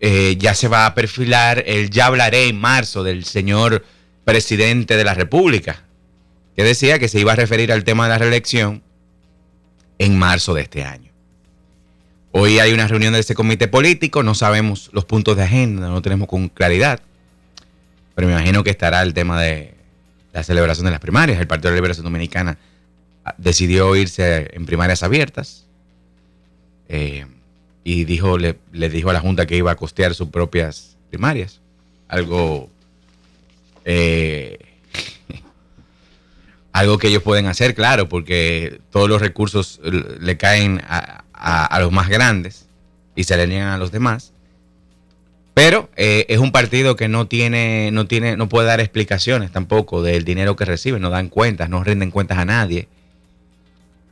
eh, 0.00 0.36
ya 0.38 0.54
se 0.54 0.68
va 0.68 0.86
a 0.86 0.94
perfilar 0.94 1.62
el 1.66 1.90
ya 1.90 2.06
hablaré 2.06 2.48
en 2.48 2.60
marzo 2.60 3.02
del 3.02 3.24
señor 3.24 3.84
presidente 4.24 4.96
de 4.96 5.04
la 5.04 5.14
República, 5.14 5.84
que 6.56 6.64
decía 6.64 6.98
que 6.98 7.08
se 7.08 7.20
iba 7.20 7.32
a 7.32 7.36
referir 7.36 7.72
al 7.72 7.84
tema 7.84 8.04
de 8.04 8.10
la 8.10 8.18
reelección 8.18 8.82
en 9.98 10.18
marzo 10.18 10.54
de 10.54 10.62
este 10.62 10.84
año. 10.84 11.10
Hoy 12.32 12.58
hay 12.58 12.72
una 12.72 12.88
reunión 12.88 13.12
de 13.12 13.20
ese 13.20 13.34
comité 13.34 13.68
político, 13.68 14.22
no 14.22 14.34
sabemos 14.34 14.90
los 14.92 15.04
puntos 15.04 15.36
de 15.36 15.44
agenda, 15.44 15.88
no 15.88 16.02
tenemos 16.02 16.26
con 16.28 16.48
claridad, 16.48 17.00
pero 18.14 18.26
me 18.26 18.34
imagino 18.34 18.64
que 18.64 18.70
estará 18.70 19.02
el 19.02 19.14
tema 19.14 19.40
de 19.40 19.74
la 20.32 20.42
celebración 20.42 20.84
de 20.84 20.90
las 20.90 21.00
primarias. 21.00 21.40
El 21.40 21.46
Partido 21.46 21.70
de 21.70 21.76
Liberación 21.76 22.04
Dominicana 22.04 22.58
ah, 23.24 23.34
decidió 23.38 23.94
irse 23.94 24.50
en 24.52 24.66
primarias 24.66 25.02
abiertas 25.04 25.64
eh, 26.88 27.26
y 27.84 28.04
dijo, 28.04 28.36
le, 28.36 28.58
le 28.72 28.88
dijo 28.88 29.10
a 29.10 29.12
la 29.12 29.20
Junta 29.20 29.46
que 29.46 29.56
iba 29.56 29.70
a 29.70 29.76
costear 29.76 30.14
sus 30.14 30.28
propias 30.28 30.96
primarias. 31.10 31.60
Algo, 32.08 32.68
eh, 33.84 34.58
algo 36.74 36.98
que 36.98 37.06
ellos 37.06 37.22
pueden 37.22 37.46
hacer, 37.46 37.76
claro, 37.76 38.08
porque 38.08 38.80
todos 38.90 39.08
los 39.08 39.22
recursos 39.22 39.80
eh, 39.84 39.92
le 40.18 40.36
caen 40.36 40.82
a, 40.84 41.78
los 41.78 41.92
más 41.92 42.08
grandes 42.08 42.66
y 43.14 43.24
se 43.24 43.36
le 43.36 43.46
niegan 43.46 43.68
a 43.68 43.78
los 43.78 43.92
demás. 43.92 44.32
Pero 45.54 45.88
eh, 45.94 46.26
es 46.28 46.40
un 46.40 46.50
partido 46.50 46.96
que 46.96 47.06
no 47.06 47.28
tiene, 47.28 47.90
no 47.92 48.06
tiene, 48.08 48.36
no 48.36 48.48
puede 48.48 48.66
dar 48.66 48.80
explicaciones 48.80 49.52
tampoco 49.52 50.02
del 50.02 50.24
dinero 50.24 50.56
que 50.56 50.64
recibe, 50.64 50.98
no 50.98 51.10
dan 51.10 51.28
cuentas, 51.28 51.70
no 51.70 51.84
rinden 51.84 52.10
cuentas 52.10 52.38
a 52.38 52.44
nadie. 52.44 52.88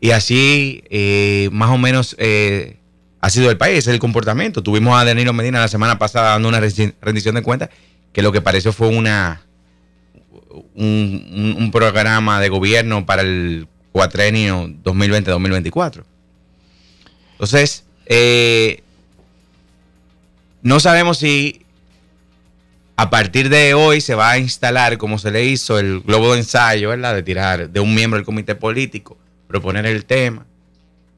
Y 0.01 0.13
así, 0.13 0.85
eh, 0.89 1.49
más 1.51 1.71
o 1.71 1.79
menos, 1.79 2.17
ha 3.21 3.31
sido 3.31 3.51
el 3.51 3.59
país, 3.59 3.89
el 3.89 3.99
comportamiento. 3.99 4.63
Tuvimos 4.63 4.97
a 5.01 5.05
Danilo 5.05 5.33
Medina 5.33 5.59
la 5.59 5.69
semana 5.69 5.99
pasada 5.99 6.31
dando 6.31 6.49
una 6.49 6.61
rendici- 6.61 6.95
rendición 7.01 7.35
de 7.35 7.43
cuentas 7.43 7.71
que 8.13 8.23
lo 8.23 8.31
que 8.31 8.41
pareció 8.41 8.73
fue 8.73 8.87
una 8.87 9.43
un, 10.75 11.71
programa 11.73 12.41
de 12.41 12.49
gobierno 12.49 13.07
para 13.07 13.23
el 13.23 13.67
cuatrenio 13.93 14.69
2020-2024. 14.85 16.05
Entonces, 17.33 17.85
eh, 18.07 18.83
no 20.63 20.81
sabemos 20.81 21.19
si 21.19 21.63
a 22.97 23.11
partir 23.11 23.49
de 23.49 23.75
hoy 23.75 24.01
se 24.01 24.15
va 24.15 24.31
a 24.31 24.39
instalar, 24.39 24.99
como 24.99 25.19
se 25.19 25.31
le 25.31 25.45
hizo, 25.45 25.79
el 25.79 26.01
globo 26.01 26.33
de 26.33 26.41
ensayo, 26.41 26.91
¿verdad? 26.91 27.15
De 27.15 27.23
tirar 27.23 27.71
de 27.71 27.81
un 27.81 27.95
miembro 27.95 28.19
del 28.19 28.25
comité 28.25 28.55
político, 28.55 29.19
proponer 29.49 29.87
el 29.87 30.05
tema 30.05 30.47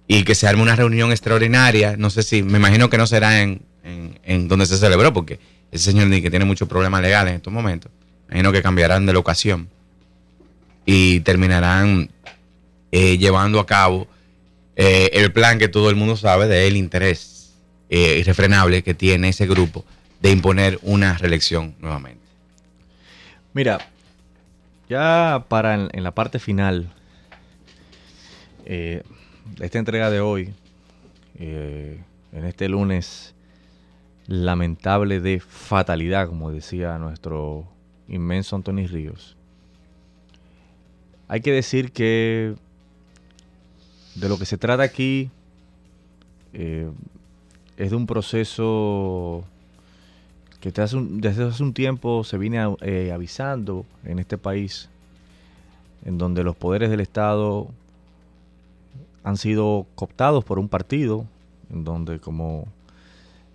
y 0.07 0.22
que 0.24 0.35
se 0.35 0.47
arme 0.47 0.62
una 0.62 0.76
reunión 0.76 1.11
extraordinaria. 1.11 1.97
No 1.97 2.11
sé 2.11 2.22
si, 2.22 2.43
me 2.43 2.59
imagino 2.59 2.89
que 2.89 2.97
no 2.99 3.07
será 3.07 3.43
en, 3.43 3.62
en- 3.82 4.18
en 4.24 4.49
donde 4.49 4.66
se 4.66 4.78
celebró, 4.78 5.12
porque 5.12 5.39
ese 5.72 5.91
señor 5.91 6.09
que 6.11 6.30
tiene 6.30 6.45
muchos 6.45 6.68
problemas 6.68 7.03
legales 7.03 7.32
en 7.32 7.37
estos 7.37 7.53
momentos. 7.53 7.91
Imagino 8.28 8.52
que 8.52 8.62
cambiarán 8.62 9.06
de 9.06 9.12
locación 9.12 9.68
y 10.86 11.20
terminarán 11.20 12.10
eh, 12.92 13.18
llevando 13.18 13.60
a 13.60 13.66
cabo 13.66 14.06
eh, 14.76 15.10
el 15.12 15.32
plan 15.32 15.58
que 15.58 15.68
todo 15.68 15.90
el 15.90 15.96
mundo 15.96 16.16
sabe 16.16 16.46
del 16.48 16.76
interés 16.76 17.34
eh, 17.90 18.18
irrefrenable 18.18 18.82
que 18.82 18.94
tiene 18.94 19.28
ese 19.28 19.46
grupo 19.46 19.84
de 20.20 20.30
imponer 20.30 20.78
una 20.82 21.18
reelección 21.18 21.74
nuevamente. 21.80 22.24
Mira, 23.52 23.78
ya 24.88 25.44
para 25.48 25.74
en, 25.74 26.02
la 26.02 26.10
parte 26.12 26.38
final 26.38 26.90
eh, 28.64 29.02
de 29.56 29.66
esta 29.66 29.78
entrega 29.78 30.10
de 30.10 30.20
hoy, 30.20 30.54
eh, 31.38 32.00
en 32.32 32.44
este 32.46 32.68
lunes 32.68 33.34
lamentable 34.26 35.20
de 35.20 35.40
fatalidad, 35.40 36.26
como 36.26 36.50
decía 36.50 36.98
nuestro 36.98 37.68
inmenso 38.09 38.57
Anthony 38.57 38.86
Ríos, 38.86 39.36
hay 41.28 41.40
que 41.40 41.52
decir 41.52 41.92
que 41.92 42.55
de 44.14 44.28
lo 44.28 44.38
que 44.38 44.46
se 44.46 44.59
trata 44.59 44.82
aquí 44.82 45.30
eh, 46.52 46.90
es 47.76 47.90
de 47.90 47.96
un 47.96 48.07
proceso 48.07 49.44
que 50.61 50.70
desde 50.70 51.44
hace 51.44 51.62
un, 51.62 51.74
tiempo 51.74 52.24
se 52.24 52.38
viene 52.38 52.74
eh, 52.80 53.12
avisando 53.12 53.84
en 54.05 54.18
este 54.18 54.38
país, 54.38 54.88
en 56.07 56.16
donde 56.16 56.42
los 56.42 56.57
poderes 56.57 56.88
del 56.88 57.00
Estado 57.00 57.68
han 59.24 59.36
sido 59.36 59.86
cooptados 59.94 60.42
por 60.44 60.59
un 60.59 60.68
partido, 60.68 61.26
en 61.70 61.84
donde, 61.84 62.18
como 62.18 62.66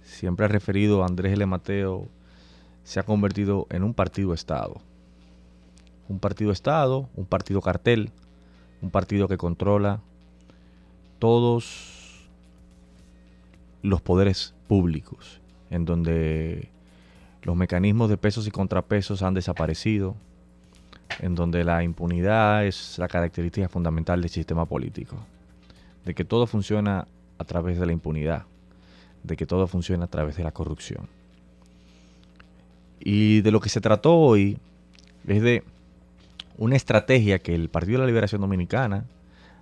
siempre 0.03 0.45
ha 0.45 0.49
referido 0.49 1.03
Andrés 1.03 1.33
L. 1.33 1.45
Mateo, 1.47 2.07
se 2.89 2.99
ha 2.99 3.03
convertido 3.03 3.67
en 3.69 3.83
un 3.83 3.93
partido 3.93 4.33
Estado. 4.33 4.81
Un 6.07 6.17
partido 6.17 6.51
Estado, 6.51 7.07
un 7.15 7.27
partido 7.27 7.61
cartel, 7.61 8.09
un 8.81 8.89
partido 8.89 9.27
que 9.27 9.37
controla 9.37 9.99
todos 11.19 12.27
los 13.83 14.01
poderes 14.01 14.55
públicos, 14.67 15.39
en 15.69 15.85
donde 15.85 16.69
los 17.43 17.55
mecanismos 17.55 18.09
de 18.09 18.17
pesos 18.17 18.47
y 18.47 18.49
contrapesos 18.49 19.21
han 19.21 19.35
desaparecido, 19.35 20.15
en 21.19 21.35
donde 21.35 21.63
la 21.63 21.83
impunidad 21.83 22.65
es 22.65 22.97
la 22.97 23.07
característica 23.07 23.69
fundamental 23.69 24.19
del 24.19 24.31
sistema 24.31 24.65
político, 24.65 25.15
de 26.05 26.15
que 26.15 26.25
todo 26.25 26.47
funciona 26.47 27.07
a 27.37 27.43
través 27.43 27.79
de 27.79 27.85
la 27.85 27.91
impunidad, 27.91 28.45
de 29.21 29.37
que 29.37 29.45
todo 29.45 29.67
funciona 29.67 30.05
a 30.05 30.09
través 30.09 30.37
de 30.37 30.43
la 30.43 30.51
corrupción. 30.51 31.18
Y 32.99 33.41
de 33.41 33.51
lo 33.51 33.59
que 33.59 33.69
se 33.69 33.81
trató 33.81 34.15
hoy 34.17 34.57
es 35.27 35.41
de 35.41 35.63
una 36.57 36.75
estrategia 36.75 37.39
que 37.39 37.55
el 37.55 37.69
Partido 37.69 37.93
de 37.93 37.99
la 37.99 38.07
Liberación 38.07 38.41
Dominicana 38.41 39.05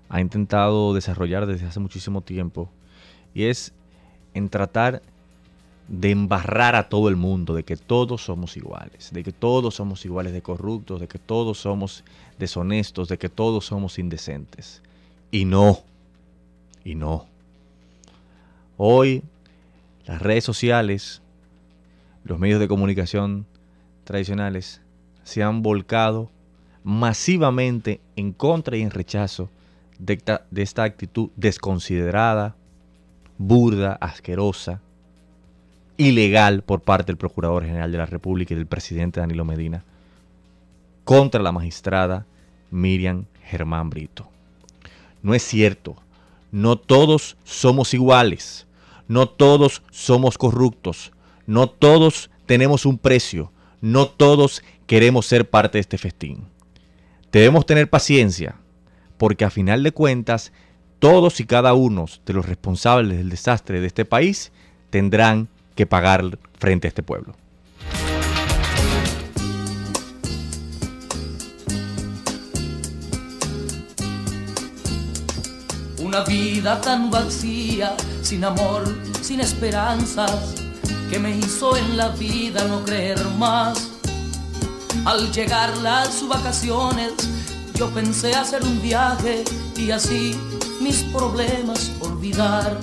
ha 0.10 0.22
intentado 0.22 0.94
desarrollar 0.94 1.46
desde 1.46 1.68
hace 1.68 1.80
muchísimo 1.80 2.22
tiempo, 2.22 2.70
y 3.34 3.46
es 3.46 3.74
en 4.34 4.50
tratar 4.50 5.02
de 5.88 6.12
embarrar 6.12 6.76
a 6.76 6.90
todo 6.90 7.10
el 7.10 7.16
mundo, 7.16 7.54
de 7.54 7.64
que 7.64 7.78
todos 7.78 8.24
somos 8.24 8.58
iguales, 8.58 9.12
de 9.12 9.24
que 9.24 9.32
todos 9.32 9.76
somos 9.76 10.04
iguales 10.06 10.34
de 10.34 10.42
corruptos, 10.42 11.00
de 11.00 11.08
que 11.08 11.20
todos 11.20 11.60
somos 11.60 12.04
deshonestos, 12.40 13.08
de 13.08 13.18
que 13.18 13.30
todos 13.30 13.66
somos 13.66 14.00
indecentes. 14.00 14.82
Y 15.32 15.46
no, 15.46 15.80
y 16.84 16.96
no. 16.96 17.26
Hoy 18.78 19.24
las 20.06 20.22
redes 20.22 20.44
sociales, 20.44 21.22
los 22.28 22.40
medios 22.40 22.60
de 22.60 22.68
comunicación 22.68 23.46
tradicionales 24.04 24.82
se 25.24 25.44
han 25.44 25.62
volcado 25.62 26.30
masivamente 26.84 28.02
en 28.16 28.34
contra 28.34 28.78
y 28.78 28.82
en 28.82 28.92
rechazo 28.92 29.50
de 30.00 30.22
esta, 30.56 30.84
actitud 30.84 31.30
desconsiderada, 31.36 32.56
burda, 33.38 33.94
asquerosa, 33.94 34.82
ilegal 35.98 36.62
por 36.62 36.82
parte 36.82 37.08
del 37.08 37.18
Procurador 37.18 37.66
General 37.66 37.92
de 37.92 37.98
la 37.98 38.06
República 38.06 38.54
y 38.54 38.58
del 38.58 38.68
presidente 38.68 39.20
Danilo 39.20 39.44
Medina 39.44 39.84
contra 41.04 41.42
la 41.42 41.52
magistrada 41.52 42.26
Miriam 42.70 43.26
Germán 43.44 43.90
Brito. 43.90 44.30
No 45.24 45.34
es 45.34 45.42
cierto, 45.42 45.96
no 46.52 46.78
todos 46.78 47.38
somos 47.44 47.94
iguales, 47.94 48.68
no 49.08 49.28
todos 49.28 49.82
somos 49.90 50.38
corruptos, 50.38 51.12
no 51.48 51.70
todos 51.70 52.30
tenemos 52.46 52.86
un 52.86 53.00
precio, 53.00 53.52
no 53.82 54.08
todos 54.08 54.62
queremos 54.86 55.26
ser 55.26 55.50
parte 55.50 55.78
de 55.78 55.82
este 55.82 55.98
festín. 55.98 56.46
Debemos 57.32 57.66
tener 57.66 57.90
paciencia, 57.90 58.58
porque 59.18 59.46
a 59.46 59.50
final 59.50 59.82
de 59.82 59.92
cuentas, 59.92 60.52
todos 61.00 61.40
y 61.40 61.46
cada 61.46 61.74
uno 61.74 62.06
de 62.26 62.34
los 62.34 62.46
responsables 62.46 63.18
del 63.18 63.30
desastre 63.30 63.80
de 63.80 63.88
este 63.88 64.06
país 64.06 64.52
tendrán 64.90 65.48
que 65.76 65.86
pagar 65.86 66.38
frente 66.60 66.88
a 66.88 66.90
este 66.90 67.04
pueblo. 67.04 67.34
Una 76.00 76.24
vida 76.24 76.82
tan 76.82 77.10
vacía, 77.10 77.96
sin 78.22 78.44
amor, 78.44 78.84
sin 79.22 79.42
esperanzas, 79.42 80.67
que 81.10 81.20
me 81.20 81.38
hizo 81.38 81.76
en 81.78 81.98
la 81.98 82.10
vida 82.10 82.64
no 82.68 82.84
creer 82.84 83.24
más. 83.38 83.92
Al 85.06 85.32
llegar 85.32 85.76
las 85.78 86.28
vacaciones, 86.28 87.14
yo 87.76 87.90
pensé 87.92 88.36
hacer 88.36 88.64
un 88.64 88.82
viaje 88.82 89.44
y 89.78 89.92
así 89.92 90.36
mis 90.82 91.04
problemas 91.04 91.92
olvidar. 92.02 92.78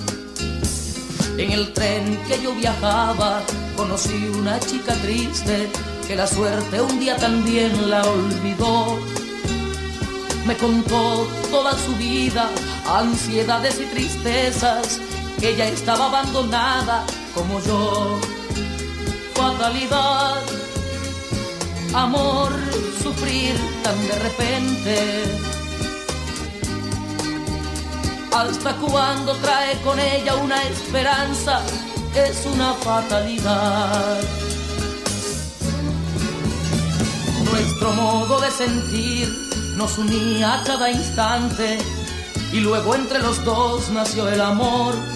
En 1.37 1.51
el 1.51 1.73
tren 1.73 2.17
que 2.27 2.41
yo 2.41 2.55
viajaba 2.55 3.41
conocí 3.75 4.31
una 4.39 4.59
chica 4.59 4.93
triste 4.95 5.69
que 6.07 6.15
la 6.15 6.25
suerte 6.25 6.81
un 6.81 6.99
día 6.99 7.17
también 7.17 7.89
la 7.89 8.03
olvidó. 8.03 8.97
Me 10.45 10.55
contó 10.57 11.27
toda 11.51 11.73
su 11.77 11.93
vida, 11.95 12.49
ansiedades 12.87 13.79
y 13.79 13.85
tristezas, 13.85 14.99
que 15.39 15.49
ella 15.49 15.67
estaba 15.67 16.05
abandonada 16.05 17.03
como 17.35 17.59
yo. 17.61 18.19
Fatalidad, 19.35 20.41
amor, 21.93 22.51
sufrir 23.03 23.53
tan 23.83 24.07
de 24.07 24.15
repente 24.19 25.55
hasta 28.35 28.75
cuando 28.75 29.33
trae 29.35 29.79
con 29.81 29.97
ella 29.97 30.35
una 30.35 30.61
esperanza, 30.63 31.61
es 32.13 32.45
una 32.45 32.73
fatalidad. 32.73 34.19
Nuestro 37.49 37.91
modo 37.93 38.41
de 38.41 38.51
sentir 38.51 39.29
nos 39.77 39.97
unía 39.97 40.55
a 40.55 40.63
cada 40.63 40.91
instante 40.91 41.77
y 42.51 42.59
luego 42.59 42.95
entre 42.95 43.19
los 43.19 43.43
dos 43.45 43.89
nació 43.89 44.27
el 44.27 44.41
amor. 44.41 45.14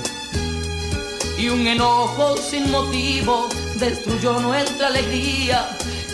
Y 1.39 1.49
un 1.49 1.65
enojo 1.65 2.35
sin 2.37 2.69
motivo 2.69 3.47
destruyó 3.75 4.39
nuestra 4.39 4.87
alegría 4.87 5.69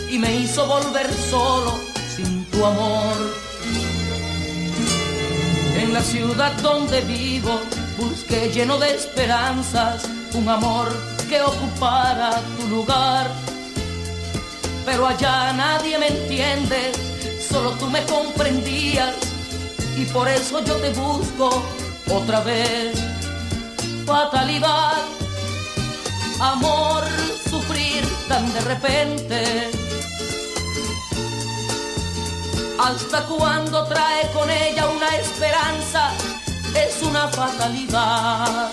y 0.08 0.18
me 0.18 0.34
hizo 0.36 0.66
volver 0.66 1.12
solo 1.12 1.80
sin 2.14 2.44
tu 2.46 2.64
amor 2.64 3.46
en 5.76 5.92
la 5.92 6.00
ciudad 6.00 6.52
donde 6.62 7.00
vivo 7.02 7.60
busqué 7.98 8.50
lleno 8.50 8.78
de 8.78 8.94
esperanzas 8.94 10.04
un 10.34 10.48
amor 10.48 10.88
que 11.28 11.40
ocupara 11.42 12.40
tu 12.56 12.68
lugar. 12.68 13.30
Pero 14.84 15.06
allá 15.06 15.52
nadie 15.52 15.98
me 15.98 16.08
entiende, 16.08 16.92
solo 17.48 17.72
tú 17.72 17.88
me 17.88 18.02
comprendías 18.04 19.14
y 19.96 20.04
por 20.06 20.28
eso 20.28 20.62
yo 20.64 20.76
te 20.76 20.90
busco 20.90 21.62
otra 22.10 22.40
vez. 22.40 23.15
Fatalidad, 24.06 25.02
amor, 26.38 27.02
sufrir 27.50 28.06
tan 28.28 28.52
de 28.54 28.60
repente. 28.60 29.70
Hasta 32.78 33.24
cuando 33.24 33.84
trae 33.86 34.30
con 34.30 34.48
ella 34.48 34.88
una 34.90 35.08
esperanza, 35.16 36.12
es 36.74 37.02
una 37.02 37.26
fatalidad. 37.26 38.70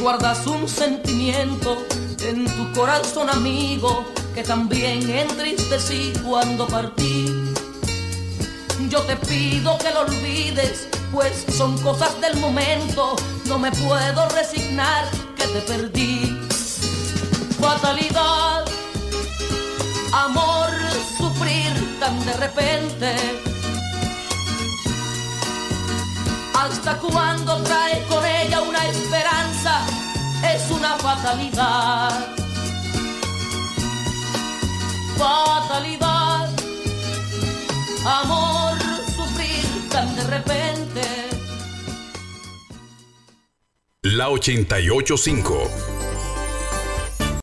Guardas 0.00 0.46
un 0.46 0.66
sentimiento 0.66 1.76
en 2.24 2.46
tu 2.46 2.72
corazón 2.72 3.28
amigo 3.28 4.06
que 4.34 4.42
también 4.42 5.08
entristecí 5.10 6.12
cuando 6.26 6.66
partí. 6.66 7.26
Yo 8.88 9.02
te 9.02 9.16
pido 9.16 9.76
que 9.78 9.90
lo 9.90 10.00
olvides, 10.00 10.88
pues 11.12 11.44
son 11.54 11.76
cosas 11.78 12.18
del 12.20 12.36
momento, 12.36 13.14
no 13.46 13.58
me 13.58 13.70
puedo 13.72 14.28
resignar 14.30 15.04
que 15.36 15.46
te 15.46 15.60
perdí. 15.60 16.40
Fatalidad, 17.60 18.64
amor, 20.12 20.70
sufrir 21.18 21.98
tan 22.00 22.24
de 22.24 22.32
repente. 22.34 23.59
Hasta 26.62 26.98
cuando 26.98 27.56
trae 27.62 28.04
con 28.06 28.22
ella 28.22 28.60
una 28.60 28.86
esperanza 28.86 29.80
es 30.54 30.70
una 30.70 30.94
fatalidad. 30.98 32.36
Fatalidad, 35.16 36.50
amor, 38.04 38.76
repente. 40.28 41.00
La 44.02 44.28
885 44.28 46.09